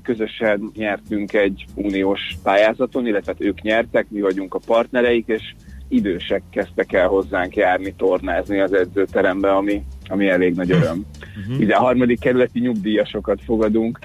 közösen 0.03 0.71
nyertünk 0.75 1.33
egy 1.33 1.65
uniós 1.75 2.21
pályázaton, 2.43 3.07
illetve 3.07 3.33
hát 3.33 3.47
ők 3.47 3.63
nyertek, 3.63 4.07
mi 4.11 4.21
vagyunk 4.21 4.55
a 4.55 4.61
partnereik, 4.67 5.25
és 5.27 5.43
idősek 5.89 6.43
kezdtek 6.51 6.93
el 6.93 7.07
hozzánk 7.07 7.57
járni, 7.57 7.95
tornázni 7.97 8.61
az 8.61 8.73
edzőterembe, 8.73 9.51
ami, 9.51 9.83
ami 10.09 10.29
elég 10.29 10.55
nagy 10.55 10.71
öröm. 10.71 11.07
Uh-huh. 11.41 11.61
Ide 11.61 11.75
a 11.75 11.81
harmadik 11.81 12.21
kerületi 12.21 12.61
nyugdíjasokat 12.61 13.41
fogadunk 13.45 13.99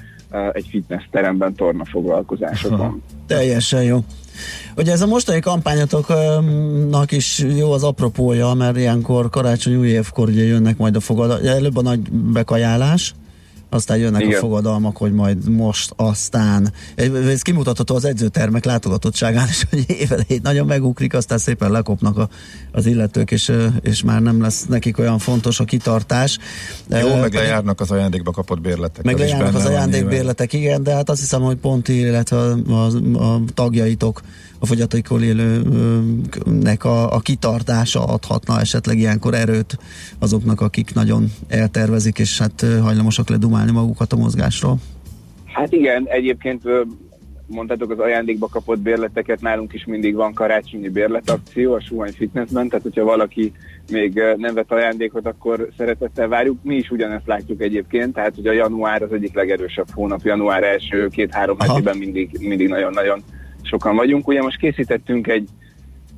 egy 0.52 0.68
fitness 0.70 1.04
teremben 1.12 1.54
torna 1.54 1.86
foglalkozásokon. 1.86 3.02
Teljesen 3.28 3.84
jó. 3.84 4.00
Ugye 4.78 4.92
ez 4.92 5.02
a 5.02 5.08
mostani 5.08 5.40
kampányatoknak 5.40 7.12
is 7.12 7.46
jó 7.58 7.72
az 7.72 7.84
apropója, 7.84 8.54
mert 8.54 8.78
ilyenkor 8.78 9.30
karácsony 9.30 9.76
új 9.76 9.88
évkor 9.88 10.28
ugye 10.28 10.44
jönnek 10.44 10.78
majd 10.78 10.96
a 10.96 11.00
fogadalmak, 11.00 11.46
előbb 11.46 11.78
a 11.78 11.82
nagy 11.82 12.12
bekajálás, 12.12 13.14
aztán 13.74 13.98
jönnek 13.98 14.22
Igen. 14.22 14.36
A 14.36 14.40
fogadalmak, 14.40 14.98
hogy 14.98 15.14
majd 15.14 15.50
most, 15.50 15.94
aztán. 15.96 16.74
Ez 16.96 17.42
kimutatható 17.42 17.96
az 17.96 18.06
edzőtermek 18.06 18.66
látogatottságán 18.66 19.48
is, 19.48 19.66
hogy 19.70 19.84
évelejét 19.88 20.42
nagyon 20.42 20.66
megukrik, 20.66 21.14
aztán 21.14 21.38
szépen 21.38 21.72
lekopnak 21.72 22.18
a, 22.18 22.30
az 22.72 22.86
illetők, 22.86 23.32
és, 23.32 23.52
és 23.82 24.04
már 24.04 24.22
nem 24.22 24.42
lesz 24.42 24.66
nekik 24.66 24.98
olyan 24.98 25.18
fontos 25.18 25.60
a 25.60 25.64
kitartás. 25.64 26.38
Jó, 26.90 27.16
meg 27.16 27.34
lejárnak 27.34 27.80
az 27.80 27.92
ajándékba 27.92 28.32
kapott 28.32 28.62
bérletek. 28.62 29.04
meg 29.04 29.18
lejárnak 29.18 29.56
az 29.56 29.66
ajándékbérletek, 29.66 30.54
igen, 30.54 30.84
de 30.84 30.94
hát 30.94 31.10
azt 31.10 31.20
hiszem, 31.20 31.42
hogy 31.42 31.56
pont 31.56 31.88
illetve 31.88 32.38
a, 32.38 32.58
a, 32.68 32.86
a 33.24 33.42
tagjaitok, 33.54 34.22
a 34.64 34.66
fogyatékkal 34.66 35.22
élőnek 35.22 36.84
a, 36.84 37.14
a 37.14 37.20
kitartása 37.20 38.04
adhatna 38.04 38.60
esetleg 38.60 38.98
ilyenkor 38.98 39.34
erőt 39.34 39.78
azoknak, 40.20 40.62
akik 40.62 40.94
nagyon 40.94 41.32
eltervezik, 41.48 42.20
és 42.20 42.40
hát 42.40 42.66
hajlamosak 42.82 43.30
ledumálni 43.30 43.72
magukat 43.72 44.14
a 44.14 44.16
mozgásról. 44.16 44.78
Hát 45.46 45.72
igen, 45.72 46.04
egyébként 46.08 46.62
mondtátok 47.48 47.92
az 47.92 48.00
ajándékba 48.00 48.48
kapott 48.48 48.80
bérleteket, 48.80 49.42
nálunk 49.42 49.74
is 49.74 49.86
mindig 49.86 50.16
van 50.16 50.34
karácsonyi 50.34 50.90
bérletakció 50.90 51.74
a 51.74 51.82
Suhany 51.82 52.12
Fitnessben, 52.12 52.70
tehát 52.70 52.84
hogyha 52.84 53.04
valaki 53.04 53.52
még 53.92 54.22
nem 54.38 54.54
vett 54.54 54.72
ajándékot, 54.72 55.26
akkor 55.26 55.70
szeretettel 55.78 56.28
várjuk. 56.28 56.58
Mi 56.62 56.76
is 56.76 56.92
ugyanezt 56.92 57.28
látjuk 57.28 57.62
egyébként, 57.62 58.14
tehát 58.14 58.36
hogy 58.36 58.48
a 58.48 58.52
január 58.52 59.02
az 59.02 59.12
egyik 59.14 59.36
legerősebb 59.36 59.88
hónap, 59.94 60.22
január 60.24 60.64
első 60.64 61.08
két-három 61.08 61.60
hetében 61.60 61.98
mindig, 61.98 62.38
mindig 62.40 62.68
nagyon-nagyon 62.68 63.24
sokan 63.74 63.96
vagyunk. 63.96 64.28
Ugye 64.28 64.42
most 64.42 64.58
készítettünk 64.58 65.28
egy 65.28 65.50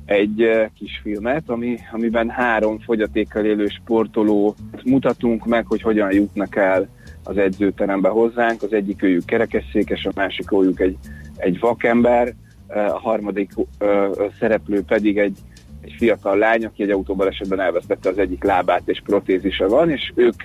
egy 0.04 0.50
kis 0.78 1.00
filmet, 1.02 1.42
ami, 1.46 1.78
amiben 1.92 2.28
három 2.28 2.78
fogyatékkal 2.78 3.44
élő 3.44 3.66
sportolót 3.66 4.56
mutatunk 4.84 5.46
meg, 5.46 5.66
hogy 5.66 5.82
hogyan 5.82 6.12
jutnak 6.12 6.56
el 6.56 6.88
az 7.24 7.36
edzőterembe 7.36 8.08
hozzánk. 8.08 8.62
Az 8.62 8.72
egyik 8.72 9.02
őjük 9.02 9.24
kerekesszékes, 9.24 10.04
a 10.04 10.12
másik 10.14 10.52
őjük 10.52 10.80
egy, 10.80 10.96
egy 11.36 11.58
vakember, 11.58 12.34
a 12.68 12.98
harmadik 12.98 13.50
ö, 13.78 14.24
szereplő 14.38 14.82
pedig 14.82 15.18
egy, 15.18 15.38
egy 15.80 15.94
fiatal 15.98 16.38
lány, 16.38 16.64
aki 16.64 16.82
egy 16.82 16.90
autóbalesetben 16.90 17.60
elvesztette 17.60 18.08
az 18.08 18.18
egyik 18.18 18.44
lábát 18.44 18.82
és 18.84 19.02
protézise 19.04 19.66
van, 19.66 19.90
és 19.90 20.12
ők 20.14 20.42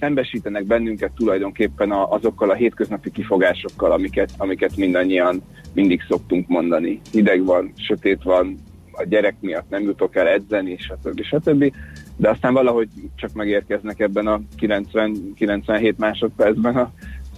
szembesítenek 0.00 0.64
bennünket 0.64 1.12
tulajdonképpen 1.16 1.90
a, 1.90 2.10
azokkal 2.10 2.50
a 2.50 2.54
hétköznapi 2.54 3.10
kifogásokkal, 3.10 3.92
amiket, 3.92 4.30
amiket 4.36 4.76
mindannyian 4.76 5.42
mindig 5.72 6.02
szoktunk 6.08 6.48
mondani. 6.48 7.00
Hideg 7.10 7.44
van, 7.44 7.72
sötét 7.76 8.22
van, 8.22 8.58
a 8.92 9.04
gyerek 9.04 9.34
miatt 9.40 9.70
nem 9.70 9.82
jutok 9.82 10.16
el 10.16 10.28
edzeni, 10.28 10.76
stb. 10.78 11.22
stb. 11.22 11.72
De 12.16 12.30
aztán 12.30 12.52
valahogy 12.52 12.88
csak 13.16 13.32
megérkeznek 13.32 14.00
ebben 14.00 14.26
a 14.26 14.40
90-97 14.60 15.96
másodpercben 15.96 16.76
a 16.76 16.92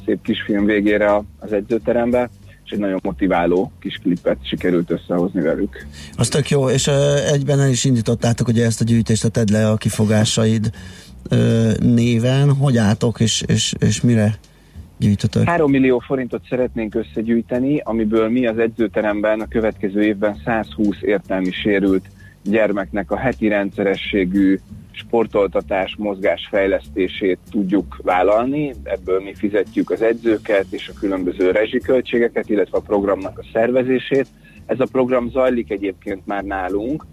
szép 0.04 0.22
kis 0.22 0.42
film 0.42 0.64
végére 0.64 1.22
az 1.38 1.52
edzőterembe, 1.52 2.30
és 2.64 2.70
egy 2.70 2.78
nagyon 2.78 3.00
motiváló 3.02 3.72
kis 3.80 3.98
klipet 4.02 4.38
sikerült 4.42 4.90
összehozni 4.90 5.40
velük. 5.40 5.86
Az 6.16 6.28
tök 6.28 6.48
jó, 6.48 6.70
és 6.70 6.86
egyben 7.32 7.60
el 7.60 7.68
is 7.68 7.84
indítottátok 7.84 8.48
ugye 8.48 8.64
ezt 8.64 8.80
a 8.80 8.84
gyűjtést, 8.84 9.24
a 9.24 9.28
tedd 9.28 9.52
le 9.52 9.70
a 9.70 9.76
kifogásaid 9.76 10.70
néven, 11.80 12.54
hogy 12.54 12.76
álltok, 12.76 13.20
és, 13.20 13.44
és, 13.46 13.74
és 13.78 14.00
mire 14.00 14.34
gyűjtötök? 14.98 15.44
3 15.44 15.70
millió 15.70 15.98
forintot 15.98 16.42
szeretnénk 16.48 16.94
összegyűjteni, 16.94 17.80
amiből 17.84 18.28
mi 18.28 18.46
az 18.46 18.58
edzőteremben 18.58 19.40
a 19.40 19.48
következő 19.48 20.02
évben 20.02 20.40
120 20.44 20.96
értelmi 21.00 21.50
sérült 21.50 22.08
gyermeknek 22.42 23.10
a 23.10 23.16
heti 23.16 23.48
rendszerességű 23.48 24.58
sportoltatás, 24.90 25.94
mozgás 25.98 26.48
fejlesztését 26.50 27.38
tudjuk 27.50 28.00
vállalni. 28.02 28.74
Ebből 28.82 29.20
mi 29.20 29.34
fizetjük 29.34 29.90
az 29.90 30.02
edzőket 30.02 30.66
és 30.70 30.88
a 30.88 30.98
különböző 30.98 31.50
rezsiköltségeket, 31.50 32.48
illetve 32.48 32.78
a 32.78 32.80
programnak 32.80 33.38
a 33.38 33.44
szervezését. 33.52 34.26
Ez 34.66 34.80
a 34.80 34.86
program 34.92 35.30
zajlik 35.30 35.70
egyébként 35.70 36.26
már 36.26 36.44
nálunk, 36.44 37.04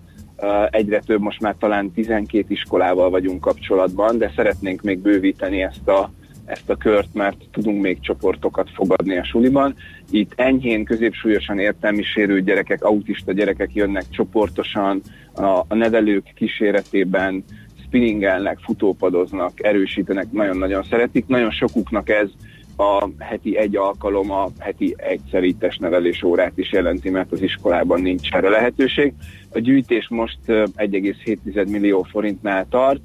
egyre 0.69 0.99
több, 0.99 1.21
most 1.21 1.41
már 1.41 1.55
talán 1.59 1.91
12 1.91 2.45
iskolával 2.47 3.09
vagyunk 3.09 3.41
kapcsolatban, 3.41 4.17
de 4.17 4.31
szeretnénk 4.35 4.81
még 4.81 4.99
bővíteni 4.99 5.61
ezt 5.61 5.87
a, 5.87 6.11
ezt 6.45 6.69
a 6.69 6.75
kört, 6.75 7.13
mert 7.13 7.37
tudunk 7.51 7.81
még 7.81 7.99
csoportokat 7.99 8.69
fogadni 8.73 9.17
a 9.17 9.23
suliban. 9.23 9.75
Itt 10.09 10.33
enyhén, 10.35 10.83
középsúlyosan 10.83 11.59
értelmi 11.59 12.03
sérült 12.03 12.43
gyerekek, 12.43 12.83
autista 12.83 13.31
gyerekek 13.31 13.73
jönnek 13.73 14.03
csoportosan, 14.09 15.01
a, 15.33 15.43
a 15.43 15.75
nevelők 15.75 16.31
kíséretében 16.35 17.43
spinningelnek, 17.85 18.59
futópadoznak, 18.59 19.51
erősítenek, 19.65 20.31
nagyon-nagyon 20.31 20.83
szeretik. 20.83 21.27
Nagyon 21.27 21.51
sokuknak 21.51 22.09
ez 22.09 22.29
a 22.75 23.09
heti 23.19 23.57
egy 23.57 23.75
alkalom, 23.75 24.31
a 24.31 24.47
heti 24.59 24.95
egyszer 24.97 25.43
testnevelés 25.59 26.23
órát 26.23 26.57
is 26.57 26.71
jelenti, 26.71 27.09
mert 27.09 27.31
az 27.31 27.41
iskolában 27.41 28.01
nincs 28.01 28.31
erre 28.31 28.49
lehetőség. 28.49 29.13
A 29.53 29.59
gyűjtés 29.59 30.07
most 30.09 30.37
ö, 30.45 30.63
1,7 30.75 31.69
millió 31.69 32.03
forintnál 32.03 32.67
tart, 32.69 33.01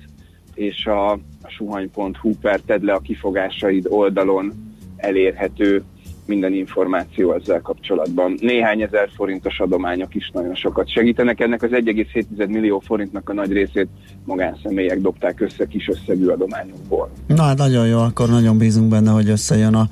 és 0.54 0.86
a 0.86 1.18
suhany.hu 1.48 2.34
per 2.40 2.60
tedd 2.60 2.84
le 2.84 2.92
a 2.92 2.98
kifogásaid 2.98 3.86
oldalon 3.88 4.52
elérhető 4.96 5.82
minden 6.30 6.52
információ 6.52 7.32
ezzel 7.32 7.60
kapcsolatban. 7.60 8.34
Néhány 8.40 8.80
ezer 8.80 9.08
forintos 9.16 9.60
adományok 9.60 10.14
is 10.14 10.30
nagyon 10.32 10.54
sokat 10.54 10.92
segítenek. 10.92 11.40
Ennek 11.40 11.62
az 11.62 11.70
1,7 11.72 12.48
millió 12.48 12.78
forintnak 12.78 13.28
a 13.28 13.32
nagy 13.32 13.52
részét 13.52 13.88
magánszemélyek 14.24 15.00
dobták 15.00 15.40
össze 15.40 15.66
kis 15.66 15.88
összegű 15.88 16.26
adományokból. 16.26 17.10
Na 17.26 17.42
hát 17.42 17.58
nagyon 17.58 17.86
jó, 17.86 17.98
akkor 17.98 18.28
nagyon 18.28 18.58
bízunk 18.58 18.88
benne, 18.88 19.10
hogy 19.10 19.28
összejön 19.28 19.74
a, 19.74 19.88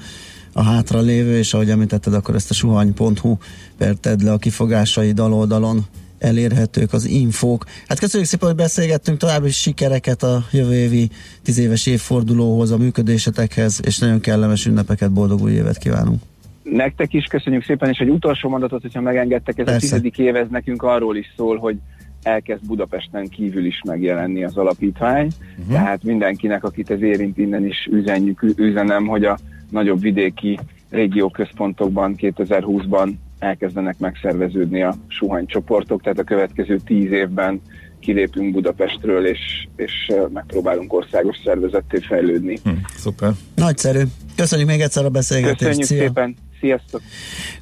a 0.53 0.63
hátra 0.63 1.01
lévő, 1.01 1.37
és 1.39 1.55
ahogy 1.55 1.71
említetted, 1.71 2.15
akkor 2.15 2.35
ezt 2.35 2.51
a 2.51 2.55
suhany.hu 2.55 3.37
per 3.79 3.95
tedd 3.95 4.25
le 4.25 4.33
a 4.33 4.39
kifogásaid 4.39 5.21
oldalon 5.21 5.87
elérhetők 6.19 6.93
az 6.93 7.05
infók. 7.05 7.65
Hát 7.87 7.99
köszönjük 7.99 8.29
szépen, 8.29 8.49
hogy 8.49 8.57
beszélgettünk, 8.57 9.19
további 9.19 9.51
sikereket 9.51 10.23
a 10.23 10.43
jövő 10.53 10.75
évi 10.75 11.11
tíz 11.43 11.59
éves 11.59 11.87
évfordulóhoz, 11.87 12.71
a 12.71 12.77
működésetekhez, 12.77 13.81
és 13.85 13.99
nagyon 13.99 14.21
kellemes 14.21 14.67
ünnepeket, 14.67 15.13
boldog 15.13 15.43
új 15.43 15.53
évet 15.53 15.79
kívánunk. 15.79 16.23
Nektek 16.63 17.13
is 17.13 17.25
köszönjük 17.25 17.65
szépen, 17.65 17.89
és 17.89 17.99
egy 17.99 18.09
utolsó 18.09 18.49
mondatot, 18.49 18.83
hogyha 18.83 19.01
megengedtek, 19.01 19.59
ez 19.59 19.65
Persze. 19.65 19.77
a 19.77 19.81
tizedik 19.81 20.19
év, 20.19 20.37
ez 20.37 20.47
nekünk 20.51 20.83
arról 20.83 21.17
is 21.17 21.33
szól, 21.37 21.57
hogy 21.57 21.77
elkezd 22.23 22.67
Budapesten 22.67 23.29
kívül 23.29 23.65
is 23.65 23.81
megjelenni 23.87 24.45
az 24.45 24.57
alapítvány, 24.57 25.29
uh-huh. 25.59 25.75
tehát 25.75 26.03
mindenkinek, 26.03 26.65
akit 26.65 26.91
ez 26.91 27.03
érint, 27.03 27.39
innen 27.39 27.67
is 27.67 27.89
üzenjük, 27.91 28.43
üzenem, 28.57 29.07
hogy 29.07 29.25
a 29.25 29.39
nagyobb 29.71 30.01
vidéki 30.01 30.59
régióközpontokban 30.91 32.15
2020-ban 32.19 33.11
elkezdenek 33.39 33.99
megszerveződni 33.99 34.83
a 34.83 34.95
suhanycsoportok, 35.09 36.03
tehát 36.03 36.19
a 36.19 36.25
következő 36.25 36.79
tíz 36.85 37.11
évben 37.11 37.61
kilépünk 38.01 38.53
Budapestről, 38.53 39.27
és, 39.27 39.69
és 39.77 40.13
megpróbálunk 40.33 40.93
országos 40.93 41.37
szervezetté 41.45 41.99
fejlődni. 41.99 42.59
Hm, 42.65 42.71
szuper. 42.97 43.33
Nagyszerű. 43.55 44.03
Köszönjük 44.37 44.69
még 44.69 44.81
egyszer 44.81 45.05
a 45.05 45.09
beszélgetést. 45.09 45.59
Köszönjük 45.59 45.87
Szia. 45.87 45.99
szépen. 45.99 46.37
Sziasztok! 46.61 47.03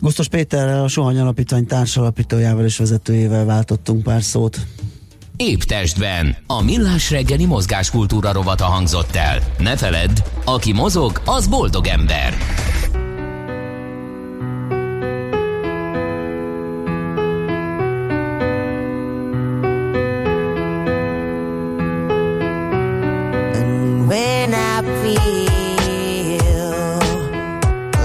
Gusztus 0.01 0.29
Péterrel, 0.29 0.83
a 0.83 0.89
Sohany 0.89 1.19
Alapítvány 1.19 1.67
társalapítójával 1.67 2.65
és 2.65 2.79
vezetőjével 2.79 3.45
váltottunk 3.45 4.03
pár 4.03 4.23
szót. 4.23 4.59
Épp 5.37 5.61
testben. 5.61 6.37
A 6.47 6.63
millás 6.63 7.11
reggeli 7.11 7.47
mozgáskultúra 7.47 8.33
rovata 8.33 8.65
hangzott 8.65 9.15
el. 9.15 9.39
Ne 9.59 9.77
feledd, 9.77 10.11
aki 10.45 10.73
mozog, 10.73 11.21
az 11.25 11.47
boldog 11.47 11.87
ember. 11.87 12.35
when 24.07 24.55
I 24.55 24.83
feel 25.03 26.39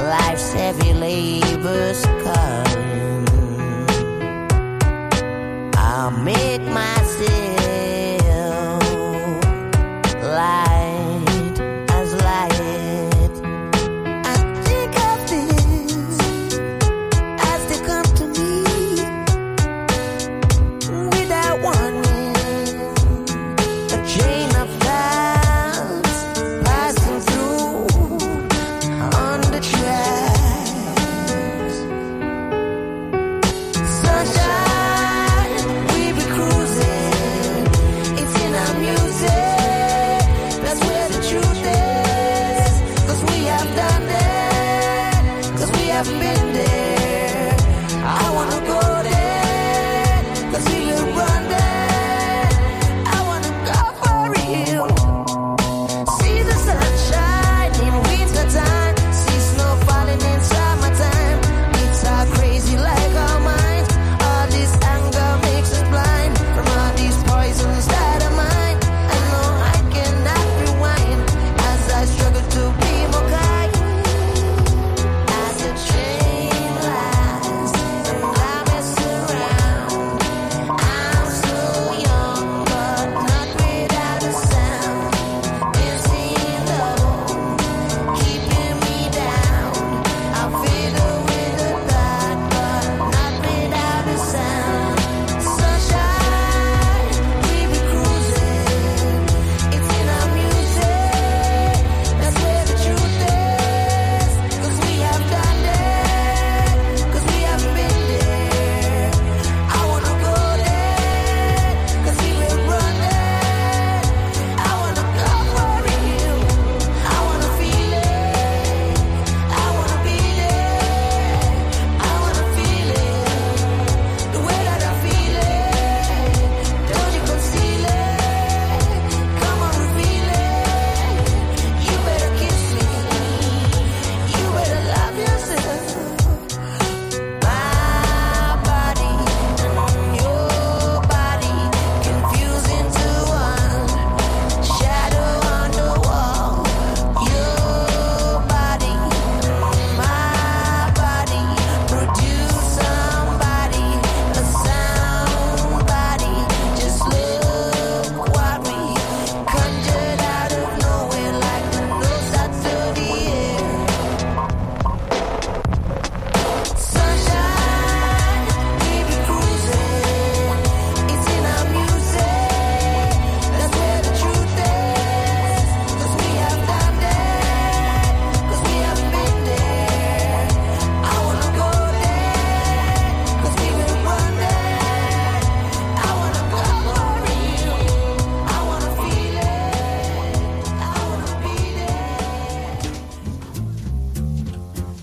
life's 0.09 0.51
heavy 0.53 0.93
labors 0.93 2.03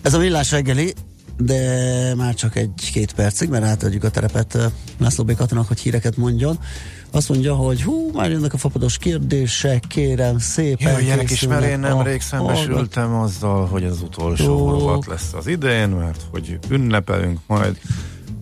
Ez 0.02 0.14
a 0.14 0.18
villás 0.18 0.50
reggeli, 0.50 0.94
de 1.36 2.14
már 2.16 2.34
csak 2.34 2.56
egy-két 2.56 3.12
percig, 3.12 3.48
mert 3.48 3.64
átadjuk 3.64 4.04
a 4.04 4.10
terepet 4.10 4.58
László 4.98 5.24
B. 5.24 5.34
Katonak, 5.34 5.68
hogy 5.68 5.78
híreket 5.78 6.16
mondjon. 6.16 6.58
Azt 7.10 7.28
mondja, 7.28 7.54
hogy 7.54 7.82
hú, 7.82 8.10
már 8.12 8.30
jönnek 8.30 8.52
a 8.52 8.58
fapados 8.58 8.98
kérdések, 8.98 9.84
kérem 9.88 10.38
szépen. 10.38 10.92
Jöjjenek 10.92 11.30
is, 11.30 11.46
mert 11.46 11.64
én 11.64 11.78
nemrég 11.78 12.20
szembesültem 12.20 13.14
azzal, 13.14 13.66
hogy 13.66 13.84
az 13.84 14.02
utolsó 14.02 14.70
rovat 14.70 15.06
lesz 15.06 15.32
az 15.32 15.46
idén, 15.46 15.88
mert 15.88 16.22
hogy 16.30 16.58
ünnepelünk 16.68 17.38
majd 17.46 17.78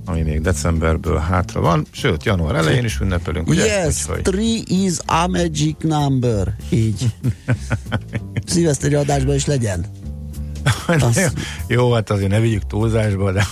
ami 0.09 0.22
még 0.22 0.40
decemberből 0.40 1.18
hátra 1.18 1.61
van, 1.61 1.86
sőt, 1.90 2.24
január 2.24 2.54
elején 2.54 2.84
is 2.84 3.00
ünnepelünk, 3.00 3.48
ugye? 3.48 3.64
Yes, 3.64 4.09
Úgyhogy... 4.09 4.22
three 4.22 4.62
is 4.66 4.92
a 5.07 5.26
magic 5.26 5.76
number. 5.82 6.57
Így. 6.70 7.07
Szilveszteri 8.46 8.94
adásban 8.94 9.34
is 9.34 9.46
legyen. 9.46 9.86
Jó, 11.66 11.92
hát 11.92 12.10
azért 12.10 12.30
ne 12.30 12.40
vigyük 12.40 12.66
túlzásba, 12.66 13.32
de 13.32 13.46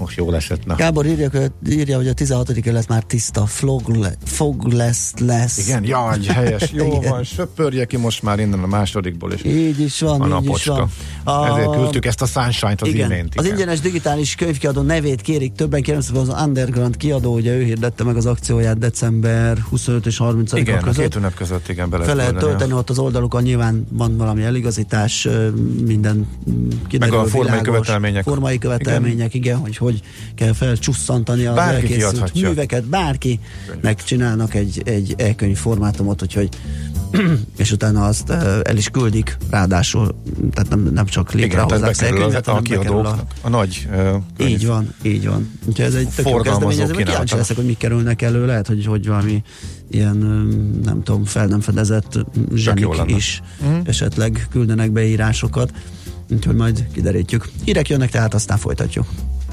most 0.00 0.16
jól 0.16 0.34
esett. 0.34 0.66
Na. 0.66 0.74
Gábor 0.74 1.06
írja, 1.06 1.30
írja, 1.68 1.96
hogy 1.96 2.08
a 2.08 2.12
16. 2.12 2.52
kerület 2.60 2.88
már 2.88 3.02
tiszta, 3.02 3.46
fog, 3.46 3.88
le, 3.88 4.12
fog 4.24 4.72
lesz, 4.72 5.12
lesz. 5.18 5.68
Igen, 5.68 5.84
jaj, 5.84 6.24
helyes, 6.24 6.70
jó 6.80 6.86
Igen. 6.86 7.10
van, 7.10 7.24
söpörje 7.24 7.84
ki 7.84 7.96
most 7.96 8.22
már 8.22 8.38
innen 8.38 8.62
a 8.62 8.66
másodikból 8.66 9.32
is. 9.32 9.44
Így 9.44 9.80
is 9.80 10.00
van, 10.00 10.32
a 10.32 10.40
így 10.42 10.50
is 10.50 10.64
van. 10.64 10.90
A... 11.24 11.46
Ezért 11.46 11.70
küldtük 11.70 12.06
ezt 12.06 12.22
a 12.22 12.26
Sunshine-t 12.26 12.82
az 12.82 12.88
igen, 12.88 13.10
imént. 13.10 13.34
Az 13.36 13.46
ingyenes 13.46 13.80
digitális 13.80 14.34
könyvkiadó 14.34 14.80
nevét 14.80 15.20
kérik 15.20 15.52
többen, 15.52 15.82
kérem 15.82 16.00
szépen 16.00 16.20
az 16.20 16.42
Underground 16.44 16.96
kiadó, 16.96 17.34
ugye 17.34 17.54
ő 17.54 17.64
hirdette 17.64 18.04
meg 18.04 18.16
az 18.16 18.26
akcióját 18.26 18.78
december 18.78 19.58
25 19.58 20.06
és 20.06 20.16
30 20.16 20.52
Igen, 20.52 20.80
között. 20.82 21.02
két 21.02 21.14
ünnep 21.14 21.34
között 21.34 21.68
igen, 21.68 21.90
be 21.90 21.96
lehet 21.96 22.14
Fel 22.14 22.24
lehet 22.24 22.36
tölteni 22.36 22.72
ott 22.72 22.90
az 22.90 22.98
oldalukon, 22.98 23.42
nyilván 23.42 23.86
van 23.90 24.16
valami 24.16 24.42
eligazítás, 24.42 25.28
minden 25.86 26.28
kiderül, 26.88 27.16
Meg 27.16 27.24
a 27.24 27.28
formai 27.28 27.50
világos, 27.50 27.66
követelmények. 27.66 28.22
Formai 28.22 28.58
követelmények, 28.58 29.34
igen, 29.34 29.42
igen 29.42 29.56
hogy 29.56 29.76
hogy 29.76 29.89
kell 30.34 30.52
felcsusszantani 30.52 31.44
az 31.44 31.54
Bárki 31.54 31.74
elkészült 31.74 32.12
kiadhatja. 32.12 32.48
műveket, 32.48 32.84
bárki 32.84 33.40
megcsinálnak 33.80 34.54
egy, 34.54 34.82
egy 34.84 35.14
e-könyv 35.16 35.56
formátumot, 35.56 36.22
úgyhogy 36.22 36.48
és 37.56 37.72
utána 37.72 38.04
azt 38.04 38.30
el 38.62 38.76
is 38.76 38.88
küldik, 38.88 39.36
ráadásul, 39.50 40.14
tehát 40.52 40.70
nem, 40.70 40.80
nem 40.92 41.06
csak 41.06 41.32
létrehozzák 41.32 41.88
az, 41.90 42.02
e-könyvet, 42.02 42.48
a 42.48 42.50
hanem 42.50 42.64
bekerül 42.68 43.06
a, 43.06 43.24
a 43.40 43.48
nagy 43.48 43.88
uh, 43.92 44.48
így 44.48 44.66
van, 44.66 44.94
így 45.02 45.28
van. 45.28 45.50
Úgyhogy 45.64 45.84
ez 45.84 45.94
egy 45.94 46.08
tök 46.08 46.28
jó 46.28 46.36
kezdeményezés, 46.36 46.96
kíváncsi 46.96 47.36
leszek, 47.36 47.56
hogy 47.56 47.64
mik 47.66 47.76
kerülnek 47.76 48.22
elő, 48.22 48.46
lehet, 48.46 48.66
hogy, 48.66 48.86
hogy 48.86 49.06
valami 49.06 49.42
ilyen, 49.90 50.16
nem 50.84 51.02
tudom, 51.02 51.24
fel 51.24 51.46
nem 51.46 51.60
fedezett 51.60 52.18
zsenik 52.54 52.88
is 53.06 53.42
Mhm. 53.60 53.80
esetleg 53.84 54.46
küldenek 54.50 54.90
be 54.90 55.04
írásokat, 55.06 55.72
úgyhogy 56.30 56.54
majd 56.54 56.86
kiderítjük. 56.92 57.48
Hírek 57.64 57.88
jönnek, 57.88 58.10
tehát 58.10 58.34
aztán 58.34 58.58
folytatjuk. 58.58 59.06